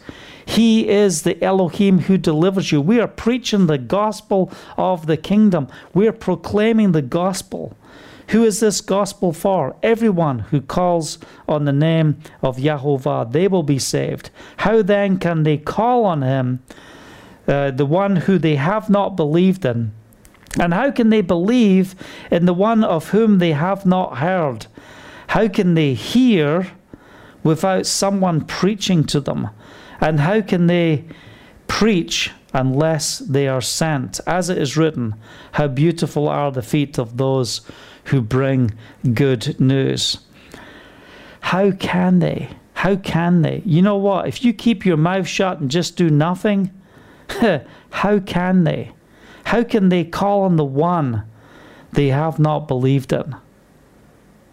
He 0.46 0.90
is 0.90 1.22
the 1.22 1.42
Elohim 1.44 2.00
who 2.00 2.18
delivers 2.18 2.72
you. 2.72 2.82
We 2.82 3.00
are 3.00 3.08
preaching 3.08 3.68
the 3.68 3.78
gospel 3.78 4.52
of 4.78 5.06
the 5.06 5.16
kingdom. 5.16 5.68
We 5.94 6.08
are 6.08 6.12
proclaiming 6.12 6.92
the 6.92 7.04
gospel. 7.04 7.78
Who 8.30 8.44
is 8.44 8.60
this 8.60 8.82
gospel 8.82 9.32
for? 9.32 9.76
Everyone 9.84 10.40
who 10.40 10.62
calls 10.62 11.20
on 11.48 11.66
the 11.66 11.72
name 11.72 12.18
of 12.42 12.58
Yahovah, 12.58 13.32
they 13.32 13.48
will 13.48 13.64
be 13.64 13.80
saved. 13.80 14.32
How 14.58 14.82
then 14.82 15.18
can 15.18 15.44
they 15.44 15.58
call 15.58 16.06
on 16.06 16.22
him, 16.24 16.64
uh, 17.48 17.72
the 17.72 17.86
one 17.86 18.16
who 18.16 18.38
they 18.38 18.56
have 18.56 18.90
not 18.90 19.16
believed 19.16 19.66
in? 19.66 19.92
And 20.60 20.74
how 20.74 20.92
can 20.92 21.10
they 21.10 21.22
believe 21.22 21.96
in 22.32 22.46
the 22.46 22.54
one 22.54 22.84
of 22.84 23.10
whom 23.10 23.38
they 23.38 23.52
have 23.52 23.86
not 23.86 24.18
heard? 24.18 24.66
How 25.28 25.48
can 25.48 25.76
they 25.76 25.94
hear 25.94 26.72
without 27.44 27.86
someone 27.86 28.42
preaching 28.42 29.04
to 29.06 29.20
them? 29.20 29.50
And 30.02 30.20
how 30.20 30.42
can 30.42 30.68
they 30.68 31.06
preach 31.68 32.32
unless 32.54 33.20
they 33.20 33.48
are 33.48 33.62
sent? 33.62 34.20
As 34.26 34.50
it 34.50 34.58
is 34.58 34.78
written, 34.78 35.16
How 35.54 35.68
beautiful 35.68 36.28
are 36.28 36.52
the 36.52 36.62
feet 36.62 36.98
of 36.98 37.18
those 37.18 37.62
who 38.10 38.22
bring 38.22 38.72
good 39.14 39.60
news. 39.60 40.20
How 41.42 41.72
can 41.72 42.20
they? 42.20 42.50
How 42.74 42.96
can 42.96 43.42
they? 43.42 43.62
You 43.66 43.82
know 43.82 43.98
what? 43.98 44.28
If 44.28 44.44
you 44.44 44.54
keep 44.54 44.86
your 44.86 44.98
mouth 44.98 45.28
shut 45.28 45.60
and 45.60 45.70
just 45.70 45.96
do 45.96 46.10
nothing, 46.10 46.72
how 47.92 48.20
can 48.20 48.64
they? 48.64 48.92
How 49.46 49.64
can 49.64 49.90
they 49.90 50.04
call 50.04 50.44
on 50.44 50.56
the 50.56 50.66
one 50.66 51.24
they 51.92 52.08
have 52.08 52.40
not 52.40 52.68
believed 52.68 53.14
in? 53.14 53.36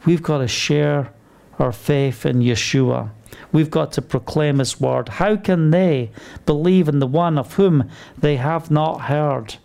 We've 0.05 0.23
got 0.23 0.39
to 0.39 0.49
share 0.49 1.13
our 1.59 1.73
faith 1.73 2.27
in 2.27 2.41
Yeshua. 2.41 3.11
We've 3.53 3.71
got 3.71 3.93
to 3.93 4.03
proclaim 4.03 4.59
His 4.59 4.81
word. 4.81 5.09
How 5.09 5.37
can 5.37 5.71
they 5.71 6.11
believe 6.45 6.89
in 6.89 6.99
the 6.99 7.07
one 7.07 7.39
of 7.39 7.55
whom 7.55 7.91
they 8.19 8.37
have 8.37 8.71
not 8.71 9.03
heard? 9.03 9.57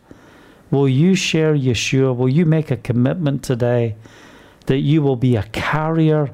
Will 0.69 0.87
you 0.87 1.15
share 1.15 1.53
Yeshua? 1.53 2.15
Will 2.15 2.29
you 2.29 2.45
make 2.45 2.71
a 2.71 2.77
commitment 2.77 3.43
today 3.43 3.95
that 4.67 4.79
you 4.79 5.01
will 5.01 5.17
be 5.17 5.35
a 5.35 5.43
carrier 5.43 6.31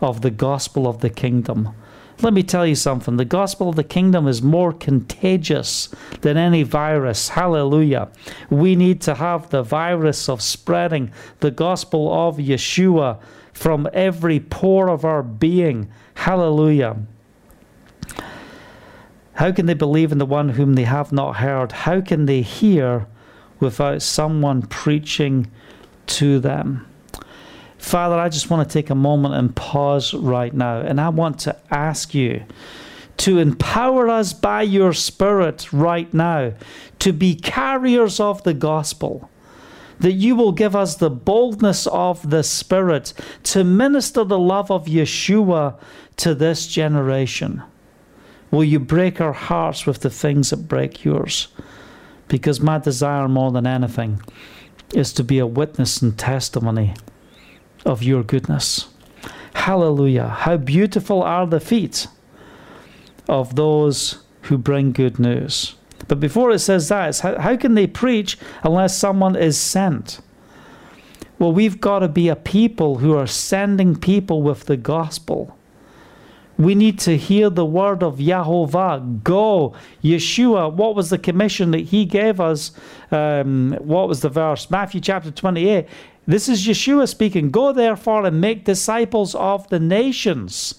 of 0.00 0.20
the 0.20 0.30
gospel 0.30 0.86
of 0.86 1.00
the 1.00 1.10
kingdom? 1.10 1.74
Let 2.20 2.34
me 2.34 2.42
tell 2.42 2.66
you 2.66 2.74
something. 2.74 3.16
The 3.16 3.24
gospel 3.24 3.68
of 3.68 3.76
the 3.76 3.84
kingdom 3.84 4.26
is 4.26 4.42
more 4.42 4.72
contagious 4.72 5.88
than 6.20 6.36
any 6.36 6.64
virus. 6.64 7.28
Hallelujah. 7.28 8.08
We 8.50 8.74
need 8.74 9.00
to 9.02 9.14
have 9.14 9.50
the 9.50 9.62
virus 9.62 10.28
of 10.28 10.42
spreading 10.42 11.12
the 11.38 11.52
gospel 11.52 12.12
of 12.12 12.38
Yeshua 12.38 13.20
from 13.58 13.88
every 13.92 14.38
pore 14.38 14.88
of 14.88 15.04
our 15.04 15.20
being. 15.20 15.88
Hallelujah. 16.14 16.96
How 19.32 19.50
can 19.50 19.66
they 19.66 19.74
believe 19.74 20.12
in 20.12 20.18
the 20.18 20.26
one 20.26 20.50
whom 20.50 20.74
they 20.74 20.84
have 20.84 21.10
not 21.10 21.38
heard? 21.38 21.72
How 21.72 22.00
can 22.00 22.26
they 22.26 22.42
hear 22.42 23.08
without 23.58 24.00
someone 24.00 24.62
preaching 24.62 25.50
to 26.06 26.38
them? 26.38 26.86
Father, 27.78 28.16
I 28.16 28.28
just 28.28 28.48
want 28.48 28.68
to 28.68 28.72
take 28.72 28.90
a 28.90 28.94
moment 28.94 29.34
and 29.34 29.54
pause 29.56 30.14
right 30.14 30.54
now, 30.54 30.78
and 30.78 31.00
I 31.00 31.08
want 31.08 31.40
to 31.40 31.56
ask 31.68 32.14
you 32.14 32.44
to 33.18 33.38
empower 33.38 34.08
us 34.08 34.32
by 34.32 34.62
your 34.62 34.92
Spirit 34.92 35.72
right 35.72 36.12
now 36.14 36.52
to 37.00 37.12
be 37.12 37.34
carriers 37.34 38.20
of 38.20 38.44
the 38.44 38.54
gospel 38.54 39.28
that 40.00 40.12
you 40.12 40.36
will 40.36 40.52
give 40.52 40.76
us 40.76 40.96
the 40.96 41.10
boldness 41.10 41.86
of 41.88 42.30
the 42.30 42.42
Spirit 42.42 43.12
to 43.44 43.64
minister 43.64 44.24
the 44.24 44.38
love 44.38 44.70
of 44.70 44.86
Yeshua 44.86 45.78
to 46.16 46.34
this 46.34 46.66
generation. 46.66 47.62
Will 48.50 48.64
you 48.64 48.80
break 48.80 49.20
our 49.20 49.32
hearts 49.32 49.86
with 49.86 50.00
the 50.00 50.10
things 50.10 50.50
that 50.50 50.68
break 50.68 51.04
yours? 51.04 51.48
Because 52.28 52.60
my 52.60 52.78
desire 52.78 53.28
more 53.28 53.50
than 53.50 53.66
anything 53.66 54.22
is 54.94 55.12
to 55.14 55.24
be 55.24 55.38
a 55.38 55.46
witness 55.46 56.00
and 56.00 56.18
testimony 56.18 56.94
of 57.84 58.02
your 58.02 58.22
goodness. 58.22 58.88
Hallelujah. 59.54 60.28
How 60.28 60.56
beautiful 60.56 61.22
are 61.22 61.46
the 61.46 61.60
feet 61.60 62.06
of 63.28 63.56
those 63.56 64.22
who 64.42 64.56
bring 64.56 64.92
good 64.92 65.18
news. 65.18 65.74
But 66.08 66.20
before 66.20 66.50
it 66.50 66.58
says 66.58 66.88
that, 66.88 67.18
how, 67.18 67.38
how 67.38 67.56
can 67.56 67.74
they 67.74 67.86
preach 67.86 68.38
unless 68.62 68.96
someone 68.96 69.36
is 69.36 69.58
sent? 69.58 70.20
Well, 71.38 71.52
we've 71.52 71.80
got 71.80 72.00
to 72.00 72.08
be 72.08 72.28
a 72.28 72.36
people 72.36 72.98
who 72.98 73.14
are 73.16 73.26
sending 73.26 73.94
people 73.94 74.42
with 74.42 74.64
the 74.64 74.76
gospel. 74.76 75.56
We 76.58 76.74
need 76.74 76.98
to 77.00 77.16
hear 77.16 77.50
the 77.50 77.64
word 77.64 78.02
of 78.02 78.16
Yahovah. 78.16 79.22
Go. 79.22 79.74
Yeshua, 80.02 80.72
what 80.72 80.96
was 80.96 81.10
the 81.10 81.18
commission 81.18 81.70
that 81.70 81.82
he 81.82 82.04
gave 82.04 82.40
us? 82.40 82.72
Um, 83.12 83.76
what 83.80 84.08
was 84.08 84.22
the 84.22 84.28
verse? 84.28 84.68
Matthew 84.68 85.00
chapter 85.00 85.30
28. 85.30 85.86
This 86.26 86.48
is 86.48 86.66
Yeshua 86.66 87.08
speaking. 87.08 87.50
Go 87.50 87.72
therefore 87.72 88.26
and 88.26 88.40
make 88.40 88.64
disciples 88.64 89.36
of 89.36 89.68
the 89.68 89.78
nations, 89.78 90.74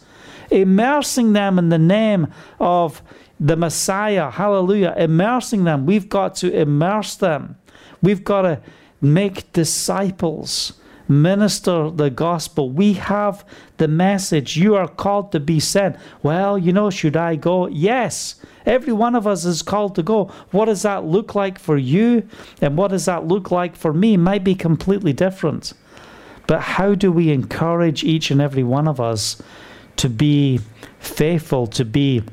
immersing 0.51 1.31
them 1.31 1.57
in 1.57 1.69
the 1.69 1.79
name 1.79 2.27
of 2.59 3.01
the 3.39 3.55
Messiah, 3.55 4.29
hallelujah, 4.29 4.93
immersing 4.97 5.63
them. 5.63 5.85
We've 5.85 6.09
got 6.09 6.35
to 6.35 6.51
immerse 6.51 7.15
them. 7.15 7.57
We've 8.01 8.23
got 8.23 8.41
to 8.43 8.61
make 9.01 9.51
disciples, 9.53 10.73
minister 11.07 11.89
the 11.89 12.09
gospel. 12.09 12.69
We 12.69 12.93
have 12.93 13.45
the 13.77 13.87
message. 13.87 14.57
You 14.57 14.75
are 14.75 14.87
called 14.87 15.31
to 15.31 15.39
be 15.39 15.59
sent. 15.59 15.95
Well, 16.21 16.57
you 16.57 16.73
know, 16.73 16.89
should 16.89 17.15
I 17.15 17.35
go? 17.35 17.67
Yes. 17.67 18.35
Every 18.65 18.93
one 18.93 19.15
of 19.15 19.25
us 19.25 19.45
is 19.45 19.61
called 19.61 19.95
to 19.95 20.03
go. 20.03 20.25
What 20.51 20.65
does 20.65 20.81
that 20.81 21.05
look 21.05 21.33
like 21.33 21.57
for 21.57 21.77
you? 21.77 22.27
And 22.61 22.77
what 22.77 22.89
does 22.89 23.05
that 23.05 23.25
look 23.25 23.51
like 23.51 23.75
for 23.75 23.93
me? 23.93 24.17
Might 24.17 24.43
be 24.43 24.55
completely 24.55 25.13
different. 25.13 25.73
But 26.45 26.61
how 26.61 26.93
do 26.93 27.11
we 27.11 27.31
encourage 27.31 28.03
each 28.03 28.31
and 28.31 28.41
every 28.41 28.63
one 28.63 28.87
of 28.87 28.99
us 28.99 29.41
to 29.97 30.09
be 30.09 30.59
faithful, 30.99 31.67
to 31.67 31.85
be 31.85 32.23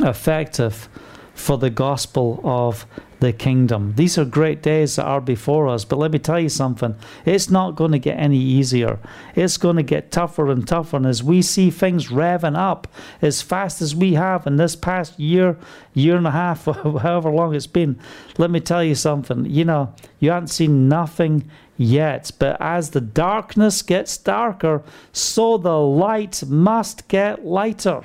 effective 0.00 0.88
for 1.34 1.58
the 1.58 1.70
gospel 1.70 2.40
of 2.44 2.86
the 3.22 3.32
kingdom. 3.32 3.94
These 3.96 4.18
are 4.18 4.24
great 4.24 4.62
days 4.62 4.96
that 4.96 5.04
are 5.04 5.20
before 5.20 5.68
us, 5.68 5.84
but 5.84 5.98
let 5.98 6.10
me 6.10 6.18
tell 6.18 6.40
you 6.40 6.48
something. 6.48 6.96
It's 7.24 7.48
not 7.48 7.76
going 7.76 7.92
to 7.92 7.98
get 7.98 8.18
any 8.18 8.38
easier. 8.38 8.98
It's 9.36 9.56
going 9.56 9.76
to 9.76 9.84
get 9.84 10.10
tougher 10.10 10.50
and 10.50 10.66
tougher. 10.66 10.96
And 10.96 11.06
as 11.06 11.22
we 11.22 11.40
see 11.40 11.70
things 11.70 12.08
revving 12.08 12.56
up 12.56 12.88
as 13.22 13.40
fast 13.40 13.80
as 13.80 13.94
we 13.94 14.14
have 14.14 14.46
in 14.46 14.56
this 14.56 14.74
past 14.74 15.18
year, 15.20 15.56
year 15.94 16.16
and 16.16 16.26
a 16.26 16.32
half, 16.32 16.64
however 16.64 17.30
long 17.30 17.54
it's 17.54 17.68
been, 17.68 17.98
let 18.38 18.50
me 18.50 18.58
tell 18.58 18.82
you 18.82 18.96
something. 18.96 19.46
You 19.46 19.64
know, 19.64 19.94
you 20.18 20.30
haven't 20.30 20.48
seen 20.48 20.88
nothing 20.88 21.48
yet. 21.76 22.32
But 22.40 22.60
as 22.60 22.90
the 22.90 23.00
darkness 23.00 23.82
gets 23.82 24.16
darker, 24.16 24.82
so 25.12 25.58
the 25.58 25.78
light 25.78 26.42
must 26.48 27.06
get 27.06 27.44
lighter. 27.44 28.02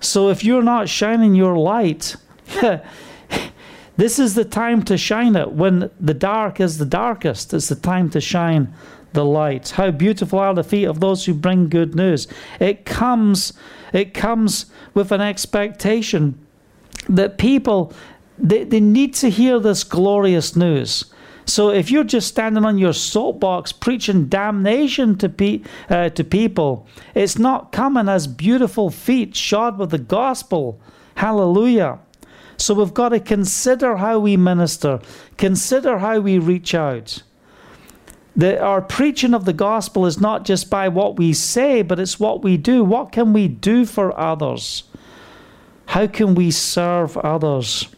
So 0.00 0.28
if 0.28 0.44
you're 0.44 0.62
not 0.62 0.88
shining 0.88 1.34
your 1.34 1.56
light, 1.56 2.16
this 3.96 4.18
is 4.18 4.34
the 4.34 4.44
time 4.44 4.82
to 4.84 4.96
shine 4.96 5.36
it. 5.36 5.52
When 5.52 5.90
the 5.98 6.14
dark 6.14 6.60
is 6.60 6.78
the 6.78 6.86
darkest, 6.86 7.52
it's 7.52 7.68
the 7.68 7.74
time 7.74 8.10
to 8.10 8.20
shine 8.20 8.72
the 9.12 9.24
light. 9.24 9.70
How 9.70 9.90
beautiful 9.90 10.38
are 10.38 10.54
the 10.54 10.64
feet 10.64 10.84
of 10.84 11.00
those 11.00 11.24
who 11.24 11.34
bring 11.34 11.68
good 11.68 11.94
news. 11.94 12.28
It 12.60 12.84
comes 12.84 13.52
it 13.92 14.12
comes 14.12 14.66
with 14.94 15.12
an 15.12 15.20
expectation 15.20 16.38
that 17.08 17.38
people 17.38 17.92
they, 18.38 18.64
they 18.64 18.80
need 18.80 19.14
to 19.14 19.30
hear 19.30 19.58
this 19.58 19.82
glorious 19.82 20.54
news. 20.54 21.06
So 21.48 21.70
if 21.70 21.90
you're 21.90 22.04
just 22.04 22.28
standing 22.28 22.66
on 22.66 22.76
your 22.76 22.92
soapbox 22.92 23.72
preaching 23.72 24.26
damnation 24.26 25.16
to, 25.16 25.30
pe- 25.30 25.62
uh, 25.88 26.10
to 26.10 26.22
people, 26.22 26.86
it's 27.14 27.38
not 27.38 27.72
coming 27.72 28.06
as 28.06 28.26
beautiful 28.26 28.90
feet 28.90 29.34
shod 29.34 29.78
with 29.78 29.90
the 29.90 29.98
gospel. 29.98 30.78
Hallelujah. 31.14 32.00
So 32.58 32.74
we've 32.74 32.92
got 32.92 33.10
to 33.10 33.20
consider 33.20 33.96
how 33.96 34.18
we 34.18 34.36
minister, 34.36 35.00
consider 35.38 35.98
how 35.98 36.20
we 36.20 36.38
reach 36.38 36.74
out. 36.74 37.22
The, 38.36 38.60
our 38.60 38.82
preaching 38.82 39.32
of 39.32 39.46
the 39.46 39.54
gospel 39.54 40.04
is 40.04 40.20
not 40.20 40.44
just 40.44 40.68
by 40.68 40.88
what 40.88 41.16
we 41.16 41.32
say, 41.32 41.80
but 41.80 41.98
it's 41.98 42.20
what 42.20 42.42
we 42.42 42.58
do. 42.58 42.84
What 42.84 43.10
can 43.10 43.32
we 43.32 43.48
do 43.48 43.86
for 43.86 44.16
others? 44.20 44.82
How 45.86 46.06
can 46.08 46.34
we 46.34 46.50
serve 46.50 47.16
others? 47.16 47.88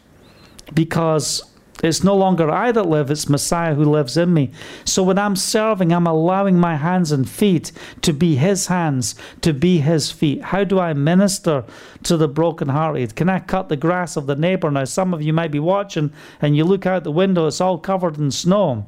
Because 0.73 1.50
it's 1.83 2.03
no 2.03 2.15
longer 2.15 2.49
I 2.49 2.71
that 2.71 2.87
live, 2.87 3.09
it's 3.09 3.29
Messiah 3.29 3.73
who 3.73 3.85
lives 3.85 4.17
in 4.17 4.33
me. 4.33 4.51
So 4.85 5.03
when 5.03 5.17
I'm 5.17 5.35
serving, 5.35 5.91
I'm 5.91 6.07
allowing 6.07 6.59
my 6.59 6.75
hands 6.75 7.11
and 7.11 7.29
feet 7.29 7.71
to 8.01 8.13
be 8.13 8.35
His 8.35 8.67
hands, 8.67 9.15
to 9.41 9.53
be 9.53 9.79
His 9.79 10.11
feet. 10.11 10.41
How 10.43 10.63
do 10.63 10.79
I 10.79 10.93
minister 10.93 11.63
to 12.03 12.17
the 12.17 12.27
brokenhearted? 12.27 13.15
Can 13.15 13.29
I 13.29 13.39
cut 13.39 13.69
the 13.69 13.77
grass 13.77 14.15
of 14.15 14.27
the 14.27 14.35
neighbor? 14.35 14.69
Now, 14.69 14.85
some 14.85 15.13
of 15.13 15.21
you 15.21 15.33
might 15.33 15.51
be 15.51 15.59
watching 15.59 16.11
and 16.41 16.55
you 16.55 16.63
look 16.63 16.85
out 16.85 17.03
the 17.03 17.11
window, 17.11 17.47
it's 17.47 17.61
all 17.61 17.77
covered 17.77 18.17
in 18.17 18.31
snow. 18.31 18.85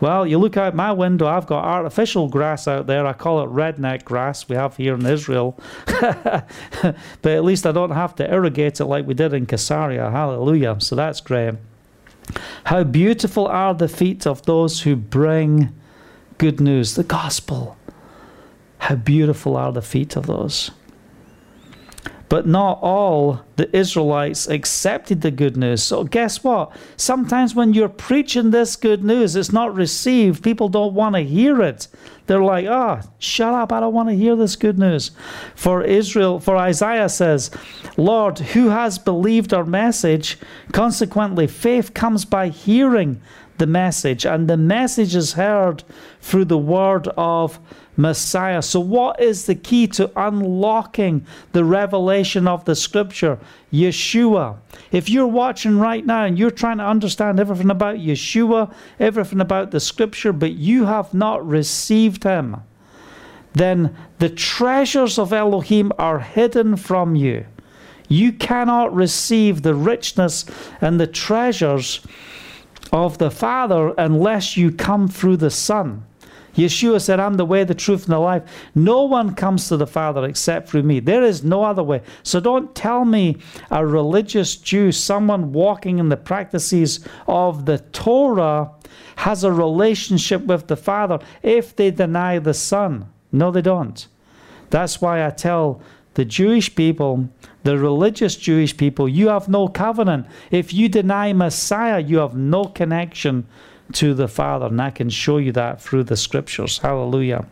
Well, 0.00 0.26
you 0.26 0.38
look 0.38 0.56
out 0.56 0.74
my 0.74 0.92
window, 0.92 1.26
I've 1.26 1.46
got 1.46 1.64
artificial 1.64 2.28
grass 2.28 2.66
out 2.66 2.86
there. 2.86 3.06
I 3.06 3.12
call 3.12 3.42
it 3.42 3.48
redneck 3.50 4.04
grass 4.04 4.48
we 4.48 4.56
have 4.56 4.76
here 4.76 4.94
in 4.94 5.06
Israel. 5.06 5.58
but 5.86 6.46
at 7.24 7.44
least 7.44 7.64
I 7.64 7.72
don't 7.72 7.92
have 7.92 8.14
to 8.16 8.30
irrigate 8.30 8.80
it 8.80 8.86
like 8.86 9.06
we 9.06 9.14
did 9.14 9.32
in 9.32 9.46
Caesarea. 9.46 10.10
Hallelujah. 10.10 10.76
So 10.80 10.96
that's 10.96 11.20
great. 11.20 11.54
How 12.64 12.84
beautiful 12.84 13.46
are 13.46 13.74
the 13.74 13.88
feet 13.88 14.26
of 14.26 14.42
those 14.42 14.82
who 14.82 14.96
bring 14.96 15.74
good 16.38 16.60
news, 16.60 16.94
the 16.94 17.04
gospel. 17.04 17.76
How 18.78 18.96
beautiful 18.96 19.56
are 19.56 19.72
the 19.72 19.82
feet 19.82 20.16
of 20.16 20.26
those. 20.26 20.70
But 22.28 22.46
not 22.46 22.78
all 22.82 23.42
the 23.56 23.74
Israelites 23.76 24.48
accepted 24.48 25.20
the 25.20 25.30
good 25.30 25.56
news. 25.56 25.82
So, 25.82 26.04
guess 26.04 26.42
what? 26.42 26.72
Sometimes 26.96 27.54
when 27.54 27.74
you're 27.74 27.88
preaching 27.88 28.50
this 28.50 28.76
good 28.76 29.04
news, 29.04 29.36
it's 29.36 29.52
not 29.52 29.74
received. 29.74 30.42
People 30.42 30.68
don't 30.68 30.94
want 30.94 31.14
to 31.14 31.20
hear 31.22 31.62
it. 31.62 31.86
They're 32.26 32.42
like, 32.42 32.66
ah, 32.68 33.02
oh, 33.02 33.10
shut 33.18 33.52
up. 33.52 33.72
I 33.72 33.80
don't 33.80 33.92
want 33.92 34.08
to 34.08 34.14
hear 34.14 34.34
this 34.36 34.56
good 34.56 34.78
news. 34.78 35.10
For 35.54 35.82
Israel, 35.82 36.40
for 36.40 36.56
Isaiah 36.56 37.08
says, 37.08 37.50
Lord, 37.96 38.38
who 38.38 38.70
has 38.70 38.98
believed 38.98 39.52
our 39.52 39.66
message? 39.66 40.38
Consequently, 40.72 41.46
faith 41.46 41.92
comes 41.92 42.24
by 42.24 42.48
hearing 42.48 43.20
the 43.58 43.66
message, 43.66 44.26
and 44.26 44.48
the 44.48 44.56
message 44.56 45.14
is 45.14 45.34
heard 45.34 45.84
through 46.20 46.46
the 46.46 46.58
word 46.58 47.08
of 47.16 47.60
Messiah. 47.96 48.62
So, 48.62 48.80
what 48.80 49.20
is 49.20 49.46
the 49.46 49.54
key 49.54 49.86
to 49.88 50.10
unlocking 50.16 51.26
the 51.52 51.64
revelation 51.64 52.48
of 52.48 52.64
the 52.64 52.74
scripture? 52.74 53.38
Yeshua. 53.72 54.56
If 54.92 55.08
you're 55.08 55.26
watching 55.26 55.78
right 55.78 56.04
now 56.04 56.24
and 56.24 56.38
you're 56.38 56.50
trying 56.50 56.78
to 56.78 56.86
understand 56.86 57.40
everything 57.40 57.70
about 57.70 57.96
Yeshua, 57.96 58.72
everything 58.98 59.40
about 59.40 59.70
the 59.70 59.80
scripture, 59.80 60.32
but 60.32 60.52
you 60.52 60.86
have 60.86 61.14
not 61.14 61.46
received 61.46 62.24
him, 62.24 62.56
then 63.52 63.96
the 64.18 64.28
treasures 64.28 65.18
of 65.18 65.32
Elohim 65.32 65.92
are 65.98 66.20
hidden 66.20 66.76
from 66.76 67.14
you. 67.14 67.46
You 68.08 68.32
cannot 68.32 68.94
receive 68.94 69.62
the 69.62 69.74
richness 69.74 70.44
and 70.80 71.00
the 71.00 71.06
treasures 71.06 72.00
of 72.92 73.18
the 73.18 73.30
Father 73.30 73.94
unless 73.96 74.56
you 74.56 74.70
come 74.70 75.08
through 75.08 75.38
the 75.38 75.50
Son. 75.50 76.04
Yeshua 76.54 77.00
said, 77.00 77.20
I'm 77.20 77.34
the 77.34 77.44
way, 77.44 77.64
the 77.64 77.74
truth, 77.74 78.04
and 78.04 78.12
the 78.12 78.18
life. 78.18 78.42
No 78.74 79.02
one 79.02 79.34
comes 79.34 79.68
to 79.68 79.76
the 79.76 79.86
Father 79.86 80.24
except 80.24 80.68
through 80.68 80.84
me. 80.84 81.00
There 81.00 81.22
is 81.22 81.42
no 81.42 81.64
other 81.64 81.82
way. 81.82 82.02
So 82.22 82.40
don't 82.40 82.74
tell 82.74 83.04
me 83.04 83.38
a 83.70 83.84
religious 83.84 84.56
Jew, 84.56 84.92
someone 84.92 85.52
walking 85.52 85.98
in 85.98 86.08
the 86.08 86.16
practices 86.16 87.06
of 87.26 87.66
the 87.66 87.78
Torah, 87.78 88.70
has 89.16 89.44
a 89.44 89.52
relationship 89.52 90.44
with 90.44 90.66
the 90.66 90.76
Father 90.76 91.18
if 91.42 91.74
they 91.74 91.90
deny 91.90 92.38
the 92.38 92.54
Son. 92.54 93.10
No, 93.32 93.50
they 93.50 93.62
don't. 93.62 94.06
That's 94.70 95.00
why 95.00 95.24
I 95.24 95.30
tell 95.30 95.80
the 96.14 96.24
Jewish 96.24 96.74
people, 96.74 97.28
the 97.64 97.78
religious 97.78 98.36
Jewish 98.36 98.76
people, 98.76 99.08
you 99.08 99.28
have 99.28 99.48
no 99.48 99.68
covenant. 99.68 100.26
If 100.50 100.72
you 100.72 100.88
deny 100.88 101.32
Messiah, 101.32 102.00
you 102.00 102.18
have 102.18 102.36
no 102.36 102.64
connection 102.66 103.46
to 103.92 104.14
the 104.14 104.28
Father. 104.28 104.66
And 104.66 104.80
I 104.80 104.90
can 104.90 105.10
show 105.10 105.38
you 105.38 105.52
that 105.52 105.80
through 105.80 106.04
the 106.04 106.16
scriptures. 106.16 106.78
Hallelujah. 106.78 107.46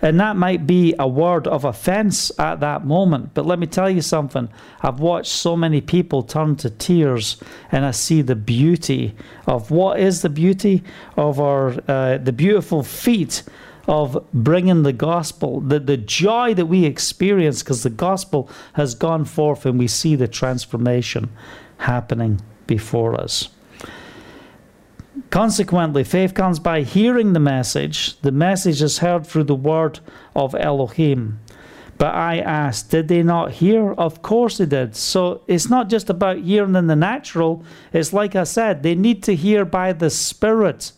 And 0.00 0.20
that 0.20 0.36
might 0.36 0.66
be 0.66 0.94
a 0.98 1.08
word 1.08 1.48
of 1.48 1.64
offense 1.64 2.30
at 2.38 2.60
that 2.60 2.86
moment. 2.86 3.34
But 3.34 3.46
let 3.46 3.58
me 3.58 3.66
tell 3.66 3.90
you 3.90 4.00
something. 4.00 4.48
I've 4.80 5.00
watched 5.00 5.32
so 5.32 5.56
many 5.56 5.80
people 5.80 6.22
turn 6.22 6.54
to 6.56 6.70
tears, 6.70 7.36
and 7.72 7.84
I 7.84 7.90
see 7.90 8.22
the 8.22 8.36
beauty 8.36 9.16
of 9.46 9.70
what 9.72 9.98
is 9.98 10.22
the 10.22 10.28
beauty 10.28 10.84
of 11.16 11.40
our, 11.40 11.74
uh, 11.88 12.18
the 12.18 12.32
beautiful 12.32 12.84
feet 12.84 13.42
of 13.88 14.24
bringing 14.32 14.82
the 14.82 14.92
gospel, 14.92 15.60
the, 15.60 15.80
the 15.80 15.96
joy 15.96 16.54
that 16.54 16.66
we 16.66 16.84
experience 16.84 17.62
because 17.62 17.82
the 17.82 17.90
gospel 17.90 18.48
has 18.74 18.94
gone 18.94 19.24
forth 19.24 19.64
and 19.64 19.78
we 19.78 19.88
see 19.88 20.14
the 20.14 20.28
transformation 20.28 21.30
happening 21.78 22.40
before 22.66 23.18
us. 23.18 23.48
Consequently, 25.30 26.04
faith 26.04 26.32
comes 26.32 26.58
by 26.58 26.82
hearing 26.82 27.32
the 27.32 27.40
message. 27.40 28.18
The 28.20 28.32
message 28.32 28.80
is 28.80 28.98
heard 28.98 29.26
through 29.26 29.44
the 29.44 29.54
word 29.54 30.00
of 30.34 30.54
Elohim. 30.54 31.40
But 31.98 32.14
I 32.14 32.38
asked, 32.38 32.90
did 32.90 33.08
they 33.08 33.22
not 33.22 33.52
hear? 33.52 33.92
Of 33.92 34.22
course 34.22 34.58
they 34.58 34.66
did. 34.66 34.94
So 34.96 35.42
it's 35.46 35.68
not 35.68 35.90
just 35.90 36.08
about 36.08 36.38
hearing 36.38 36.76
in 36.76 36.86
the 36.86 36.96
natural. 36.96 37.64
It's 37.92 38.12
like 38.12 38.36
I 38.36 38.44
said, 38.44 38.82
they 38.82 38.94
need 38.94 39.22
to 39.24 39.34
hear 39.34 39.64
by 39.64 39.92
the 39.92 40.08
Spirit. 40.08 40.92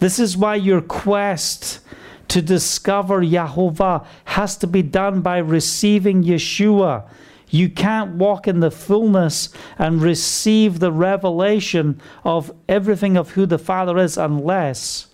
This 0.00 0.18
is 0.18 0.36
why 0.36 0.56
your 0.56 0.80
quest 0.80 1.80
to 2.28 2.42
discover 2.42 3.22
Yahovah 3.22 4.04
has 4.24 4.56
to 4.58 4.66
be 4.66 4.82
done 4.82 5.20
by 5.20 5.38
receiving 5.38 6.24
Yeshua. 6.24 7.08
You 7.50 7.68
can't 7.68 8.12
walk 8.14 8.46
in 8.46 8.60
the 8.60 8.70
fullness 8.70 9.50
and 9.78 10.00
receive 10.00 10.78
the 10.78 10.92
revelation 10.92 12.00
of 12.24 12.52
everything 12.68 13.16
of 13.16 13.30
who 13.30 13.46
the 13.46 13.58
Father 13.58 13.98
is 13.98 14.16
unless 14.16 15.08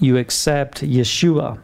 you 0.00 0.16
accept 0.16 0.82
Yeshua. 0.82 1.58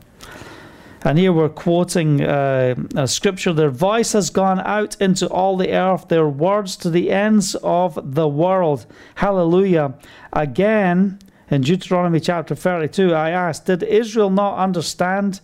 And 1.07 1.19
here 1.19 1.33
we're 1.33 1.51
quoting 1.51 2.23
uh, 2.23 2.75
a 2.97 3.07
scripture 3.07 3.53
Their 3.53 3.69
voice 3.69 4.13
has 4.13 4.31
gone 4.31 4.61
out 4.61 4.97
into 5.01 5.29
all 5.29 5.59
the 5.59 5.71
earth, 5.71 6.09
their 6.09 6.27
words 6.27 6.77
to 6.77 6.89
the 6.89 7.11
ends 7.11 7.55
of 7.57 8.15
the 8.15 8.27
world. 8.27 8.87
Hallelujah. 9.17 9.95
Again, 10.33 11.19
in 11.51 11.61
Deuteronomy 11.61 12.21
chapter 12.21 12.55
32, 12.55 13.13
I 13.13 13.31
asked, 13.31 13.67
Did 13.67 13.83
Israel 13.83 14.31
not 14.31 14.57
understand? 14.57 15.41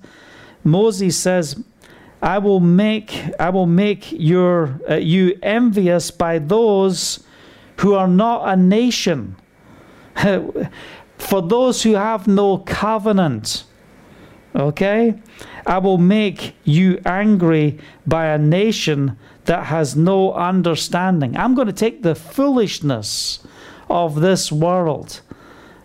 Moses 0.64 1.18
says, 1.18 1.62
I 2.22 2.38
will 2.38 2.60
make 2.60 3.18
I 3.38 3.50
will 3.50 3.66
make 3.66 4.12
your 4.12 4.80
uh, 4.88 4.96
you 4.96 5.38
envious 5.42 6.10
by 6.10 6.38
those 6.38 7.24
who 7.78 7.94
are 7.94 8.08
not 8.08 8.48
a 8.48 8.56
nation. 8.56 9.36
For 11.18 11.42
those 11.42 11.82
who 11.82 11.94
have 11.94 12.26
no 12.26 12.58
covenant. 12.58 13.64
Okay? 14.54 15.14
I 15.66 15.78
will 15.78 15.98
make 15.98 16.54
you 16.64 17.00
angry 17.04 17.78
by 18.06 18.26
a 18.26 18.38
nation 18.38 19.16
that 19.44 19.66
has 19.66 19.96
no 19.96 20.32
understanding. 20.32 21.36
I'm 21.36 21.54
going 21.54 21.68
to 21.68 21.72
take 21.72 22.02
the 22.02 22.14
foolishness 22.14 23.40
of 23.88 24.20
this 24.20 24.50
world 24.50 25.20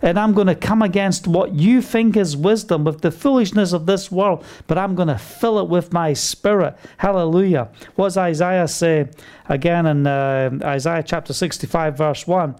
and 0.06 0.20
I'm 0.20 0.34
going 0.34 0.46
to 0.46 0.56
come 0.56 0.84
against 0.84 1.28
what 1.28 1.56
you 1.56 1.82
think 1.82 2.16
is 2.16 2.38
wisdom 2.38 2.84
with 2.84 3.02
the 3.02 3.10
foolishness 3.10 3.74
of 3.74 3.88
this 3.88 4.12
world, 4.12 4.46
but 4.68 4.78
I'm 4.78 4.94
going 4.94 5.08
to 5.08 5.18
fill 5.18 5.58
it 5.58 5.68
with 5.68 5.92
my 5.92 6.14
spirit. 6.14 6.78
Hallelujah. 6.98 7.70
What 7.96 8.08
does 8.08 8.18
Isaiah 8.18 8.68
say 8.68 9.10
again 9.50 9.88
in 9.88 10.06
uh, 10.06 10.52
Isaiah 10.64 11.02
chapter 11.02 11.34
65, 11.34 11.98
verse 11.98 12.28
1? 12.28 12.56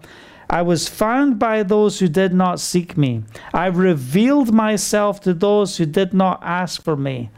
I 0.50 0.62
was 0.62 0.88
found 0.88 1.38
by 1.38 1.62
those 1.62 2.00
who 2.00 2.08
did 2.08 2.34
not 2.34 2.58
seek 2.58 2.96
me. 2.96 3.22
I 3.54 3.66
revealed 3.66 4.52
myself 4.52 5.20
to 5.20 5.32
those 5.32 5.76
who 5.76 5.86
did 5.86 6.12
not 6.12 6.40
ask 6.42 6.82
for 6.82 6.96
me. 6.96 7.30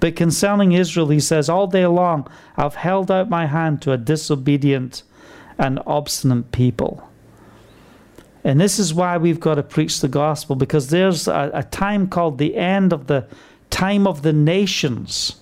But 0.00 0.16
concerning 0.16 0.72
Israel, 0.72 1.08
he 1.08 1.20
says, 1.20 1.48
All 1.48 1.66
day 1.66 1.86
long 1.86 2.28
I've 2.58 2.74
held 2.74 3.10
out 3.10 3.30
my 3.30 3.46
hand 3.46 3.80
to 3.82 3.92
a 3.92 3.96
disobedient 3.96 5.02
and 5.58 5.80
obstinate 5.86 6.52
people. 6.52 7.08
And 8.46 8.60
this 8.60 8.78
is 8.78 8.94
why 8.94 9.16
we've 9.16 9.40
got 9.40 9.56
to 9.56 9.64
preach 9.64 10.00
the 10.00 10.06
gospel 10.06 10.54
because 10.54 10.90
there's 10.90 11.26
a, 11.26 11.50
a 11.52 11.64
time 11.64 12.06
called 12.06 12.38
the 12.38 12.54
end 12.54 12.92
of 12.92 13.08
the 13.08 13.26
time 13.70 14.06
of 14.06 14.22
the 14.22 14.32
nations. 14.32 15.40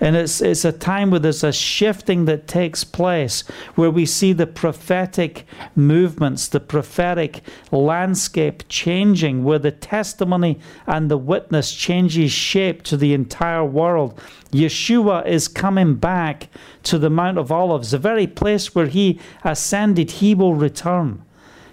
And 0.00 0.16
it's, 0.16 0.40
it's 0.40 0.64
a 0.64 0.72
time 0.72 1.10
where 1.10 1.20
there's 1.20 1.44
a 1.44 1.52
shifting 1.52 2.24
that 2.24 2.48
takes 2.48 2.84
place, 2.84 3.42
where 3.74 3.90
we 3.90 4.06
see 4.06 4.32
the 4.32 4.46
prophetic 4.46 5.44
movements, 5.76 6.48
the 6.48 6.58
prophetic 6.58 7.42
landscape 7.70 8.62
changing, 8.70 9.44
where 9.44 9.58
the 9.58 9.70
testimony 9.70 10.58
and 10.86 11.10
the 11.10 11.18
witness 11.18 11.74
changes 11.74 12.32
shape 12.32 12.82
to 12.84 12.96
the 12.96 13.12
entire 13.12 13.64
world. 13.64 14.18
Yeshua 14.52 15.26
is 15.26 15.48
coming 15.48 15.96
back 15.96 16.48
to 16.84 16.96
the 16.96 17.10
Mount 17.10 17.36
of 17.36 17.52
Olives, 17.52 17.90
the 17.90 17.98
very 17.98 18.26
place 18.26 18.74
where 18.74 18.86
he 18.86 19.20
ascended, 19.44 20.12
he 20.12 20.34
will 20.34 20.54
return. 20.54 21.22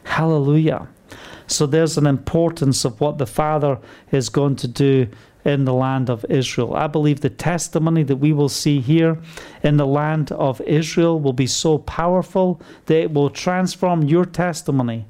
Hallelujah. 0.06 0.88
So 1.47 1.66
there's 1.66 1.97
an 1.97 2.08
importance 2.08 2.86
of 2.86 2.99
what 2.99 3.18
the 3.18 3.26
Father 3.28 3.80
is 4.12 4.30
going 4.30 4.56
to 4.58 4.68
do 4.68 5.08
in 5.43 5.66
the 5.66 5.74
land 5.74 6.10
of 6.10 6.26
Israel. 6.28 6.76
I 6.76 6.88
believe 6.88 7.22
the 7.22 7.30
testimony 7.30 8.01
that 8.03 8.16
we 8.16 8.34
will 8.34 8.49
see 8.49 8.82
here 8.82 9.20
in 9.62 9.78
the 9.78 9.86
land 9.86 10.32
of 10.32 10.60
Israel 10.62 11.20
will 11.20 11.34
be 11.34 11.47
so 11.47 11.78
powerful 11.78 12.60
that 12.88 12.97
it 12.97 13.14
will 13.14 13.30
transform 13.30 14.03
your 14.03 14.26
testimony 14.26 15.06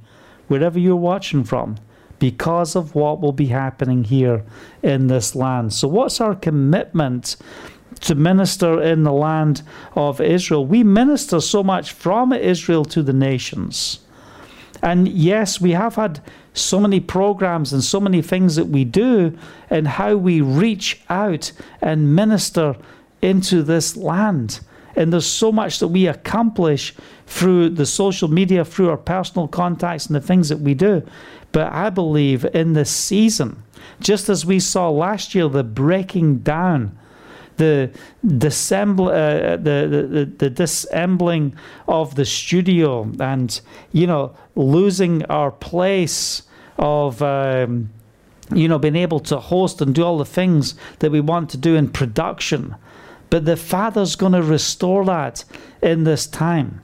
wherever 0.47 0.77
you're 0.77 0.95
watching 0.95 1.43
from 1.43 1.77
because 2.19 2.75
of 2.75 2.95
what 2.95 3.21
will 3.21 3.31
be 3.31 3.47
happening 3.47 4.03
here 4.03 4.43
in 4.83 5.07
this 5.07 5.35
land. 5.35 5.73
So, 5.73 5.87
what's 5.87 6.19
our 6.19 6.35
commitment? 6.35 7.37
To 8.01 8.15
minister 8.15 8.81
in 8.81 9.03
the 9.03 9.13
land 9.13 9.61
of 9.95 10.19
Israel. 10.19 10.65
We 10.65 10.83
minister 10.83 11.39
so 11.39 11.63
much 11.63 11.93
from 11.93 12.33
Israel 12.33 12.83
to 12.85 13.01
the 13.01 13.13
nations. 13.13 13.99
And 14.85 15.07
yes, 15.07 15.59
we 15.59 15.71
have 15.71 15.95
had 15.95 16.21
so 16.53 16.79
many 16.79 16.99
programs 16.99 17.73
and 17.73 17.83
so 17.83 17.99
many 17.99 18.21
things 18.21 18.55
that 18.55 18.67
we 18.67 18.85
do 18.85 19.35
and 19.71 19.87
how 19.87 20.15
we 20.15 20.41
reach 20.41 21.01
out 21.09 21.51
and 21.81 22.15
minister 22.15 22.75
into 23.19 23.63
this 23.63 23.97
land. 23.97 24.59
And 24.95 25.11
there's 25.11 25.25
so 25.25 25.51
much 25.51 25.79
that 25.79 25.87
we 25.87 26.05
accomplish 26.05 26.93
through 27.25 27.71
the 27.71 27.87
social 27.87 28.27
media, 28.27 28.63
through 28.63 28.91
our 28.91 28.97
personal 28.97 29.47
contacts 29.47 30.05
and 30.05 30.15
the 30.15 30.21
things 30.21 30.49
that 30.49 30.59
we 30.59 30.75
do. 30.75 31.01
But 31.51 31.73
I 31.73 31.89
believe 31.89 32.45
in 32.53 32.73
this 32.73 32.91
season, 32.91 33.63
just 33.99 34.29
as 34.29 34.45
we 34.45 34.59
saw 34.59 34.91
last 34.91 35.33
year, 35.33 35.49
the 35.49 35.63
breaking 35.63 36.39
down 36.39 36.95
the 37.57 37.91
dissemble, 38.25 39.07
uh, 39.09 39.57
the, 39.57 40.07
the, 40.11 40.25
the 40.37 40.49
dissembling 40.49 41.55
of 41.87 42.15
the 42.15 42.25
studio, 42.25 43.11
and 43.19 43.61
you 43.91 44.07
know 44.07 44.35
losing 44.55 45.23
our 45.25 45.51
place 45.51 46.43
of. 46.77 47.21
Um, 47.21 47.89
you 48.53 48.67
know, 48.67 48.77
being 48.77 48.95
able 48.95 49.19
to 49.21 49.39
host 49.39 49.81
and 49.81 49.95
do 49.95 50.03
all 50.03 50.19
the 50.19 50.23
things 50.23 50.75
that 50.99 51.11
we 51.11 51.19
want 51.19 51.49
to 51.49 51.57
do 51.57 51.75
in 51.75 51.89
production. 51.89 52.75
But 53.31 53.45
the 53.45 53.57
Father's 53.57 54.15
going 54.15 54.33
to 54.33 54.43
restore 54.43 55.03
that 55.05 55.43
in 55.81 56.03
this 56.03 56.27
time. 56.27 56.81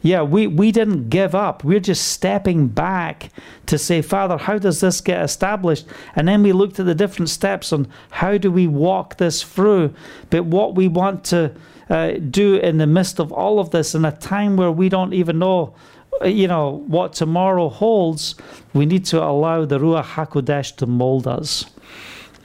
Yeah, 0.00 0.22
we, 0.22 0.46
we 0.46 0.70
didn't 0.70 1.08
give 1.08 1.34
up. 1.34 1.64
We're 1.64 1.80
just 1.80 2.08
stepping 2.08 2.68
back 2.68 3.30
to 3.66 3.78
say, 3.78 4.00
Father, 4.02 4.38
how 4.38 4.58
does 4.58 4.80
this 4.80 5.00
get 5.00 5.22
established? 5.22 5.86
And 6.14 6.28
then 6.28 6.42
we 6.42 6.52
looked 6.52 6.78
at 6.78 6.86
the 6.86 6.94
different 6.94 7.30
steps 7.30 7.72
on 7.72 7.88
how 8.10 8.38
do 8.38 8.50
we 8.50 8.66
walk 8.66 9.16
this 9.16 9.42
through. 9.42 9.94
But 10.30 10.44
what 10.44 10.74
we 10.74 10.88
want 10.88 11.24
to 11.24 11.52
uh, 11.90 12.12
do 12.30 12.56
in 12.56 12.78
the 12.78 12.86
midst 12.86 13.18
of 13.18 13.32
all 13.32 13.58
of 13.58 13.70
this, 13.70 13.94
in 13.94 14.04
a 14.04 14.12
time 14.12 14.56
where 14.56 14.70
we 14.70 14.88
don't 14.88 15.14
even 15.14 15.38
know, 15.38 15.74
uh, 16.22 16.26
you 16.26 16.46
know, 16.46 16.84
what 16.86 17.12
tomorrow 17.12 17.68
holds, 17.68 18.36
we 18.74 18.86
need 18.86 19.04
to 19.06 19.22
allow 19.22 19.64
the 19.64 19.78
Ruach 19.78 20.04
HaKodesh 20.04 20.76
to 20.76 20.86
mold 20.86 21.26
us 21.26 21.64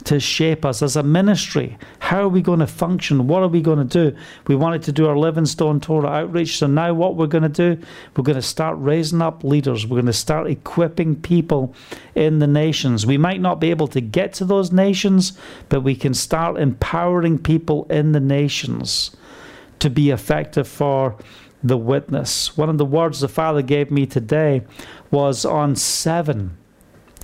to 0.06 0.20
shape 0.20 0.66
us 0.66 0.82
as 0.82 0.96
a 0.96 1.04
ministry. 1.04 1.78
How 2.00 2.24
are 2.24 2.30
we 2.30 2.42
going 2.42 2.60
to 2.60 2.68
function? 2.68 3.28
What 3.28 3.44
are 3.44 3.48
we 3.48 3.62
going 3.62 3.88
to 3.88 4.12
do? 4.12 4.18
We 4.48 4.56
wanted 4.56 4.84
to 4.84 4.92
do 4.92 5.08
our 5.08 5.18
Livingstone 5.18 5.80
Torah 5.80 6.10
outreach. 6.10 6.58
So 6.58 6.68
now 6.68 6.94
what 6.94 7.16
we're 7.16 7.28
going 7.28 7.44
to 7.44 7.50
do, 7.50 7.82
we're 8.16 8.24
going 8.24 8.36
to 8.36 8.42
start 8.42 8.78
raising 8.80 9.22
up 9.22 9.44
leaders. 9.44 9.86
We're 9.86 9.98
going 9.98 10.06
to 10.08 10.14
start 10.14 10.48
equipping 10.48 11.22
people 11.22 11.74
in 12.16 12.40
the 12.40 12.48
nations. 12.48 13.06
We 13.06 13.18
might 13.18 13.42
not 13.42 13.60
be 13.60 13.70
able 13.70 13.88
to 13.90 14.02
get 14.02 14.34
to 14.34 14.46
those 14.46 14.72
nations, 14.72 15.38
but 15.70 15.82
we 15.82 15.96
can 15.96 16.14
start 16.14 16.58
empowering 16.58 17.40
people 17.40 17.86
in 17.90 18.12
the 18.12 18.20
nations 18.20 19.16
to 19.80 19.90
be 19.90 20.10
effective 20.12 20.68
for 20.68 21.16
the 21.64 21.78
witness. 21.78 22.58
One 22.58 22.70
of 22.70 22.78
the 22.78 22.86
words 22.86 23.22
the 23.22 23.30
Father 23.30 23.62
gave 23.62 23.90
me 23.90 24.06
today 24.06 24.64
was 25.12 25.46
on 25.46 25.76
seven 25.76 26.58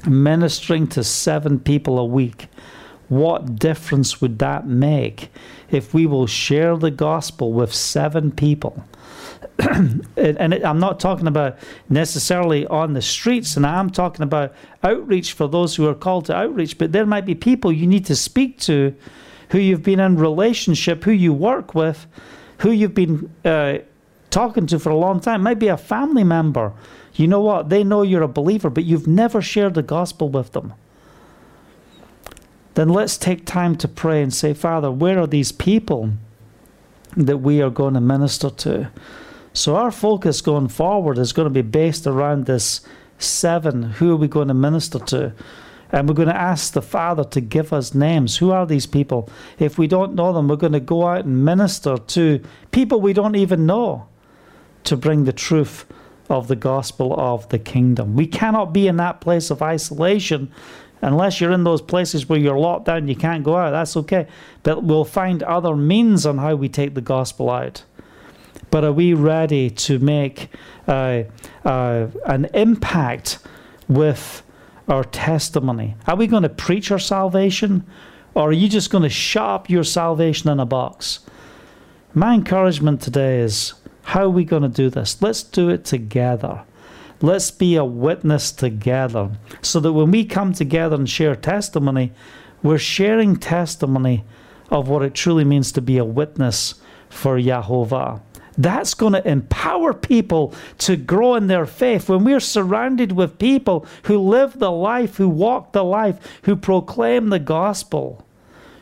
ministering 0.08 0.88
to 0.88 1.04
seven 1.04 1.60
people 1.60 2.00
a 2.00 2.06
week, 2.06 2.48
what 3.10 3.58
difference 3.58 4.22
would 4.22 4.40
that 4.40 4.68
make 4.68 5.30
if 5.70 5.94
we 5.94 6.06
will 6.06 6.28
share 6.28 6.78
the 6.78 6.92
gospel 6.92 7.52
with 7.52 7.74
seven 7.74 8.32
people? 8.32 8.84
and 9.60 10.54
I'm 10.54 10.80
not 10.80 11.00
talking 11.00 11.28
about 11.28 11.58
necessarily 11.90 12.66
on 12.68 12.94
the 12.94 13.02
streets, 13.02 13.58
and 13.58 13.66
I'm 13.66 13.90
talking 13.90 14.24
about 14.24 14.54
outreach 14.84 15.34
for 15.34 15.48
those 15.48 15.76
who 15.76 15.88
are 15.88 15.96
called 15.96 16.26
to 16.26 16.36
outreach. 16.36 16.78
But 16.78 16.92
there 16.92 17.06
might 17.06 17.26
be 17.26 17.36
people 17.36 17.72
you 17.72 17.88
need 17.88 18.06
to 18.06 18.16
speak 18.16 18.58
to, 18.60 18.96
who 19.50 19.60
you've 19.60 19.84
been 19.84 20.00
in 20.00 20.16
relationship, 20.16 21.04
who 21.04 21.12
you 21.12 21.34
work 21.34 21.76
with, 21.76 22.08
who 22.60 22.72
you've 22.72 22.94
been 22.94 23.30
uh, 23.44 23.80
talking 24.30 24.68
to 24.68 24.80
for 24.80 24.92
a 24.92 24.96
long 24.96 25.20
time. 25.20 25.44
Might 25.44 25.60
be 25.60 25.68
a 25.68 25.78
family 25.78 26.24
member 26.24 26.74
you 27.20 27.28
know 27.28 27.42
what? 27.42 27.68
They 27.68 27.84
know 27.84 28.02
you're 28.02 28.24
a 28.24 28.30
believer, 28.30 28.70
but 28.70 28.86
you've 28.86 29.06
never 29.06 29.42
shared 29.42 29.74
the 29.74 29.84
gospel 29.84 30.30
with 30.30 30.54
them. 30.54 30.74
Then 32.80 32.88
let's 32.88 33.18
take 33.18 33.46
time 33.46 33.76
to 33.80 33.90
pray 33.90 34.24
and 34.24 34.34
say, 34.34 34.54
Father, 34.54 34.90
where 34.90 35.20
are 35.20 35.28
these 35.28 35.52
people 35.52 36.12
that 37.18 37.40
we 37.40 37.62
are 37.62 37.70
going 37.70 37.96
to 37.96 38.00
minister 38.00 38.50
to? 38.50 38.90
So 39.52 39.76
our 39.76 39.92
focus 39.92 40.40
going 40.40 40.70
forward 40.70 41.18
is 41.18 41.34
going 41.34 41.48
to 41.48 41.54
be 41.54 41.62
based 41.62 42.08
around 42.08 42.46
this 42.46 42.80
seven. 43.18 43.84
Who 43.84 44.14
are 44.14 44.16
we 44.16 44.30
going 44.30 44.48
to 44.48 44.54
minister 44.54 44.98
to? 44.98 45.34
And 45.92 46.08
we're 46.08 46.16
going 46.16 46.30
to 46.30 46.42
ask 46.42 46.72
the 46.72 46.82
Father 46.82 47.26
to 47.26 47.42
give 47.42 47.74
us 47.74 47.94
names. 47.94 48.38
Who 48.38 48.52
are 48.52 48.66
these 48.66 48.86
people? 48.86 49.30
If 49.58 49.78
we 49.78 49.86
don't 49.86 50.16
know 50.16 50.32
them, 50.32 50.48
we're 50.48 50.56
going 50.56 50.72
to 50.72 50.80
go 50.80 51.06
out 51.06 51.26
and 51.26 51.44
minister 51.44 51.98
to 51.98 52.42
people 52.72 53.02
we 53.02 53.12
don't 53.12 53.36
even 53.36 53.66
know 53.66 54.08
to 54.86 54.96
bring 54.96 55.26
the 55.26 55.34
truth 55.34 55.86
of 56.30 56.48
the 56.48 56.56
gospel 56.56 57.14
of 57.20 57.50
the 57.50 57.60
kingdom. 57.60 58.16
We 58.16 58.28
cannot 58.28 58.72
be 58.72 58.88
in 58.88 58.96
that 58.98 59.20
place 59.20 59.50
of 59.50 59.62
isolation 59.62 60.50
unless 61.02 61.40
you're 61.40 61.52
in 61.52 61.64
those 61.64 61.82
places 61.82 62.28
where 62.28 62.40
you're 62.40 62.58
locked 62.58 62.86
down, 62.86 63.08
you 63.08 63.16
can't 63.16 63.44
go 63.44 63.56
out. 63.56 63.72
That's 63.72 63.96
okay. 63.98 64.28
But 64.64 64.84
we'll 64.84 65.06
find 65.06 65.44
other 65.44 65.76
means 65.76 66.26
on 66.26 66.38
how 66.38 66.56
we 66.56 66.70
take 66.70 66.94
the 66.94 67.02
gospel 67.02 67.50
out. 67.50 67.84
But 68.72 68.84
are 68.84 68.92
we 68.92 69.14
ready 69.14 69.70
to 69.70 70.00
make 70.00 70.50
uh, 70.88 71.24
uh, 71.66 72.08
an 72.26 72.46
impact 72.54 73.40
with 73.88 74.44
our 74.88 75.04
testimony? 75.04 75.96
Are 76.08 76.16
we 76.16 76.28
going 76.28 76.44
to 76.44 76.50
preach 76.50 76.92
our 76.92 77.00
salvation? 77.00 77.86
Or 78.36 78.50
are 78.50 78.54
you 78.54 78.70
just 78.70 78.92
going 78.92 79.04
to 79.04 79.10
shut 79.10 79.44
up 79.44 79.70
your 79.70 79.84
salvation 79.84 80.50
in 80.50 80.60
a 80.60 80.66
box? 80.66 81.20
My 82.14 82.34
encouragement 82.34 83.02
today 83.02 83.40
is 83.40 83.74
how 84.04 84.24
are 84.24 84.30
we 84.30 84.44
going 84.44 84.64
to 84.64 84.70
do 84.70 84.90
this? 84.90 85.22
Let's 85.22 85.44
do 85.44 85.70
it 85.70 85.86
together. 85.86 86.64
Let's 87.22 87.52
be 87.52 87.76
a 87.76 87.84
witness 87.84 88.52
together 88.52 89.32
so 89.62 89.80
that 89.82 89.92
when 89.92 90.12
we 90.12 90.24
come 90.24 90.54
together 90.54 90.96
and 90.96 91.10
share 91.10 91.36
testimony, 91.36 92.14
we're 92.64 92.78
sharing 92.78 93.36
testimony 93.36 94.24
of 94.70 94.88
what 94.88 95.02
it 95.02 95.16
truly 95.16 95.44
means 95.44 95.72
to 95.74 95.82
be 95.82 95.98
a 95.98 96.06
witness 96.06 96.76
for 97.10 97.38
Yahovah. 97.38 98.22
That's 98.58 98.94
going 98.94 99.14
to 99.14 99.28
empower 99.28 99.94
people 99.94 100.54
to 100.80 100.96
grow 100.96 101.36
in 101.36 101.48
their 101.48 101.66
faith. 101.66 102.10
When 102.10 102.24
we're 102.24 102.40
surrounded 102.40 103.14
with 103.14 103.40
people 103.40 103.86
who 104.04 104.18
live 104.18 104.60
the 104.60 104.72
life, 104.72 105.18
who 105.18 105.30
walk 105.30 105.72
the 105.72 105.84
life, 105.84 106.18
who 106.44 106.56
proclaim 106.56 107.30
the 107.30 107.40
gospel, 107.40 108.26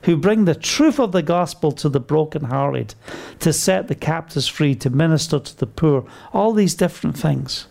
who 0.03 0.17
bring 0.17 0.45
the 0.45 0.55
truth 0.55 0.99
of 0.99 1.11
the 1.11 1.21
gospel 1.21 1.71
to 1.73 1.89
the 1.89 1.99
brokenhearted, 1.99 2.95
to 3.39 3.53
set 3.53 3.87
the 3.87 3.95
captives 3.95 4.47
free, 4.47 4.73
to 4.75 4.89
minister 4.89 5.39
to 5.39 5.57
the 5.57 5.67
poor, 5.67 6.05
all 6.33 6.53
these 6.53 6.75
different 6.75 7.17
things. 7.17 7.67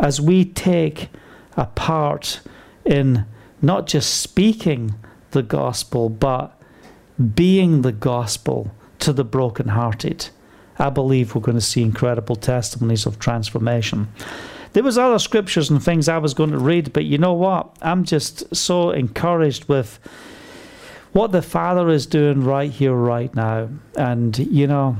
As 0.00 0.20
we 0.20 0.44
take 0.44 1.08
a 1.56 1.66
part 1.66 2.40
in 2.84 3.26
not 3.62 3.86
just 3.86 4.20
speaking 4.20 4.94
the 5.30 5.42
gospel, 5.42 6.08
but 6.08 6.60
being 7.34 7.82
the 7.82 7.92
gospel 7.92 8.74
to 9.00 9.12
the 9.12 9.24
brokenhearted, 9.24 10.30
I 10.78 10.88
believe 10.88 11.34
we're 11.34 11.42
going 11.42 11.58
to 11.58 11.60
see 11.60 11.82
incredible 11.82 12.36
testimonies 12.36 13.04
of 13.04 13.18
transformation. 13.18 14.08
There 14.72 14.82
was 14.82 14.96
other 14.96 15.18
scriptures 15.18 15.68
and 15.68 15.82
things 15.82 16.08
I 16.08 16.18
was 16.18 16.32
going 16.32 16.50
to 16.50 16.58
read, 16.58 16.92
but 16.92 17.04
you 17.04 17.18
know 17.18 17.34
what? 17.34 17.76
I'm 17.82 18.04
just 18.04 18.56
so 18.56 18.90
encouraged 18.90 19.68
with 19.68 19.98
what 21.12 21.32
the 21.32 21.42
Father 21.42 21.90
is 21.90 22.06
doing 22.06 22.44
right 22.44 22.70
here, 22.70 22.94
right 22.94 23.34
now. 23.34 23.68
And, 23.96 24.38
you 24.38 24.66
know, 24.66 24.96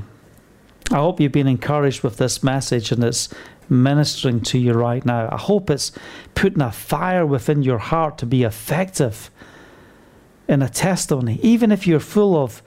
I 0.91 0.97
hope 0.97 1.19
you've 1.19 1.31
been 1.31 1.47
encouraged 1.47 2.03
with 2.03 2.17
this 2.17 2.43
message 2.43 2.91
and 2.91 3.03
it's 3.03 3.29
ministering 3.71 4.41
to 4.41 4.59
you 4.59 4.73
right 4.73 5.03
now. 5.05 5.29
I 5.31 5.37
hope 5.37 5.69
it's 5.69 5.91
putting 6.35 6.61
a 6.61 6.71
fire 6.71 7.25
within 7.25 7.63
your 7.63 7.77
heart 7.77 8.17
to 8.19 8.25
be 8.25 8.43
effective 8.43 9.31
in 10.47 10.61
a 10.61 10.69
testimony, 10.69 11.39
even 11.41 11.71
if 11.71 11.87
you're 11.87 11.99
full 11.99 12.35
of 12.35 12.61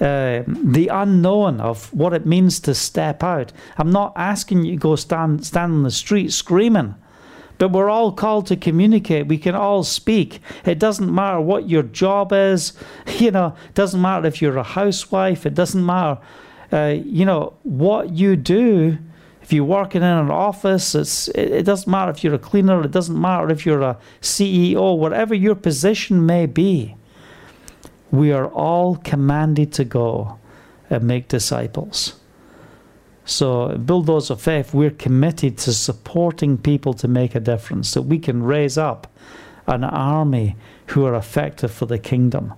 uh, 0.00 0.42
the 0.46 0.88
unknown 0.88 1.60
of 1.60 1.92
what 1.92 2.12
it 2.12 2.26
means 2.26 2.60
to 2.60 2.74
step 2.74 3.22
out. 3.22 3.52
I'm 3.76 3.90
not 3.90 4.12
asking 4.16 4.64
you 4.64 4.72
to 4.72 4.78
go 4.78 4.96
stand 4.96 5.46
stand 5.46 5.72
on 5.72 5.82
the 5.84 5.90
street 5.90 6.32
screaming. 6.32 6.94
But 7.58 7.72
we're 7.72 7.90
all 7.90 8.12
called 8.12 8.46
to 8.46 8.56
communicate. 8.56 9.26
We 9.26 9.38
can 9.38 9.56
all 9.56 9.82
speak. 9.82 10.40
It 10.64 10.78
doesn't 10.78 11.12
matter 11.12 11.40
what 11.40 11.68
your 11.68 11.82
job 11.82 12.32
is. 12.32 12.72
You 13.18 13.32
know, 13.32 13.56
it 13.68 13.74
doesn't 13.74 14.00
matter 14.00 14.28
if 14.28 14.40
you're 14.40 14.58
a 14.58 14.62
housewife. 14.62 15.44
It 15.44 15.54
doesn't 15.54 15.84
matter, 15.84 16.20
uh, 16.72 16.94
you 17.04 17.24
know, 17.24 17.54
what 17.64 18.10
you 18.10 18.36
do. 18.36 18.98
If 19.48 19.54
you're 19.54 19.64
working 19.64 20.02
in 20.02 20.08
an 20.08 20.30
office, 20.30 20.94
it's, 20.94 21.28
it, 21.28 21.50
it 21.50 21.62
doesn't 21.62 21.90
matter 21.90 22.10
if 22.10 22.22
you're 22.22 22.34
a 22.34 22.38
cleaner. 22.38 22.84
It 22.84 22.90
doesn't 22.90 23.18
matter 23.18 23.50
if 23.50 23.64
you're 23.64 23.80
a 23.80 23.96
CEO, 24.20 24.98
whatever 24.98 25.34
your 25.34 25.54
position 25.54 26.26
may 26.26 26.44
be. 26.44 26.96
We 28.10 28.30
are 28.30 28.48
all 28.48 28.96
commanded 28.96 29.72
to 29.72 29.86
go 29.86 30.38
and 30.90 31.04
make 31.04 31.28
disciples. 31.28 32.16
So, 33.24 33.74
Bulldozer 33.78 34.34
of 34.34 34.42
Faith, 34.42 34.74
we're 34.74 34.90
committed 34.90 35.56
to 35.60 35.72
supporting 35.72 36.58
people 36.58 36.92
to 36.92 37.08
make 37.08 37.34
a 37.34 37.40
difference, 37.40 37.88
so 37.88 38.02
we 38.02 38.18
can 38.18 38.42
raise 38.42 38.76
up 38.76 39.10
an 39.66 39.82
army 39.82 40.56
who 40.88 41.06
are 41.06 41.14
effective 41.14 41.72
for 41.72 41.86
the 41.86 41.98
kingdom. 41.98 42.52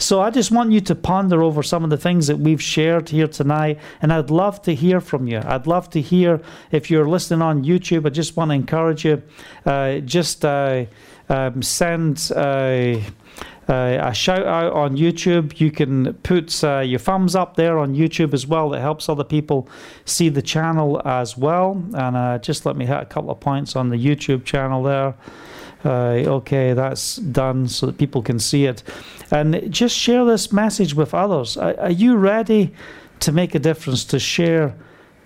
So, 0.00 0.22
I 0.22 0.30
just 0.30 0.50
want 0.50 0.72
you 0.72 0.80
to 0.80 0.94
ponder 0.94 1.42
over 1.42 1.62
some 1.62 1.84
of 1.84 1.90
the 1.90 1.98
things 1.98 2.26
that 2.28 2.38
we've 2.38 2.62
shared 2.62 3.10
here 3.10 3.28
tonight, 3.28 3.78
and 4.00 4.10
I'd 4.10 4.30
love 4.30 4.62
to 4.62 4.74
hear 4.74 4.98
from 4.98 5.28
you. 5.28 5.42
I'd 5.44 5.66
love 5.66 5.90
to 5.90 6.00
hear 6.00 6.40
if 6.72 6.90
you're 6.90 7.06
listening 7.06 7.42
on 7.42 7.64
YouTube. 7.64 8.06
I 8.06 8.08
just 8.08 8.34
want 8.34 8.50
to 8.50 8.54
encourage 8.54 9.04
you, 9.04 9.22
uh, 9.66 9.98
just 9.98 10.42
uh, 10.42 10.86
um, 11.28 11.60
send. 11.62 12.32
Uh, 12.34 13.00
uh, 13.68 13.98
a 14.02 14.12
shout 14.12 14.44
out 14.46 14.72
on 14.72 14.96
YouTube. 14.96 15.60
You 15.60 15.70
can 15.70 16.14
put 16.24 16.64
uh, 16.64 16.80
your 16.80 16.98
thumbs 16.98 17.36
up 17.36 17.54
there 17.54 17.78
on 17.78 17.94
YouTube 17.94 18.34
as 18.34 18.44
well. 18.44 18.74
It 18.74 18.80
helps 18.80 19.08
other 19.08 19.22
people 19.22 19.68
see 20.04 20.28
the 20.28 20.42
channel 20.42 21.00
as 21.04 21.36
well. 21.36 21.80
And 21.94 22.16
uh, 22.16 22.38
just 22.38 22.66
let 22.66 22.74
me 22.74 22.84
hit 22.84 23.00
a 23.00 23.04
couple 23.04 23.30
of 23.30 23.38
points 23.38 23.76
on 23.76 23.90
the 23.90 23.96
YouTube 23.96 24.44
channel 24.44 24.82
there. 24.82 25.14
Uh, 25.84 26.22
okay, 26.26 26.72
that's 26.72 27.16
done 27.16 27.68
so 27.68 27.86
that 27.86 27.98
people 27.98 28.22
can 28.22 28.38
see 28.38 28.66
it. 28.66 28.82
And 29.30 29.72
just 29.72 29.96
share 29.96 30.24
this 30.24 30.52
message 30.52 30.94
with 30.94 31.14
others. 31.14 31.56
Are, 31.56 31.78
are 31.80 31.90
you 31.90 32.16
ready 32.16 32.74
to 33.20 33.32
make 33.32 33.54
a 33.54 33.58
difference, 33.58 34.04
to 34.06 34.18
share? 34.18 34.74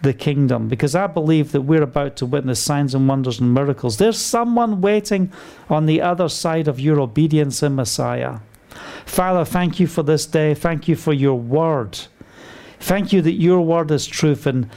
the 0.05 0.13
kingdom 0.13 0.69
because 0.69 0.95
I 0.95 1.07
believe 1.07 1.53
that 1.53 1.63
we're 1.63 1.83
about 1.83 2.17
to 2.17 2.27
witness 2.27 2.61
signs 2.61 2.95
and 2.95 3.09
wonders 3.09 3.41
and 3.41 3.53
miracles. 3.53 3.97
There's 3.97 4.19
someone 4.19 4.81
waiting 4.81 5.33
on 5.69 5.87
the 5.87 6.01
other 6.01 6.29
side 6.29 6.69
of 6.69 6.79
your 6.79 7.01
obedience 7.01 7.63
in 7.63 7.75
Messiah. 7.75 8.41
Father, 9.07 9.45
thank 9.45 9.81
you 9.81 9.87
for 9.87 10.03
this 10.03 10.27
day. 10.27 10.55
Thank 10.55 10.89
you 10.89 10.95
for 10.95 11.13
your 11.13 11.39
word. 11.39 11.99
Thank 12.81 13.13
you 13.13 13.23
that 13.23 13.33
your 13.33 13.63
word 13.63 13.91
is 13.91 14.07
truth. 14.07 14.47
And 14.47 14.69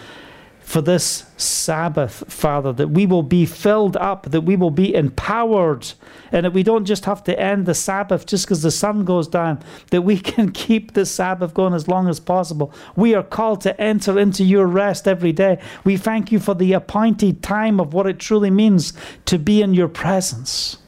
for 0.67 0.81
this 0.81 1.23
Sabbath, 1.37 2.25
Father, 2.27 2.73
that 2.73 2.89
we 2.89 3.05
will 3.05 3.23
be 3.23 3.45
filled 3.45 3.95
up, 3.95 4.23
that 4.31 4.41
we 4.41 4.57
will 4.57 4.69
be 4.69 4.93
empowered, 4.93 5.93
and 6.29 6.45
that 6.45 6.51
we 6.51 6.61
don't 6.61 6.83
just 6.83 7.05
have 7.05 7.23
to 7.23 7.39
end 7.39 7.65
the 7.65 7.73
Sabbath 7.73 8.25
just 8.25 8.45
because 8.45 8.63
the 8.63 8.69
sun 8.69 9.05
goes 9.05 9.29
down, 9.29 9.63
that 9.91 10.01
we 10.01 10.19
can 10.33 10.51
keep 10.51 10.93
the 10.93 11.05
Sabbath 11.05 11.53
going 11.53 11.73
as 11.73 11.87
long 11.87 12.09
as 12.09 12.19
possible. 12.19 12.73
We 12.97 13.15
are 13.15 13.23
called 13.23 13.61
to 13.61 13.79
enter 13.79 14.19
into 14.19 14.43
your 14.43 14.67
rest 14.67 15.07
every 15.07 15.31
day. 15.31 15.57
We 15.85 15.95
thank 15.95 16.33
you 16.33 16.39
for 16.41 16.53
the 16.53 16.73
appointed 16.73 17.41
time 17.41 17.79
of 17.79 17.93
what 17.93 18.05
it 18.05 18.19
truly 18.19 18.51
means 18.51 18.91
to 19.23 19.39
be 19.39 19.61
in 19.61 19.73
your 19.73 19.87
presence. 19.87 20.79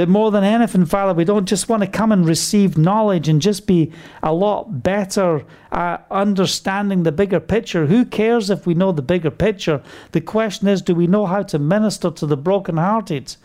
But 0.00 0.08
more 0.08 0.30
than 0.30 0.44
anything, 0.44 0.86
Father, 0.86 1.12
we 1.12 1.26
don't 1.26 1.44
just 1.44 1.68
want 1.68 1.82
to 1.82 1.86
come 1.86 2.10
and 2.10 2.26
receive 2.26 2.78
knowledge 2.78 3.28
and 3.28 3.38
just 3.42 3.66
be 3.66 3.92
a 4.22 4.32
lot 4.32 4.82
better 4.82 5.44
at 5.70 6.06
understanding 6.10 7.02
the 7.02 7.12
bigger 7.12 7.38
picture. 7.38 7.84
Who 7.84 8.06
cares 8.06 8.48
if 8.48 8.66
we 8.66 8.72
know 8.72 8.92
the 8.92 9.02
bigger 9.02 9.30
picture? 9.30 9.82
The 10.12 10.22
question 10.22 10.68
is, 10.68 10.80
do 10.80 10.94
we 10.94 11.06
know 11.06 11.26
how 11.26 11.42
to 11.42 11.58
minister 11.58 12.10
to 12.12 12.24
the 12.24 12.38
brokenhearted? 12.38 13.36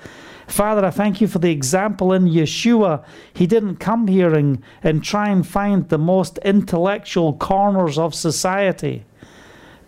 Father, 0.48 0.86
I 0.86 0.92
thank 0.92 1.20
you 1.20 1.28
for 1.28 1.40
the 1.40 1.52
example 1.52 2.14
in 2.14 2.24
Yeshua. 2.24 3.04
He 3.34 3.48
didn't 3.48 3.82
come 3.82 4.08
here 4.08 4.34
and, 4.34 4.64
and 4.82 5.04
try 5.04 5.28
and 5.28 5.46
find 5.46 5.90
the 5.90 5.98
most 5.98 6.38
intellectual 6.38 7.34
corners 7.34 7.98
of 7.98 8.16
society, 8.16 9.04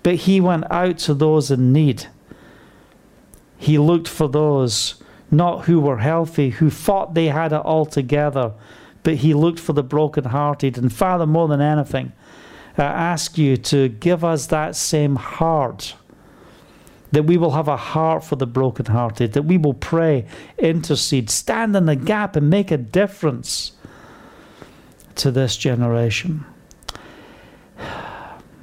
but 0.03 0.15
he 0.15 0.41
went 0.41 0.69
out 0.69 0.97
to 0.97 1.13
those 1.13 1.49
in 1.49 1.71
need. 1.71 2.07
He 3.57 3.77
looked 3.77 4.09
for 4.09 4.27
those 4.27 5.01
not 5.29 5.65
who 5.65 5.79
were 5.79 5.97
healthy, 5.97 6.51
who 6.51 6.69
thought 6.69 7.13
they 7.13 7.27
had 7.27 7.51
it 7.51 7.57
all 7.57 7.85
together, 7.85 8.53
but 9.03 9.15
he 9.15 9.33
looked 9.33 9.59
for 9.59 9.73
the 9.73 9.83
brokenhearted. 9.83 10.77
And 10.77 10.91
Father, 10.91 11.25
more 11.25 11.47
than 11.47 11.61
anything, 11.61 12.13
I 12.77 12.83
ask 12.83 13.37
you 13.37 13.57
to 13.57 13.89
give 13.89 14.23
us 14.23 14.47
that 14.47 14.75
same 14.75 15.15
heart. 15.15 15.95
That 17.11 17.23
we 17.23 17.37
will 17.37 17.51
have 17.51 17.69
a 17.69 17.77
heart 17.77 18.25
for 18.25 18.35
the 18.35 18.45
brokenhearted, 18.45 19.31
that 19.33 19.43
we 19.43 19.57
will 19.57 19.73
pray, 19.73 20.25
intercede, 20.57 21.29
stand 21.29 21.75
in 21.75 21.85
the 21.85 21.95
gap, 21.95 22.35
and 22.35 22.49
make 22.49 22.69
a 22.69 22.77
difference 22.77 23.71
to 25.15 25.31
this 25.31 25.55
generation. 25.55 26.45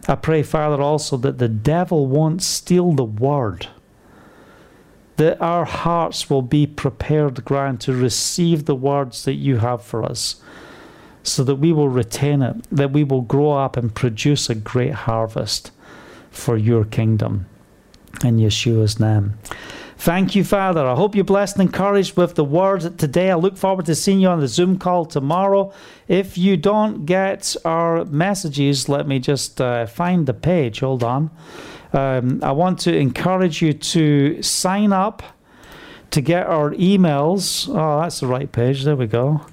I 0.06 0.14
pray, 0.20 0.42
Father, 0.42 0.82
also 0.82 1.16
that 1.16 1.38
the 1.38 1.48
devil 1.48 2.06
won't 2.06 2.42
steal 2.42 2.92
the 2.92 3.04
word 3.04 3.68
that 5.16 5.40
our 5.40 5.64
hearts 5.64 6.28
will 6.28 6.42
be 6.42 6.66
prepared 6.66 7.44
ground 7.44 7.80
to 7.82 7.92
receive 7.92 8.64
the 8.64 8.74
words 8.74 9.24
that 9.24 9.34
you 9.34 9.58
have 9.58 9.82
for 9.82 10.02
us, 10.02 10.42
so 11.22 11.44
that 11.44 11.56
we 11.56 11.72
will 11.72 11.88
retain 11.88 12.42
it, 12.42 12.56
that 12.70 12.92
we 12.92 13.04
will 13.04 13.22
grow 13.22 13.52
up 13.52 13.76
and 13.76 13.94
produce 13.94 14.50
a 14.50 14.54
great 14.54 14.92
harvest 14.92 15.70
for 16.30 16.56
your 16.56 16.84
kingdom. 16.84 17.46
In 18.22 18.38
Yeshua's 18.38 19.00
name. 19.00 19.34
Thank 19.96 20.34
you, 20.34 20.44
Father. 20.44 20.86
I 20.86 20.94
hope 20.94 21.14
you're 21.14 21.24
blessed 21.24 21.56
and 21.56 21.68
encouraged 21.68 22.16
with 22.16 22.34
the 22.34 22.44
word 22.44 22.98
today. 22.98 23.30
I 23.30 23.36
look 23.36 23.56
forward 23.56 23.86
to 23.86 23.94
seeing 23.94 24.20
you 24.20 24.28
on 24.28 24.40
the 24.40 24.48
Zoom 24.48 24.78
call 24.78 25.06
tomorrow. 25.06 25.72
If 26.08 26.36
you 26.36 26.56
don't 26.56 27.06
get 27.06 27.56
our 27.64 28.04
messages, 28.04 28.88
let 28.88 29.08
me 29.08 29.18
just 29.18 29.60
uh, 29.60 29.86
find 29.86 30.26
the 30.26 30.34
page. 30.34 30.80
Hold 30.80 31.02
on. 31.02 31.30
Um, 31.94 32.40
I 32.42 32.50
want 32.50 32.80
to 32.80 32.96
encourage 32.96 33.62
you 33.62 33.72
to 33.72 34.42
sign 34.42 34.92
up 34.92 35.22
to 36.10 36.20
get 36.20 36.46
our 36.46 36.72
emails. 36.72 37.68
Oh, 37.68 38.00
that's 38.00 38.20
the 38.20 38.26
right 38.26 38.50
page. 38.50 38.82
There 38.82 38.96
we 38.96 39.06
go. 39.06 39.46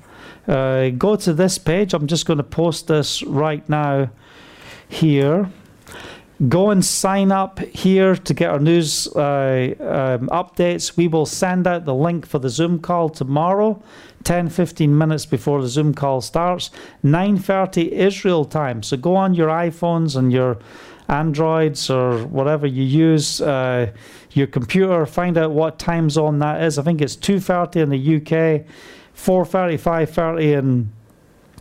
Uh, 0.47 0.89
go 0.89 1.15
to 1.15 1.33
this 1.33 1.59
page. 1.59 1.93
I'm 1.93 2.07
just 2.07 2.25
going 2.25 2.37
to 2.37 2.43
post 2.43 2.87
this 2.87 3.21
right 3.23 3.67
now 3.69 4.09
here. 4.89 5.51
Go 6.49 6.71
and 6.71 6.83
sign 6.83 7.31
up 7.31 7.59
here 7.59 8.15
to 8.15 8.33
get 8.33 8.49
our 8.49 8.59
news 8.59 9.07
uh, 9.15 9.75
um, 9.79 10.27
updates. 10.29 10.97
We 10.97 11.07
will 11.07 11.27
send 11.27 11.67
out 11.67 11.85
the 11.85 11.93
link 11.93 12.25
for 12.25 12.39
the 12.39 12.49
Zoom 12.49 12.79
call 12.79 13.09
tomorrow, 13.09 13.81
10 14.23 14.49
15 14.49 14.97
minutes 14.97 15.27
before 15.27 15.61
the 15.61 15.67
Zoom 15.67 15.93
call 15.93 16.19
starts, 16.19 16.71
9:30 17.03 17.91
Israel 17.91 18.43
time. 18.45 18.81
So 18.81 18.97
go 18.97 19.15
on 19.15 19.35
your 19.35 19.49
iPhones 19.49 20.15
and 20.15 20.31
your 20.31 20.57
Androids 21.11 21.89
or 21.89 22.25
whatever 22.27 22.65
you 22.65 22.83
use, 22.83 23.41
uh, 23.41 23.91
your 24.31 24.47
computer, 24.47 25.05
find 25.05 25.37
out 25.37 25.51
what 25.51 25.77
time 25.77 26.09
zone 26.09 26.39
that 26.39 26.63
is. 26.63 26.79
I 26.79 26.83
think 26.83 27.01
it's 27.01 27.15
2.30 27.15 27.75
in 27.75 27.89
the 27.89 28.15
UK, 28.15 28.65
4.30, 29.15 29.79
5.30 29.79 30.57
in 30.57 30.91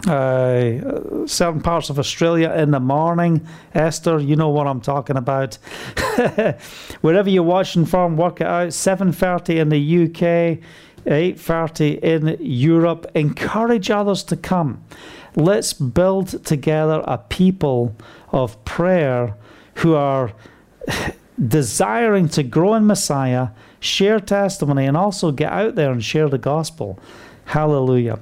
uh, 0.09 1.27
certain 1.27 1.61
parts 1.61 1.91
of 1.91 1.99
Australia 1.99 2.51
in 2.53 2.71
the 2.71 2.81
morning. 2.81 3.47
Esther, 3.75 4.19
you 4.19 4.37
know 4.37 4.49
what 4.49 4.67
I'm 4.67 4.81
talking 4.81 5.17
about. 5.17 5.55
Wherever 7.03 7.29
you're 7.29 7.43
watching 7.43 7.85
from, 7.85 8.17
work 8.17 8.41
it 8.41 8.47
out. 8.47 8.69
7.30 8.69 9.57
in 9.57 9.69
the 9.69 10.05
UK, 10.05 10.63
8.30 11.05 12.01
in 12.01 12.37
Europe. 12.41 13.11
Encourage 13.15 13.91
others 13.91 14.23
to 14.25 14.37
come. 14.37 14.83
Let's 15.37 15.73
build 15.73 16.45
together 16.45 17.03
a 17.07 17.19
people 17.19 17.95
of 18.33 18.63
prayer 18.65 19.37
who 19.81 19.95
are 19.95 20.33
desiring 21.49 22.29
to 22.29 22.43
grow 22.43 22.75
in 22.75 22.87
Messiah, 22.87 23.49
share 23.81 24.21
testimony, 24.21 24.87
and 24.87 24.97
also 24.97 25.33
get 25.33 25.53
out 25.53 25.75
there 25.75 25.91
and 25.91 26.05
share 26.05 26.29
the 26.29 26.39
gospel. 26.39 26.99
Hallelujah. 27.51 28.21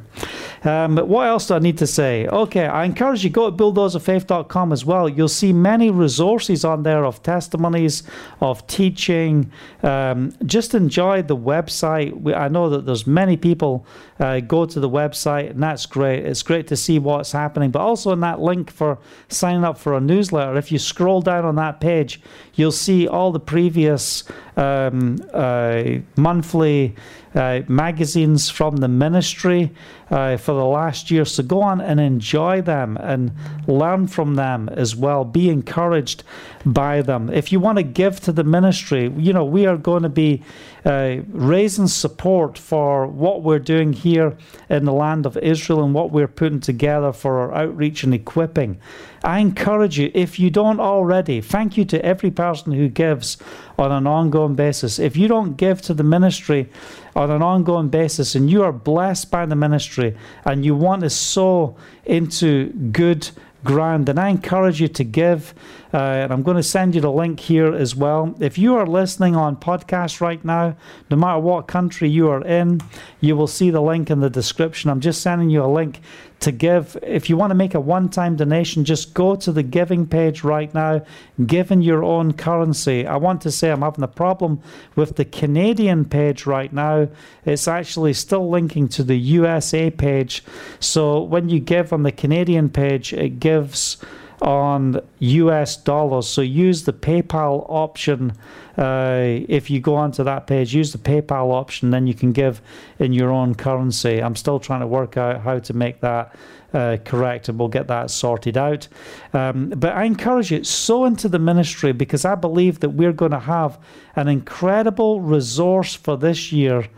Um, 0.64 0.96
what 0.96 1.28
else 1.28 1.48
do 1.48 1.54
I 1.54 1.58
need 1.58 1.76
to 1.78 1.86
say? 1.86 2.26
Okay, 2.26 2.66
I 2.66 2.84
encourage 2.84 3.22
you 3.22 3.28
go 3.28 3.50
to 3.50 3.56
bulldozersoffaith.com 3.56 4.72
as 4.72 4.86
well. 4.86 5.06
You'll 5.06 5.28
see 5.28 5.52
many 5.52 5.90
resources 5.90 6.64
on 6.64 6.82
there 6.82 7.04
of 7.04 7.22
testimonies, 7.22 8.04
of 8.40 8.66
teaching. 8.66 9.52
Um, 9.82 10.32
just 10.46 10.74
enjoy 10.74 11.22
the 11.22 11.36
website. 11.36 12.34
I 12.34 12.48
know 12.48 12.70
that 12.70 12.86
there's 12.86 13.06
many 13.06 13.36
people 13.36 13.86
uh, 14.18 14.40
go 14.40 14.64
to 14.64 14.80
the 14.80 14.88
website, 14.88 15.50
and 15.50 15.62
that's 15.62 15.84
great. 15.84 16.24
It's 16.24 16.42
great 16.42 16.66
to 16.68 16.76
see 16.76 16.98
what's 16.98 17.32
happening. 17.32 17.70
But 17.70 17.80
also 17.80 18.12
in 18.12 18.20
that 18.20 18.40
link 18.40 18.70
for 18.70 18.98
signing 19.28 19.62
up 19.62 19.76
for 19.76 19.94
a 19.94 20.00
newsletter, 20.00 20.56
if 20.56 20.72
you 20.72 20.78
scroll 20.78 21.20
down 21.20 21.44
on 21.44 21.56
that 21.56 21.80
page, 21.80 22.20
you'll 22.54 22.72
see 22.72 23.06
all 23.06 23.30
the 23.30 23.40
previous 23.40 24.24
um, 24.56 25.18
uh, 25.32 25.84
monthly 26.16 26.96
uh, 27.34 27.60
magazines 27.68 28.50
from 28.50 28.76
the 28.76 28.88
ministry 28.88 29.70
uh, 30.10 30.36
for 30.36 30.52
the 30.52 30.64
last 30.64 31.10
year. 31.10 31.24
So 31.24 31.42
go 31.42 31.60
on 31.60 31.80
and 31.80 32.00
enjoy 32.00 32.62
them 32.62 32.96
and 32.96 33.32
learn 33.66 34.06
from 34.06 34.34
them 34.34 34.68
as 34.70 34.96
well. 34.96 35.24
Be 35.24 35.50
encouraged 35.50 36.24
by 36.64 37.02
them. 37.02 37.30
If 37.30 37.52
you 37.52 37.60
want 37.60 37.78
to 37.78 37.82
give 37.82 38.20
to 38.20 38.32
the 38.32 38.44
ministry, 38.44 39.12
you 39.16 39.32
know, 39.32 39.44
we 39.44 39.66
are 39.66 39.76
going 39.76 40.02
to 40.02 40.08
be 40.08 40.42
uh, 40.84 41.18
raising 41.28 41.88
support 41.88 42.56
for 42.56 43.06
what 43.06 43.42
we're 43.42 43.58
doing 43.58 43.92
here 43.92 44.36
in 44.70 44.84
the 44.84 44.92
land 44.92 45.26
of 45.26 45.36
Israel 45.36 45.84
and 45.84 45.92
what 45.92 46.10
we're 46.10 46.28
putting 46.28 46.60
together 46.60 47.12
for 47.12 47.40
our 47.40 47.54
outreach 47.54 48.04
and 48.04 48.14
equipping. 48.14 48.78
I 49.24 49.40
encourage 49.40 49.98
you, 49.98 50.10
if 50.14 50.38
you 50.38 50.48
don't 50.48 50.80
already, 50.80 51.40
thank 51.40 51.76
you 51.76 51.84
to 51.86 52.04
every 52.04 52.30
person 52.30 52.72
who 52.72 52.88
gives 52.88 53.36
on 53.78 53.90
an 53.90 54.06
ongoing 54.06 54.54
basis. 54.54 54.98
If 54.98 55.16
you 55.16 55.28
don't 55.28 55.56
give 55.56 55.82
to 55.82 55.94
the 55.94 56.04
ministry 56.04 56.70
on 57.18 57.32
an 57.32 57.42
ongoing 57.42 57.88
basis 57.88 58.36
and 58.36 58.48
you 58.48 58.62
are 58.62 58.72
blessed 58.72 59.28
by 59.28 59.44
the 59.44 59.56
ministry 59.56 60.16
and 60.44 60.64
you 60.64 60.74
want 60.74 61.02
to 61.02 61.10
sow 61.10 61.76
into 62.04 62.68
good 62.92 63.28
ground, 63.64 64.06
then 64.06 64.18
I 64.18 64.28
encourage 64.28 64.80
you 64.80 64.86
to 64.86 65.02
give. 65.02 65.52
Uh, 65.92 65.96
and 65.96 66.32
I'm 66.32 66.42
going 66.42 66.56
to 66.56 66.62
send 66.62 66.94
you 66.94 67.00
the 67.00 67.10
link 67.10 67.40
here 67.40 67.74
as 67.74 67.96
well. 67.96 68.34
If 68.40 68.58
you 68.58 68.76
are 68.76 68.86
listening 68.86 69.36
on 69.36 69.56
podcast 69.56 70.20
right 70.20 70.44
now, 70.44 70.76
no 71.10 71.16
matter 71.16 71.38
what 71.38 71.66
country 71.66 72.10
you 72.10 72.28
are 72.28 72.44
in, 72.44 72.80
you 73.20 73.36
will 73.36 73.46
see 73.46 73.70
the 73.70 73.80
link 73.80 74.10
in 74.10 74.20
the 74.20 74.28
description. 74.28 74.90
I'm 74.90 75.00
just 75.00 75.22
sending 75.22 75.48
you 75.48 75.64
a 75.64 75.66
link 75.66 76.00
to 76.40 76.52
give. 76.52 76.96
If 77.02 77.28
you 77.28 77.36
want 77.36 77.50
to 77.50 77.54
make 77.54 77.74
a 77.74 77.80
one 77.80 78.08
time 78.08 78.36
donation, 78.36 78.84
just 78.84 79.14
go 79.14 79.34
to 79.36 79.50
the 79.50 79.62
giving 79.62 80.06
page 80.06 80.44
right 80.44 80.72
now, 80.72 81.04
give 81.46 81.70
in 81.70 81.82
your 81.82 82.04
own 82.04 82.32
currency. 82.32 83.06
I 83.06 83.16
want 83.16 83.40
to 83.42 83.50
say 83.50 83.70
I'm 83.70 83.82
having 83.82 84.04
a 84.04 84.08
problem 84.08 84.60
with 84.94 85.16
the 85.16 85.24
Canadian 85.24 86.04
page 86.04 86.46
right 86.46 86.72
now. 86.72 87.08
It's 87.44 87.66
actually 87.66 88.12
still 88.12 88.48
linking 88.48 88.88
to 88.90 89.02
the 89.02 89.16
USA 89.16 89.90
page. 89.90 90.44
So 90.80 91.22
when 91.22 91.48
you 91.48 91.60
give 91.60 91.92
on 91.92 92.02
the 92.02 92.12
Canadian 92.12 92.68
page, 92.68 93.12
it 93.12 93.40
gives 93.40 93.96
on 94.42 95.00
US 95.18 95.76
dollars. 95.76 96.28
So 96.28 96.42
use 96.42 96.84
the 96.84 96.92
PayPal 96.92 97.66
option. 97.68 98.32
Uh, 98.76 99.40
if 99.48 99.70
you 99.70 99.80
go 99.80 99.96
onto 99.96 100.22
that 100.24 100.46
page, 100.46 100.74
use 100.74 100.92
the 100.92 100.98
PayPal 100.98 101.52
option, 101.52 101.90
then 101.90 102.06
you 102.06 102.14
can 102.14 102.32
give 102.32 102.62
in 102.98 103.12
your 103.12 103.30
own 103.30 103.54
currency. 103.54 104.22
I'm 104.22 104.36
still 104.36 104.60
trying 104.60 104.80
to 104.80 104.86
work 104.86 105.16
out 105.16 105.40
how 105.40 105.58
to 105.58 105.74
make 105.74 106.00
that 106.00 106.36
uh, 106.72 106.98
correct, 107.04 107.48
and 107.48 107.58
we'll 107.58 107.68
get 107.68 107.88
that 107.88 108.10
sorted 108.10 108.56
out. 108.56 108.86
Um, 109.32 109.70
but 109.70 109.94
I 109.94 110.04
encourage 110.04 110.52
you, 110.52 110.62
sow 110.64 111.06
into 111.06 111.28
the 111.28 111.38
ministry 111.38 111.92
because 111.92 112.24
I 112.24 112.34
believe 112.34 112.80
that 112.80 112.90
we're 112.90 113.12
going 113.12 113.32
to 113.32 113.38
have 113.38 113.78
an 114.16 114.28
incredible 114.28 115.20
resource 115.20 115.94
for 115.94 116.16
this 116.16 116.52
year 116.52 116.88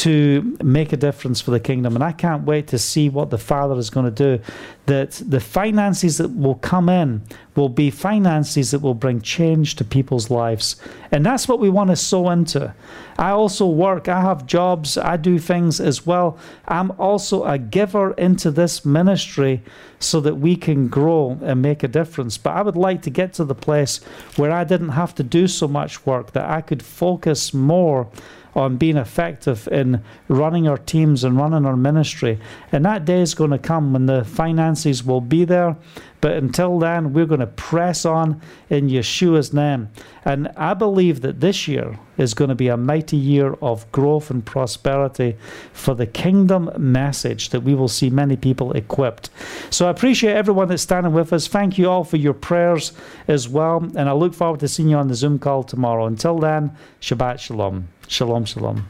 to 0.00 0.56
make 0.62 0.94
a 0.94 0.96
difference 0.96 1.42
for 1.42 1.50
the 1.50 1.60
kingdom. 1.60 1.94
And 1.94 2.02
I 2.02 2.12
can't 2.12 2.46
wait 2.46 2.68
to 2.68 2.78
see 2.78 3.10
what 3.10 3.28
the 3.28 3.36
Father 3.36 3.76
is 3.76 3.90
going 3.90 4.06
to 4.06 4.10
do. 4.10 4.42
That 4.86 5.10
the 5.26 5.40
finances 5.40 6.16
that 6.16 6.30
will 6.30 6.54
come 6.54 6.88
in 6.88 7.20
will 7.54 7.68
be 7.68 7.90
finances 7.90 8.70
that 8.70 8.78
will 8.78 8.94
bring 8.94 9.20
change 9.20 9.76
to 9.76 9.84
people's 9.84 10.30
lives. 10.30 10.76
And 11.12 11.26
that's 11.26 11.46
what 11.46 11.60
we 11.60 11.68
want 11.68 11.90
to 11.90 11.96
sow 11.96 12.30
into. 12.30 12.74
I 13.18 13.30
also 13.32 13.66
work, 13.66 14.08
I 14.08 14.22
have 14.22 14.46
jobs, 14.46 14.96
I 14.96 15.18
do 15.18 15.38
things 15.38 15.80
as 15.80 16.06
well. 16.06 16.38
I'm 16.66 16.92
also 16.92 17.44
a 17.44 17.58
giver 17.58 18.12
into 18.12 18.50
this 18.50 18.86
ministry 18.86 19.62
so 19.98 20.18
that 20.20 20.36
we 20.36 20.56
can 20.56 20.88
grow 20.88 21.38
and 21.42 21.60
make 21.60 21.82
a 21.82 21.88
difference. 21.88 22.38
But 22.38 22.56
I 22.56 22.62
would 22.62 22.76
like 22.76 23.02
to 23.02 23.10
get 23.10 23.34
to 23.34 23.44
the 23.44 23.54
place 23.54 23.98
where 24.36 24.50
I 24.50 24.64
didn't 24.64 24.90
have 24.90 25.14
to 25.16 25.22
do 25.22 25.46
so 25.46 25.68
much 25.68 26.06
work, 26.06 26.32
that 26.32 26.48
I 26.48 26.62
could 26.62 26.82
focus 26.82 27.52
more 27.52 28.08
on 28.54 28.76
being 28.76 28.96
effective 28.96 29.68
in 29.70 30.02
running 30.28 30.66
our 30.68 30.78
teams 30.78 31.24
and 31.24 31.36
running 31.36 31.66
our 31.66 31.76
ministry. 31.76 32.38
And 32.72 32.84
that 32.84 33.04
day 33.04 33.20
is 33.20 33.34
going 33.34 33.50
to 33.50 33.58
come 33.58 33.92
when 33.92 34.06
the 34.06 34.24
finances 34.24 35.04
will 35.04 35.20
be 35.20 35.44
there. 35.44 35.76
But 36.20 36.32
until 36.32 36.78
then, 36.78 37.14
we're 37.14 37.26
going 37.26 37.40
to 37.40 37.46
press 37.46 38.04
on 38.04 38.42
in 38.68 38.88
Yeshua's 38.88 39.54
name. 39.54 39.88
And 40.24 40.48
I 40.48 40.74
believe 40.74 41.22
that 41.22 41.40
this 41.40 41.66
year 41.66 41.98
is 42.18 42.34
going 42.34 42.50
to 42.50 42.54
be 42.54 42.68
a 42.68 42.76
mighty 42.76 43.16
year 43.16 43.54
of 43.62 43.90
growth 43.90 44.30
and 44.30 44.44
prosperity 44.44 45.36
for 45.72 45.94
the 45.94 46.06
kingdom 46.06 46.70
message 46.76 47.48
that 47.50 47.62
we 47.62 47.74
will 47.74 47.88
see 47.88 48.10
many 48.10 48.36
people 48.36 48.72
equipped. 48.72 49.30
So 49.70 49.86
I 49.86 49.90
appreciate 49.90 50.34
everyone 50.34 50.68
that's 50.68 50.82
standing 50.82 51.14
with 51.14 51.32
us. 51.32 51.46
Thank 51.46 51.78
you 51.78 51.88
all 51.88 52.04
for 52.04 52.18
your 52.18 52.34
prayers 52.34 52.92
as 53.26 53.48
well. 53.48 53.78
And 53.96 54.08
I 54.08 54.12
look 54.12 54.34
forward 54.34 54.60
to 54.60 54.68
seeing 54.68 54.90
you 54.90 54.96
on 54.96 55.08
the 55.08 55.14
Zoom 55.14 55.38
call 55.38 55.62
tomorrow. 55.62 56.04
Until 56.04 56.38
then, 56.38 56.76
Shabbat 57.00 57.38
Shalom. 57.38 57.88
Shalom, 58.10 58.44
shalom. 58.44 58.88